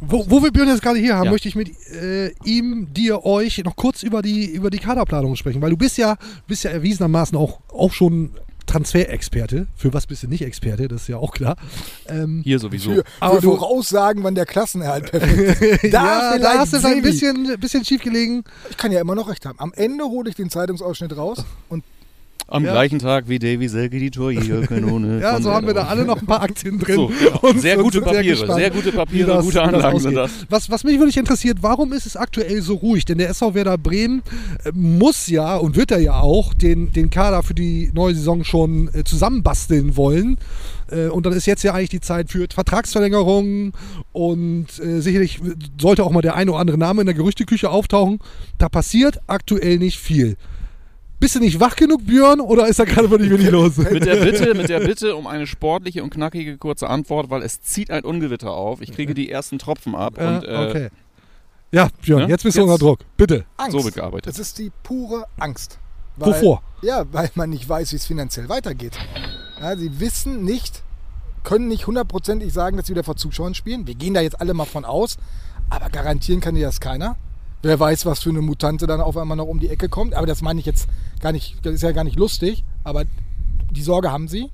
Wo, 0.00 0.24
wo 0.30 0.42
wir 0.42 0.50
Björn 0.50 0.68
jetzt 0.68 0.82
gerade 0.82 0.98
hier 0.98 1.16
haben, 1.16 1.26
Ja. 1.26 1.30
möchte 1.30 1.48
ich 1.48 1.56
mit 1.56 1.70
äh, 1.90 2.32
ihm, 2.44 2.92
dir, 2.92 3.24
euch 3.24 3.62
noch 3.64 3.74
kurz 3.76 4.02
über 4.02 4.20
die, 4.22 4.46
über 4.46 4.68
die 4.70 4.78
Kaderplanung 4.78 5.36
sprechen, 5.36 5.62
weil 5.62 5.70
du 5.70 5.76
bist 5.76 5.96
ja, 5.96 6.16
bist 6.46 6.64
ja 6.64 6.70
erwiesenermaßen 6.70 7.36
auch, 7.36 7.60
auch 7.72 7.92
schon 7.92 8.32
Transferexperte. 8.66 9.66
Für 9.76 9.92
was 9.94 10.06
bist 10.06 10.22
du 10.22 10.28
nicht 10.28 10.42
Experte, 10.42 10.88
das 10.88 11.02
ist 11.02 11.08
ja 11.08 11.16
auch 11.16 11.32
klar. 11.32 11.56
Ähm, 12.08 12.40
Hier 12.44 12.58
sowieso. 12.58 12.94
Für, 12.94 13.04
Aber 13.20 13.36
für 13.36 13.42
du- 13.42 13.56
Voraussagen, 13.56 14.22
wann 14.24 14.34
der 14.34 14.46
Klassenerhalt 14.46 15.10
perfekt 15.10 15.62
ist. 15.62 15.82
ja, 15.92 16.32
vielleicht 16.34 16.44
da 16.44 16.58
hast 16.58 16.72
du 16.72 16.76
es 16.78 16.84
ein 16.84 17.02
bisschen, 17.02 17.58
bisschen 17.60 17.84
schief 17.84 18.02
gelegen. 18.02 18.44
Ich 18.70 18.76
kann 18.76 18.92
ja 18.92 19.00
immer 19.00 19.14
noch 19.14 19.28
recht 19.28 19.46
haben. 19.46 19.58
Am 19.60 19.72
Ende 19.74 20.04
hole 20.04 20.28
ich 20.28 20.36
den 20.36 20.50
Zeitungsausschnitt 20.50 21.16
raus 21.16 21.44
und 21.68 21.84
Am 22.48 22.64
Ja. 22.64 22.70
gleichen 22.72 23.00
Tag 23.00 23.28
wie 23.28 23.40
Davy 23.40 23.68
Selke 23.68 23.98
die 23.98 24.10
Torjägerkanone. 24.12 25.20
Ja, 25.20 25.40
so 25.40 25.50
haben 25.50 25.66
wir 25.66 25.74
da 25.74 25.86
alle 25.86 26.04
noch 26.04 26.20
ein 26.20 26.26
paar 26.26 26.42
Aktien 26.42 26.78
drin. 26.78 26.94
So, 26.94 27.06
genau. 27.08 27.38
Und 27.42 27.60
Sehr 27.60 27.76
gute 27.76 28.00
Papiere, 28.00 28.24
gespannt, 28.24 28.60
sehr 28.60 28.70
gute 28.70 28.92
Papiere, 28.92 29.32
das- 29.32 29.44
gute 29.44 29.62
Anlagen 29.62 29.98
sind 29.98 30.14
das. 30.14 30.30
Was, 30.48 30.70
was 30.70 30.84
mich 30.84 30.96
wirklich 30.98 31.16
interessiert, 31.16 31.58
warum 31.62 31.92
ist 31.92 32.06
es 32.06 32.16
aktuell 32.16 32.62
so 32.62 32.74
ruhig? 32.74 33.04
Denn 33.04 33.18
der 33.18 33.30
SV 33.30 33.54
Werder 33.54 33.76
Bremen 33.78 34.22
äh, 34.64 34.70
muss 34.72 35.26
ja 35.26 35.56
und 35.56 35.74
wird 35.74 35.90
er 35.90 35.98
ja 35.98 36.20
auch 36.20 36.54
den, 36.54 36.92
den 36.92 37.10
Kader 37.10 37.42
für 37.42 37.54
die 37.54 37.90
neue 37.92 38.14
Saison 38.14 38.44
schon 38.44 38.90
äh, 38.94 39.02
zusammenbasteln 39.02 39.96
wollen. 39.96 40.36
Äh, 40.88 41.08
und 41.08 41.26
dann 41.26 41.32
ist 41.32 41.46
jetzt 41.46 41.64
ja 41.64 41.74
eigentlich 41.74 41.88
die 41.90 42.00
Zeit 42.00 42.30
für 42.30 42.46
Vertragsverlängerungen 42.52 43.72
und 44.12 44.66
äh, 44.78 45.00
sicherlich 45.00 45.40
sollte 45.80 46.04
auch 46.04 46.12
mal 46.12 46.22
der 46.22 46.36
eine 46.36 46.52
oder 46.52 46.60
andere 46.60 46.78
Name 46.78 47.00
in 47.02 47.06
der 47.06 47.14
Gerüchteküche 47.16 47.70
auftauchen. 47.70 48.20
Da 48.58 48.68
passiert 48.68 49.18
aktuell 49.26 49.78
nicht 49.78 49.98
viel. 49.98 50.36
Bist 51.18 51.34
du 51.34 51.40
nicht 51.40 51.58
wach 51.60 51.76
genug, 51.76 52.04
Björn, 52.06 52.40
oder 52.40 52.66
ist 52.68 52.78
da 52.78 52.84
gerade 52.84 53.10
wirklich 53.10 53.30
wenig 53.30 53.50
los? 53.50 53.76
Mit 53.78 54.04
der, 54.04 54.16
Bitte, 54.16 54.54
mit 54.54 54.68
der 54.68 54.80
Bitte 54.80 55.16
um 55.16 55.26
eine 55.26 55.46
sportliche 55.46 56.02
und 56.02 56.10
knackige 56.10 56.58
kurze 56.58 56.88
Antwort, 56.90 57.30
weil 57.30 57.42
es 57.42 57.62
zieht 57.62 57.90
ein 57.90 58.04
Ungewitter 58.04 58.50
auf. 58.50 58.82
Ich 58.82 58.92
kriege 58.92 59.14
die 59.14 59.30
ersten 59.30 59.58
Tropfen 59.58 59.94
ab 59.94 60.18
Ja, 60.18 60.36
und 60.38 60.44
äh, 60.44 60.68
okay. 60.68 60.88
Ja, 61.72 61.88
Björn, 62.02 62.24
ne? 62.24 62.28
jetzt 62.28 62.42
bist 62.44 62.56
du 62.56 62.60
Jetzt- 62.62 62.70
unter 62.70 62.78
Druck. 62.84 63.00
Bitte. 63.16 63.44
Angst. 63.56 63.72
so 63.72 63.82
wird 63.84 63.94
gearbeitet. 63.94 64.26
Das 64.28 64.38
ist 64.38 64.58
die 64.58 64.70
pure 64.82 65.24
Angst. 65.38 65.78
Weil, 66.16 66.34
Wovor? 66.34 66.62
Ja, 66.82 67.04
weil 67.12 67.30
man 67.34 67.50
nicht 67.50 67.66
weiß, 67.68 67.92
wie 67.92 67.96
es 67.96 68.06
finanziell 68.06 68.48
weitergeht. 68.48 68.98
Ja, 69.60 69.76
sie 69.76 69.98
wissen 70.00 70.44
nicht, 70.44 70.82
können 71.44 71.68
nicht 71.68 71.86
hundertprozentig 71.86 72.52
sagen, 72.52 72.76
dass 72.76 72.86
sie 72.86 72.92
wieder 72.92 73.04
vor 73.04 73.16
Zuschauern 73.16 73.54
spielen. 73.54 73.86
Wir 73.86 73.94
gehen 73.94 74.12
da 74.14 74.20
jetzt 74.20 74.40
alle 74.40 74.52
mal 74.54 74.64
von 74.66 74.84
aus, 74.84 75.16
aber 75.70 75.88
garantieren 75.88 76.40
kann 76.40 76.54
dir 76.54 76.66
das 76.66 76.80
keiner. 76.80 77.16
Wer 77.62 77.80
weiß, 77.80 78.06
was 78.06 78.22
für 78.22 78.30
eine 78.30 78.42
Mutante 78.42 78.86
dann 78.86 79.00
auf 79.00 79.16
einmal 79.16 79.36
noch 79.36 79.46
um 79.48 79.58
die 79.58 79.68
Ecke 79.68 79.88
kommt. 79.88 80.14
Aber 80.14 80.26
das 80.26 80.40
meine 80.42 80.60
ich 80.60 80.66
jetzt 80.66 80.86
gar 81.20 81.32
nicht, 81.32 81.56
das 81.62 81.74
ist 81.74 81.82
ja 81.82 81.92
gar 81.92 82.04
nicht 82.04 82.18
lustig, 82.18 82.64
aber 82.84 83.04
die 83.70 83.82
Sorge 83.82 84.10
haben 84.10 84.28
sie. 84.28 84.50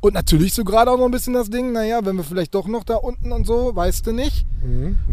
Und 0.00 0.14
natürlich 0.14 0.52
so 0.52 0.64
gerade 0.64 0.90
auch 0.90 0.98
noch 0.98 1.04
ein 1.04 1.12
bisschen 1.12 1.32
das 1.32 1.48
Ding, 1.48 1.70
naja, 1.72 2.00
wenn 2.04 2.16
wir 2.16 2.24
vielleicht 2.24 2.54
doch 2.56 2.66
noch 2.66 2.82
da 2.82 2.96
unten 2.96 3.30
und 3.30 3.46
so, 3.46 3.76
weißt 3.76 4.04
du 4.06 4.12
nicht. 4.12 4.44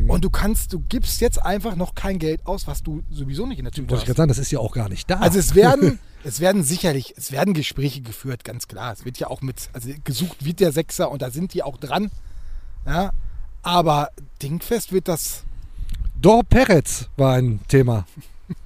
Und 0.08 0.24
du 0.26 0.30
kannst, 0.32 0.74
du 0.74 0.80
gibst 0.80 1.22
jetzt 1.22 1.44
einfach 1.44 1.76
noch 1.76 1.94
kein 1.94 2.18
Geld 2.18 2.46
aus, 2.48 2.66
was 2.66 2.82
du 2.82 3.04
sowieso 3.12 3.46
nicht 3.46 3.60
in 3.60 3.66
der 3.66 3.72
Tüte 3.72 3.90
Wollte 3.90 3.96
ich 3.96 4.02
hast. 4.02 4.06
gerade 4.08 4.18
sagen, 4.18 4.28
das 4.30 4.40
ist 4.40 4.52
ja 4.52 4.60
auch 4.60 4.74
gar 4.74 4.90
nicht 4.90 5.10
da. 5.10 5.18
Also 5.20 5.38
es 5.38 5.54
werden, 5.54 6.00
es 6.24 6.40
werden 6.40 6.64
sicherlich, 6.64 7.14
es 7.18 7.32
werden 7.32 7.54
Gespräche 7.54 8.02
geführt, 8.02 8.44
ganz 8.44 8.68
klar. 8.68 8.92
Es 8.92 9.06
wird 9.06 9.18
ja 9.20 9.28
auch 9.28 9.42
mit, 9.42 9.70
also 9.74 9.90
gesucht 10.04 10.44
wird 10.44 10.60
der 10.60 10.72
Sechser 10.72 11.12
und 11.12 11.22
da 11.22 11.30
sind 11.30 11.54
die 11.54 11.62
auch 11.62 11.78
dran. 11.78 12.10
Ja, 12.88 13.12
aber 13.62 14.10
dingfest 14.42 14.92
wird 14.92 15.08
das, 15.08 15.44
Dor 16.20 16.44
Peretz 16.44 17.10
war 17.16 17.36
ein 17.36 17.60
Thema. 17.68 18.06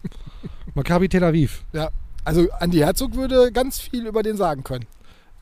Maccabi 0.73 1.09
Tel 1.09 1.23
Aviv. 1.23 1.63
ja. 1.73 1.89
Also 2.25 2.47
Andi 2.59 2.77
Herzog 2.79 3.15
würde 3.15 3.51
ganz 3.51 3.79
viel 3.79 4.05
über 4.07 4.23
den 4.23 4.37
sagen 4.37 4.63
können. 4.63 4.85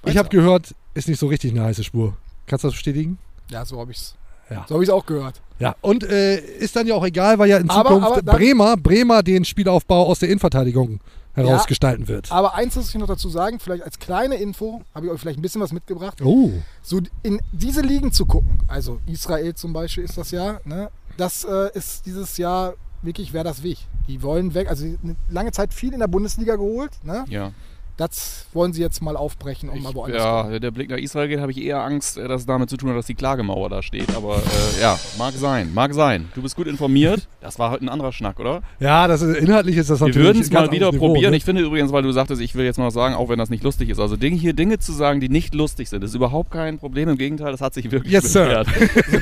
Ich 0.03 0.17
habe 0.17 0.29
gehört, 0.29 0.73
ist 0.93 1.07
nicht 1.07 1.19
so 1.19 1.27
richtig 1.27 1.51
eine 1.51 1.63
heiße 1.63 1.83
Spur. 1.83 2.15
Kannst 2.47 2.63
du 2.63 2.69
das 2.69 2.75
bestätigen? 2.75 3.17
Ja, 3.49 3.65
so 3.65 3.79
habe 3.79 3.91
ich 3.91 3.97
es. 3.97 4.15
Ja. 4.49 4.65
So 4.67 4.75
habe 4.75 4.83
ich 4.83 4.89
es 4.89 4.93
auch 4.93 5.05
gehört. 5.05 5.41
Ja. 5.59 5.75
Und 5.81 6.03
äh, 6.03 6.37
ist 6.39 6.75
dann 6.75 6.87
ja 6.87 6.95
auch 6.95 7.05
egal, 7.05 7.37
weil 7.39 7.49
ja 7.49 7.57
in 7.57 7.69
Aber- 7.69 7.89
Zukunft 7.89 8.27
aber 8.27 8.33
Bremer, 8.33 8.77
Bremer 8.77 9.23
den 9.23 9.45
Spielaufbau 9.45 10.07
aus 10.07 10.19
der 10.19 10.29
Innenverteidigung 10.29 10.99
herausgestalten 11.33 12.07
wird. 12.07 12.31
Aber 12.31 12.55
eins 12.55 12.75
muss 12.75 12.89
ich 12.89 12.95
noch 12.95 13.07
dazu 13.07 13.29
sagen, 13.29 13.59
vielleicht 13.59 13.83
als 13.83 13.99
kleine 13.99 14.35
Info, 14.35 14.81
habe 14.93 15.05
ich 15.05 15.11
euch 15.13 15.21
vielleicht 15.21 15.39
ein 15.39 15.41
bisschen 15.41 15.61
was 15.61 15.71
mitgebracht. 15.71 16.21
Oh. 16.21 16.51
So 16.81 16.99
in 17.23 17.41
diese 17.53 17.81
Ligen 17.81 18.11
zu 18.11 18.25
gucken, 18.25 18.59
also 18.67 18.99
Israel 19.05 19.53
zum 19.55 19.71
Beispiel 19.71 20.03
ist 20.03 20.17
das 20.17 20.31
ja, 20.31 20.59
ne, 20.65 20.89
das 21.15 21.45
äh, 21.45 21.69
ist 21.73 22.05
dieses 22.05 22.35
Jahr 22.37 22.73
wirklich 23.01 23.33
wäre 23.33 23.43
das 23.43 23.63
Weg. 23.63 23.77
Die 24.07 24.21
wollen 24.23 24.53
weg, 24.53 24.69
also 24.69 24.85
lange 25.29 25.51
Zeit 25.51 25.73
viel 25.73 25.93
in 25.93 25.99
der 25.99 26.07
Bundesliga 26.07 26.55
geholt, 26.55 26.91
ne? 27.03 27.25
Ja. 27.29 27.51
Das 27.97 28.47
wollen 28.53 28.73
sie 28.73 28.81
jetzt 28.81 29.03
mal 29.03 29.15
aufbrechen 29.15 29.69
und 29.69 29.83
mal 29.83 29.93
woanders. 29.93 30.23
Ja, 30.23 30.57
der 30.59 30.71
Blick 30.71 30.89
nach 30.89 30.97
Israel 30.97 31.27
geht, 31.27 31.39
habe 31.39 31.51
ich 31.51 31.61
eher 31.61 31.83
Angst, 31.83 32.17
äh, 32.17 32.27
dass 32.27 32.41
es 32.41 32.47
damit 32.47 32.67
zu 32.69 32.77
tun 32.77 32.89
hat, 32.89 32.97
dass 32.97 33.05
die 33.05 33.13
Klagemauer 33.13 33.69
da 33.69 33.83
steht. 33.83 34.15
Aber 34.15 34.37
äh, 34.37 34.81
ja, 34.81 34.97
mag 35.19 35.33
sein, 35.35 35.71
mag 35.75 35.93
sein. 35.93 36.29
Du 36.33 36.41
bist 36.41 36.55
gut 36.55 36.65
informiert. 36.65 37.27
Das 37.41 37.59
war 37.59 37.69
heute 37.69 37.85
ein 37.85 37.89
anderer 37.89 38.11
Schnack, 38.11 38.39
oder? 38.39 38.63
Ja, 38.79 39.07
das 39.07 39.21
ist, 39.21 39.37
inhaltlich 39.37 39.77
ist 39.77 39.91
das 39.91 39.99
Wir 39.99 40.07
natürlich 40.07 40.25
würden 40.25 40.41
es 40.41 40.51
mal 40.51 40.71
wieder 40.71 40.91
Niveau, 40.91 41.09
probieren. 41.09 41.31
ne? 41.31 41.37
Ich 41.37 41.45
finde 41.45 41.61
übrigens, 41.61 41.91
weil 41.91 42.01
du 42.01 42.11
sagtest, 42.11 42.41
ich 42.41 42.55
will 42.55 42.65
jetzt 42.65 42.79
mal 42.79 42.87
was 42.87 42.93
sagen, 42.95 43.13
auch 43.13 43.29
wenn 43.29 43.37
das 43.37 43.51
nicht 43.51 43.63
lustig 43.63 43.89
ist. 43.89 43.99
Also 43.99 44.15
Dinge, 44.15 44.37
hier 44.37 44.53
Dinge 44.53 44.79
zu 44.79 44.93
sagen, 44.93 45.19
die 45.19 45.29
nicht 45.29 45.53
lustig 45.53 45.87
sind, 45.89 46.03
ist 46.03 46.15
überhaupt 46.15 46.49
kein 46.49 46.79
Problem. 46.79 47.07
Im 47.09 47.17
Gegenteil, 47.17 47.51
das 47.51 47.61
hat 47.61 47.75
sich 47.75 47.91
wirklich 47.91 48.11
Yes, 48.13 48.33
sir. 48.33 48.45
bewährt. 48.45 48.67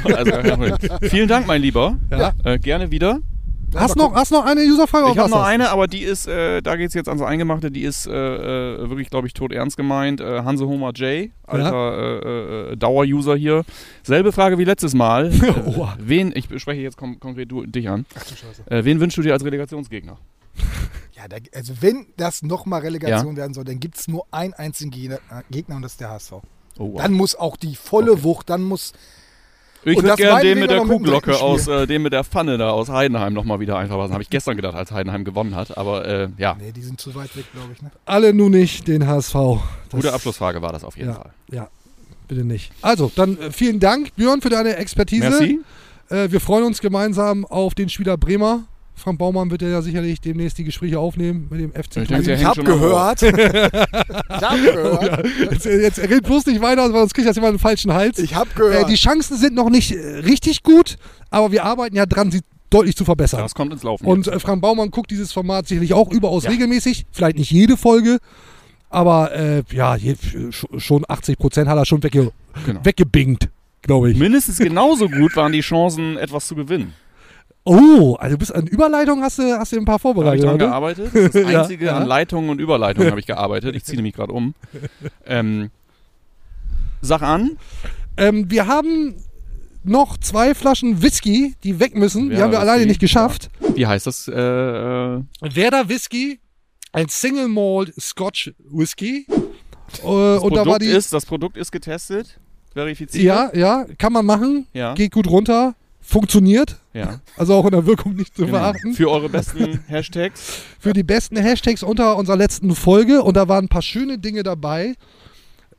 So, 0.06 0.16
also. 0.16 0.76
Vielen 1.02 1.28
Dank, 1.28 1.48
mein 1.48 1.62
Lieber. 1.62 1.98
Ja. 2.12 2.32
Äh, 2.46 2.60
gerne 2.60 2.92
wieder. 2.92 3.20
Hast 3.76 3.96
noch, 3.96 4.14
hast 4.14 4.32
noch 4.32 4.46
eine 4.46 4.62
Userfrage? 4.62 5.12
Ich 5.12 5.18
habe 5.18 5.30
noch 5.30 5.44
eine, 5.44 5.70
aber 5.70 5.88
die 5.88 6.02
ist, 6.02 6.28
äh, 6.28 6.62
da 6.62 6.76
geht 6.76 6.90
es 6.90 6.94
jetzt 6.94 7.08
ans 7.08 7.22
Eingemachte, 7.22 7.72
die 7.72 7.84
ist 7.84 8.08
äh, 8.08 8.12
äh, 8.12 8.90
wirklich, 8.90 9.10
glaube 9.10 9.28
ich, 9.28 9.34
tot 9.34 9.52
ernst 9.52 9.78
gemeint. 9.78 10.22
Äh, 10.22 10.44
Hanse 10.44 10.68
Homer 10.68 10.92
J, 10.94 11.30
alter 11.46 12.24
äh, 12.24 12.72
äh, 12.72 12.76
Dauer-User 12.78 13.36
hier. 13.36 13.64
Selbe 14.04 14.32
Frage 14.32 14.58
wie 14.58 14.64
letztes 14.64 14.94
Mal. 14.94 15.32
Oha. 15.66 15.98
wen, 16.00 16.32
ich 16.36 16.48
spreche 16.62 16.82
jetzt 16.82 16.98
kon 16.98 17.20
konkret 17.20 17.52
du, 17.52 17.66
dich 17.66 17.90
an. 17.90 18.06
Äh, 18.66 18.84
wen 18.84 19.00
wünschst 19.00 19.18
du 19.18 19.22
dir 19.22 19.34
als 19.34 19.44
Relegationsgegner? 19.44 20.18
Ja, 21.14 21.28
da, 21.28 21.36
also 21.54 21.74
wenn 21.82 22.06
das 22.16 22.44
nochmal 22.44 22.80
Relegation 22.80 23.36
werden 23.36 23.54
soll, 23.54 23.66
dann 23.66 23.82
gibt 23.82 23.98
es 23.98 24.08
nur 24.08 24.26
einen 24.32 24.54
einzigen 24.54 24.90
Gegner, 24.90 25.20
Gegner 25.52 25.76
und 25.76 25.82
das 25.82 25.92
ist 25.92 26.00
der 26.00 26.12
HSV. 26.12 26.32
Oh, 26.32 26.94
wow. 26.94 27.02
Dann 27.02 27.12
muss 27.12 27.36
auch 27.36 27.58
die 27.58 27.76
volle 27.76 28.24
Wucht, 28.24 28.50
dann 28.50 28.64
muss 28.64 28.94
Ich 29.86 29.96
würde 30.02 30.16
gerne 30.16 30.42
den 30.42 30.60
mit 30.60 30.70
der 30.72 30.82
Kuhglocke 30.82 31.40
aus, 31.40 31.68
äh, 31.68 31.88
den 31.88 32.02
mit 32.02 32.12
der 32.14 32.24
Pfanne 32.24 32.58
da 32.58 32.72
aus 32.72 32.90
Heidenheim 32.90 33.34
nochmal 33.34 33.60
wieder 33.60 33.78
einverweisen. 33.78 34.14
Habe 34.14 34.24
ich 34.24 34.30
gestern 34.30 34.56
gedacht, 34.56 34.76
als 34.76 34.92
Heidenheim 34.92 35.24
gewonnen 35.24 35.56
hat. 35.56 35.78
Aber 35.78 36.06
äh, 36.06 36.30
ja, 36.38 36.56
Nee, 36.60 36.72
die 36.72 36.82
sind 36.82 37.00
zu 37.00 37.16
weit 37.16 37.36
weg, 37.38 37.46
glaube 37.54 37.70
ich. 37.74 37.82
Ne? 37.82 37.90
Alle 38.06 38.34
nur 38.34 38.50
nicht 38.50 38.88
den 38.88 39.08
HSV. 39.08 39.34
Das- 39.34 39.62
gute 39.92 40.14
Abschlussfrage 40.14 40.62
war 40.62 40.74
das 40.74 40.84
auf 40.84 40.98
jeden 40.98 41.10
Ja, 41.10 41.16
Fall. 41.16 41.32
ja, 41.52 41.68
bitte 42.28 42.44
nicht. 42.44 42.72
Also, 42.82 43.12
dann 43.16 43.38
äh, 43.40 43.52
vielen 43.52 43.80
Dank, 43.80 44.16
Björn, 44.16 44.42
für 44.42 44.50
deine 44.50 44.76
Expertise. 44.76 45.30
Merci. 45.30 45.60
Äh, 46.10 46.32
wir 46.32 46.42
freuen 46.42 46.66
uns 46.66 46.82
gemeinsam 46.82 47.46
auf 47.46 47.74
den 47.74 47.88
Spieler 47.90 48.18
Bremer. 48.18 48.64
Frank 49.00 49.18
Baumann 49.18 49.50
wird 49.50 49.62
ja 49.62 49.82
sicherlich 49.82 50.22
demnächst 50.22 50.58
die 50.58 50.64
Gespräche 50.64 51.00
aufnehmen 51.00 51.48
mit 51.50 51.60
dem 51.62 51.72
FC 51.72 51.98
Ich 51.98 52.12
Ich 52.12 52.44
habe 52.46 52.64
gehört. 52.64 53.22
ich 53.22 53.32
habe 53.34 54.62
gehört. 54.62 55.26
Jetzt, 55.52 55.66
jetzt 55.66 56.00
redet 56.00 56.24
bloß 56.24 56.46
nicht 56.48 56.62
weiter, 56.62 56.92
sonst 56.92 57.14
kriegt 57.14 57.28
das 57.28 57.38
immer 57.38 57.48
einen 57.48 57.60
falschen 57.60 57.94
Hals. 57.94 58.20
Ich 58.20 58.36
habe 58.36 58.50
Äh, 58.52 58.58
gehört. 58.58 58.90
die 58.90 58.96
Chancen 58.96 59.38
sind 59.38 59.56
noch 59.56 59.70
nicht 59.70 59.92
äh, 59.92 60.18
richtig 60.20 60.64
gut, 60.64 60.98
aber 61.30 61.52
wir 61.52 61.64
arbeiten 61.66 61.96
ja 61.96 62.06
dran, 62.06 62.32
sie 62.32 62.42
deutlich 62.70 62.96
zu 62.96 63.06
verbessern. 63.06 63.40
Das 63.42 63.56
kommt 63.56 63.74
ins 63.74 63.84
Laufen. 63.84 64.06
Und 64.06 64.26
jetzt. 64.28 64.36
äh, 64.36 64.40
Frank 64.40 64.62
Baumann 64.62 64.92
guckt 64.92 65.10
dieses 65.12 65.32
Format 65.32 65.68
sicherlich 65.68 65.94
auch 65.94 66.12
überaus 66.12 66.44
Ja. 66.44 66.52
regelmäßig. 66.52 67.06
Vielleicht 67.12 67.38
nicht 67.38 67.52
jede 67.52 67.78
Folge, 67.78 68.20
aber 68.90 69.32
äh, 69.34 69.64
ja, 69.72 69.96
je, 69.96 70.16
schon 70.78 71.06
80 71.08 71.38
Prozent 71.40 71.70
hat 71.70 71.78
er 71.78 71.86
schon 71.86 72.04
wegge 72.04 72.32
Genau. 72.66 72.80
weggebingt, 72.84 73.50
glaube 73.82 74.12
ich. 74.12 74.18
Mindestens 74.18 74.58
genauso 74.58 75.08
gut 75.08 75.36
waren 75.36 75.52
die 75.54 75.62
Chancen, 75.62 76.18
etwas 76.18 76.48
zu 76.48 76.56
gewinnen. 76.56 76.94
Oh, 77.66 78.16
also 78.20 78.36
du 78.36 78.40
bist 78.40 78.56
an 78.56 78.66
Überleitung 78.68 79.22
hast 79.22 79.38
du, 79.40 79.44
hast 79.44 79.72
du 79.74 79.78
ein 79.78 79.86
paar 79.86 80.00
Da 80.00 80.04
habe 80.04 80.36
ich 80.36 80.42
vorbereitet, 80.42 80.46
dran 80.46 80.56
oder? 80.56 80.68
gearbeitet. 80.68 81.12
Das 81.14 81.32
das 81.32 81.46
Einzige 81.46 81.86
ja. 81.86 81.98
an 81.98 82.08
Leitungen 82.08 82.50
und 82.50 82.60
Überleitungen 82.60 83.10
habe 83.12 83.20
ich 83.20 83.28
gearbeitet. 83.28 83.76
Ich 83.76 83.84
ziehe 83.84 83.98
nämlich 83.98 84.16
gerade 84.16 84.34
um. 84.34 84.56
Ähm, 85.26 85.70
sag 87.02 87.22
an. 87.22 87.58
Ähm, 88.18 88.50
wir 88.50 88.68
haben 88.68 89.16
noch 89.84 90.18
zwei 90.18 90.56
Flaschen 90.56 91.02
Whisky, 91.02 91.56
die 91.64 91.80
weg 91.80 91.96
müssen. 91.96 92.30
die 92.30 92.36
Ja, 92.36 92.44
haben 92.44 92.52
wir 92.52 92.60
alleine 92.60 92.80
Whisky, 92.80 92.90
nicht 92.90 93.00
geschafft. 93.00 93.50
Wie 93.76 93.86
heißt 93.88 94.08
das? 94.08 94.28
Äh, 94.28 94.32
äh, 94.34 95.22
Werder 95.42 95.90
Whisky, 95.90 96.40
ein 96.92 97.08
Single 97.08 97.48
Malt 97.48 97.94
Scotch 98.00 98.52
Whisky. 98.72 99.26
Äh, 99.30 99.36
das, 100.02 100.02
und 100.02 100.54
da 100.56 100.58
war 100.60 100.66
Produkt 100.66 100.82
die. 100.82 100.88
ist, 100.88 101.14
das 101.14 101.26
Produkt 101.26 101.58
ist 101.58 101.72
getestet, 101.72 102.40
verifiziert. 102.74 103.24
ja, 103.24 103.52
ja, 103.54 103.86
kann 103.98 104.14
man 104.14 104.26
machen. 104.26 104.68
Ja. 104.74 104.94
Geht 104.94 105.12
gut 105.12 105.28
runter. 105.28 105.76
Funktioniert. 106.10 106.78
ja. 106.94 107.20
Also 107.38 107.54
auch 107.54 107.66
in 107.66 107.72
der 107.72 107.86
Wirkung 107.86 108.16
nicht 108.16 108.36
zu 108.36 108.46
Genau. 108.46 108.58
verachten. 108.58 108.94
Für 108.94 109.10
eure 109.12 109.30
besten 109.30 109.80
Hashtags. 109.88 110.62
Für 110.80 110.94
die 110.94 111.04
besten 111.04 111.38
Hashtags 111.38 111.84
unter 111.84 112.18
unserer 112.18 112.36
letzten 112.38 112.74
Folge. 112.76 113.22
Und 113.22 113.38
da 113.38 113.48
waren 113.48 113.66
ein 113.66 113.70
paar 113.70 113.82
schöne 113.84 114.18
Dinge 114.18 114.42
dabei. 114.44 114.96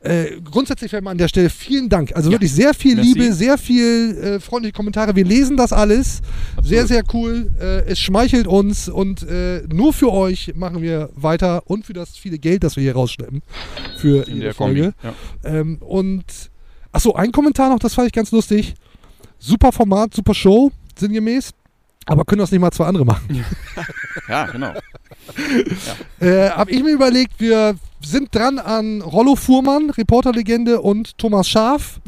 Äh, 0.03 0.41
grundsätzlich 0.43 0.91
werden 0.93 1.05
wir 1.05 1.11
an 1.11 1.17
der 1.19 1.27
Stelle 1.27 1.49
vielen 1.51 1.87
Dank. 1.87 2.15
Also 2.15 2.29
Ja. 2.29 2.35
wirklich 2.35 2.51
sehr 2.53 2.73
viel 2.73 2.95
Merci. 2.95 3.11
Liebe, 3.13 3.33
sehr 3.33 3.57
viel 3.59 4.17
äh, 4.17 4.39
freundliche 4.39 4.73
Kommentare. 4.73 5.15
Wir 5.15 5.25
lesen 5.25 5.57
das 5.57 5.71
alles. 5.73 6.21
Sehr, 6.63 6.87
sehr 6.87 7.03
cool. 7.13 7.51
Äh, 7.59 7.81
es 7.91 7.99
schmeichelt 7.99 8.47
uns 8.47 8.89
und 8.89 9.21
äh, 9.23 9.61
nur 9.71 9.93
für 9.93 10.11
euch 10.11 10.53
machen 10.55 10.81
wir 10.81 11.09
weiter 11.15 11.63
und 11.69 11.85
für 11.85 11.93
das 11.93 12.17
viele 12.17 12.39
Geld, 12.39 12.63
das 12.63 12.77
wir 12.77 12.81
hier 12.83 12.93
rausschleppen 12.93 13.43
für 13.97 14.23
In 14.27 14.35
jede 14.35 14.45
der 14.45 14.53
Kombi. 14.55 14.81
Folge. 14.81 14.93
Ja. 15.03 15.13
Ähm, 15.43 15.77
und 15.81 16.23
achso, 16.91 17.13
ein 17.13 17.31
Kommentar 17.31 17.69
noch, 17.69 17.77
das 17.79 17.93
fand 17.93 18.07
ich 18.07 18.13
ganz 18.13 18.31
lustig. 18.31 18.73
Super 19.43 19.71
Format, 19.71 20.13
super 20.13 20.35
Show, 20.35 20.71
sinngemäß. 20.95 21.49
Aber 22.05 22.25
können 22.25 22.39
das 22.39 22.51
nicht 22.51 22.61
mal 22.61 22.69
zwei 22.69 22.85
andere 22.85 23.05
machen? 23.05 23.43
ja, 24.29 24.45
genau. 24.51 24.73
Äh, 26.19 26.49
hab 26.49 26.69
ich 26.69 26.83
mir 26.83 26.91
überlegt, 26.91 27.39
wir 27.39 27.75
sind 28.03 28.33
dran 28.35 28.59
an 28.59 29.01
Rollo 29.01 29.35
Fuhrmann, 29.35 29.89
Reporterlegende 29.89 30.79
und 30.79 31.17
Thomas 31.17 31.49
Schaf, 31.49 31.99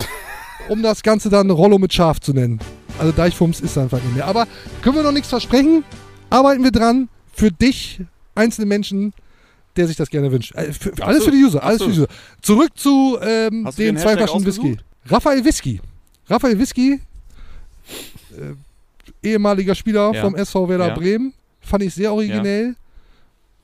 um 0.69 0.84
das 0.84 1.01
Ganze 1.01 1.29
dann 1.31 1.49
Rollo 1.49 1.79
mit 1.79 1.91
Schaf 1.91 2.19
zu 2.19 2.34
nennen. 2.34 2.59
Also 2.99 3.11
Deichfums 3.11 3.61
ist 3.61 3.73
vielleicht 3.73 3.91
nicht 3.91 4.15
mehr. 4.15 4.27
Aber 4.27 4.47
können 4.84 4.95
wir 4.95 5.03
noch 5.03 5.11
nichts 5.11 5.29
versprechen? 5.29 5.84
Arbeiten 6.29 6.63
wir 6.63 6.71
dran. 6.71 7.09
Für 7.34 7.51
dich, 7.51 8.01
einzelne 8.36 8.67
Menschen, 8.67 9.11
der 9.75 9.88
sich 9.88 9.95
das 9.95 10.11
gerne 10.11 10.31
wünscht. 10.31 10.53
Äh, 10.53 10.71
für, 10.71 10.91
Absolut, 10.91 11.01
alles 11.01 11.23
für 11.25 11.31
die 11.31 11.43
User, 11.43 11.63
alles 11.63 11.81
für 11.81 11.89
die. 11.89 11.99
User. 11.99 12.07
Zurück 12.43 12.71
zu 12.75 13.17
ähm, 13.21 13.67
den 13.75 13.97
zwei 13.97 14.17
Flaschen 14.17 14.45
Whisky. 14.45 14.77
Raphael 15.07 15.43
Whisky. 15.43 15.81
Raphael 16.29 16.59
Whisky, 16.59 17.01
äh, 18.38 19.27
ehemaliger 19.27 19.75
Spieler 19.75 20.11
Ja. 20.13 20.21
vom 20.21 20.36
SV 20.36 20.69
Werder 20.69 20.89
Ja. 20.89 20.93
Bremen, 20.95 21.34
fand 21.61 21.84
ich 21.84 21.93
sehr 21.93 22.11
originell. 22.13 22.75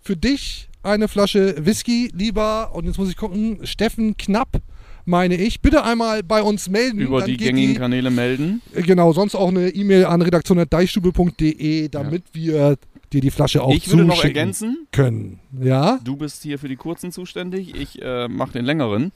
Für 0.01 0.15
dich 0.17 0.67
eine 0.83 1.07
Flasche 1.07 1.55
Whisky, 1.65 2.09
lieber, 2.15 2.71
und 2.73 2.85
jetzt 2.85 2.97
muss 2.97 3.09
ich 3.09 3.17
gucken, 3.17 3.59
Steffen 3.63 4.15
Knapp, 4.17 4.61
meine 5.05 5.35
ich. 5.35 5.59
Bitte 5.61 5.83
einmal 5.83 6.23
bei 6.23 6.41
uns 6.41 6.69
melden. 6.69 6.99
Über 6.99 7.21
die 7.23 7.35
gängigen 7.37 7.75
Kanäle 7.75 8.09
melden. 8.11 8.61
äh, 8.73 8.81
Genau, 8.81 9.11
sonst 9.11 9.35
auch 9.35 9.49
eine 9.49 9.69
E-Mail 9.69 10.05
an 10.05 10.21
redaktion.deichstube.de, 10.21 11.89
damit 11.89 12.23
wir 12.33 12.77
dir 13.11 13.21
die 13.21 13.31
Flasche 13.31 13.61
auch 13.63 13.73
Ich 13.73 13.89
würde 13.89 14.05
noch 14.05 14.23
ergänzen, 14.23 14.87
können. 14.91 15.39
Ja? 15.59 15.99
du 16.03 16.15
bist 16.15 16.43
hier 16.43 16.59
für 16.59 16.67
die 16.67 16.75
kurzen 16.75 17.11
zuständig, 17.11 17.75
ich 17.75 18.01
äh, 18.01 18.27
mache 18.27 18.53
den 18.53 18.65
längeren. 18.65 19.11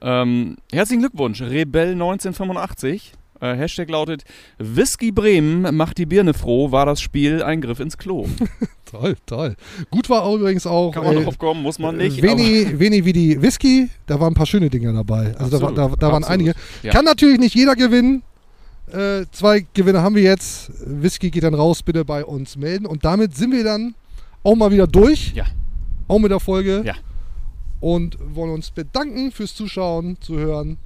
Ähm, 0.00 0.56
herzlichen 0.72 1.00
Glückwunsch, 1.00 1.40
Rebell 1.40 1.92
1985. 1.92 3.12
Äh, 3.40 3.54
Hashtag 3.54 3.88
lautet 3.90 4.24
Whisky 4.58 5.12
Bremen 5.12 5.74
macht 5.76 5.98
die 5.98 6.06
Birne 6.06 6.34
froh, 6.34 6.72
war 6.72 6.86
das 6.86 7.00
Spiel 7.00 7.42
ein 7.42 7.60
Griff 7.60 7.80
ins 7.80 7.96
Klo. 7.98 8.26
Toll, 8.90 9.16
toll. 9.26 9.54
Gut 9.90 10.08
war 10.08 10.32
übrigens 10.32 10.66
auch 10.66 10.92
Kann 10.92 11.04
man 11.04 11.18
äh, 11.18 11.22
drauf 11.22 11.36
kommen, 11.38 11.62
muss 11.62 11.78
man 11.78 11.98
nicht. 11.98 12.22
Wenig, 12.22 12.78
wenig 12.78 13.04
wie 13.04 13.12
die 13.12 13.42
Whisky, 13.42 13.90
da 14.06 14.18
waren 14.18 14.32
ein 14.32 14.34
paar 14.34 14.46
schöne 14.46 14.70
Dinger 14.70 14.94
dabei. 14.94 15.36
Also 15.36 15.58
da, 15.58 15.66
Absolut, 15.66 15.76
da, 15.76 15.88
da 15.88 16.06
waren 16.06 16.24
absolut. 16.24 16.30
einige. 16.30 16.54
Ja. 16.82 16.92
Kann 16.92 17.04
natürlich 17.04 17.38
nicht 17.38 17.54
jeder 17.54 17.76
gewinnen. 17.76 18.22
Äh, 18.90 19.26
zwei 19.30 19.66
Gewinner 19.74 20.02
haben 20.02 20.14
wir 20.14 20.22
jetzt. 20.22 20.70
Whisky 20.86 21.30
geht 21.30 21.42
dann 21.42 21.52
raus, 21.52 21.82
bitte 21.82 22.06
bei 22.06 22.24
uns 22.24 22.56
melden. 22.56 22.86
Und 22.86 23.04
damit 23.04 23.36
sind 23.36 23.52
wir 23.52 23.62
dann 23.62 23.94
auch 24.42 24.54
mal 24.54 24.70
wieder 24.70 24.86
durch. 24.86 25.32
Ja. 25.34 25.44
Auch 26.06 26.18
mit 26.18 26.30
der 26.30 26.40
Folge. 26.40 26.82
Ja. 26.86 26.94
Und 27.80 28.16
wollen 28.34 28.52
uns 28.52 28.70
bedanken 28.70 29.32
fürs 29.32 29.54
Zuschauen, 29.54 30.16
Zuhören. 30.20 30.78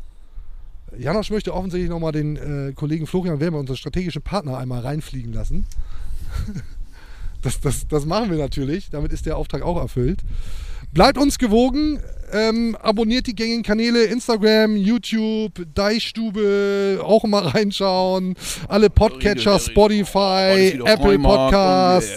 Janosch 0.98 1.30
möchte 1.30 1.54
offensichtlich 1.54 1.90
nochmal 1.90 2.12
den 2.12 2.36
äh, 2.36 2.72
Kollegen 2.74 3.06
Florian 3.06 3.40
Wellmer, 3.40 3.58
unseren 3.58 3.76
strategischen 3.76 4.22
Partner, 4.22 4.58
einmal 4.58 4.80
reinfliegen 4.80 5.32
lassen. 5.32 5.64
Das, 7.42 7.58
das, 7.60 7.88
das 7.88 8.06
machen 8.06 8.30
wir 8.30 8.38
natürlich. 8.38 8.88
Damit 8.90 9.12
ist 9.12 9.26
der 9.26 9.36
Auftrag 9.36 9.62
auch 9.62 9.76
erfüllt. 9.76 10.20
Bleibt 10.92 11.18
uns 11.18 11.38
gewogen. 11.38 11.98
Ähm, 12.32 12.76
abonniert 12.80 13.26
die 13.26 13.34
gängigen 13.34 13.64
Kanäle 13.64 14.04
Instagram, 14.04 14.76
YouTube, 14.76 15.52
Deichstube, 15.74 17.00
auch 17.02 17.24
mal 17.24 17.44
reinschauen. 17.48 18.36
Alle 18.68 18.90
Podcatcher, 18.90 19.58
Spotify, 19.58 20.78
Apple 20.84 21.18
Podcasts. 21.18 22.12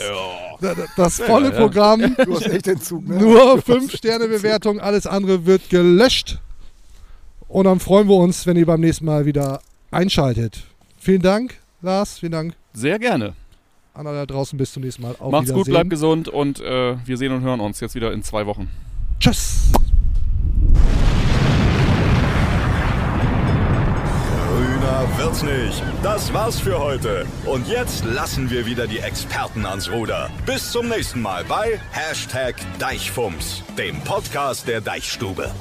Da- 0.62 0.76
da- 0.76 0.86
Das 0.96 1.20
volle. 1.20 1.50
Programm. 1.52 2.16
Du 2.24 2.36
hast 2.36 2.46
echt 2.48 2.68
den 2.68 2.80
Zug, 2.80 3.08
ne? 3.08 3.18
Nur 3.18 3.58
5-Sterne-Bewertung, 3.58 4.80
alles 4.80 5.08
andere 5.08 5.48
wird 5.48 5.72
gelöscht. 5.72 6.40
Und 7.56 7.64
dann 7.64 7.80
freuen 7.80 8.10
wir 8.10 8.18
uns, 8.18 8.46
wenn 8.48 8.58
ihr 8.58 8.66
beim 8.66 8.82
nächsten 8.82 9.06
Mal 9.06 9.26
wieder 9.26 9.62
einschaltet. 9.90 10.66
Vielen 10.98 11.22
Dank, 11.22 11.56
Lars. 11.82 12.20
Vielen 12.20 12.34
Dank, 12.34 12.54
Sehr 12.74 13.00
gerne. 13.00 13.34
Anna 13.94 14.12
da 14.12 14.26
draußen. 14.26 14.60
Bis 14.60 14.74
zum 14.74 14.84
nächsten 14.84 15.04
Mal. 15.04 15.16
Auf 15.20 15.32
Macht's 15.32 15.54
gut, 15.54 15.64
bleibt 15.64 15.90
gesund 15.90 16.28
und 16.28 16.60
äh, 16.60 16.98
wir 17.06 17.16
sehen 17.16 17.32
und 17.32 17.44
hören 17.44 17.62
uns 17.62 17.80
jetzt 17.80 17.96
wieder 17.96 18.12
in 18.12 18.24
zwei 18.24 18.46
Wochen. 18.46 18.70
Tschüss. 19.22 19.72
Grüner 24.50 25.08
wird's 25.18 25.42
nicht. 25.42 25.82
Das 26.04 26.34
war's 26.34 26.60
für 26.60 26.78
heute. 26.78 27.26
Und 27.46 27.70
jetzt 27.70 28.04
lassen 28.04 28.50
wir 28.50 28.66
wieder 28.66 28.86
die 28.86 29.00
Experten 29.00 29.66
ans 29.66 29.90
Ruder. 29.90 30.30
Bis 30.46 30.74
zum 30.74 30.90
nächsten 30.90 31.22
Mal 31.22 31.46
bei 31.46 31.80
Hashtag 31.94 32.56
Deichfumms, 32.80 33.64
dem 33.78 34.02
Podcast 34.02 34.68
der 34.68 34.82
Deichstube. 34.82 35.54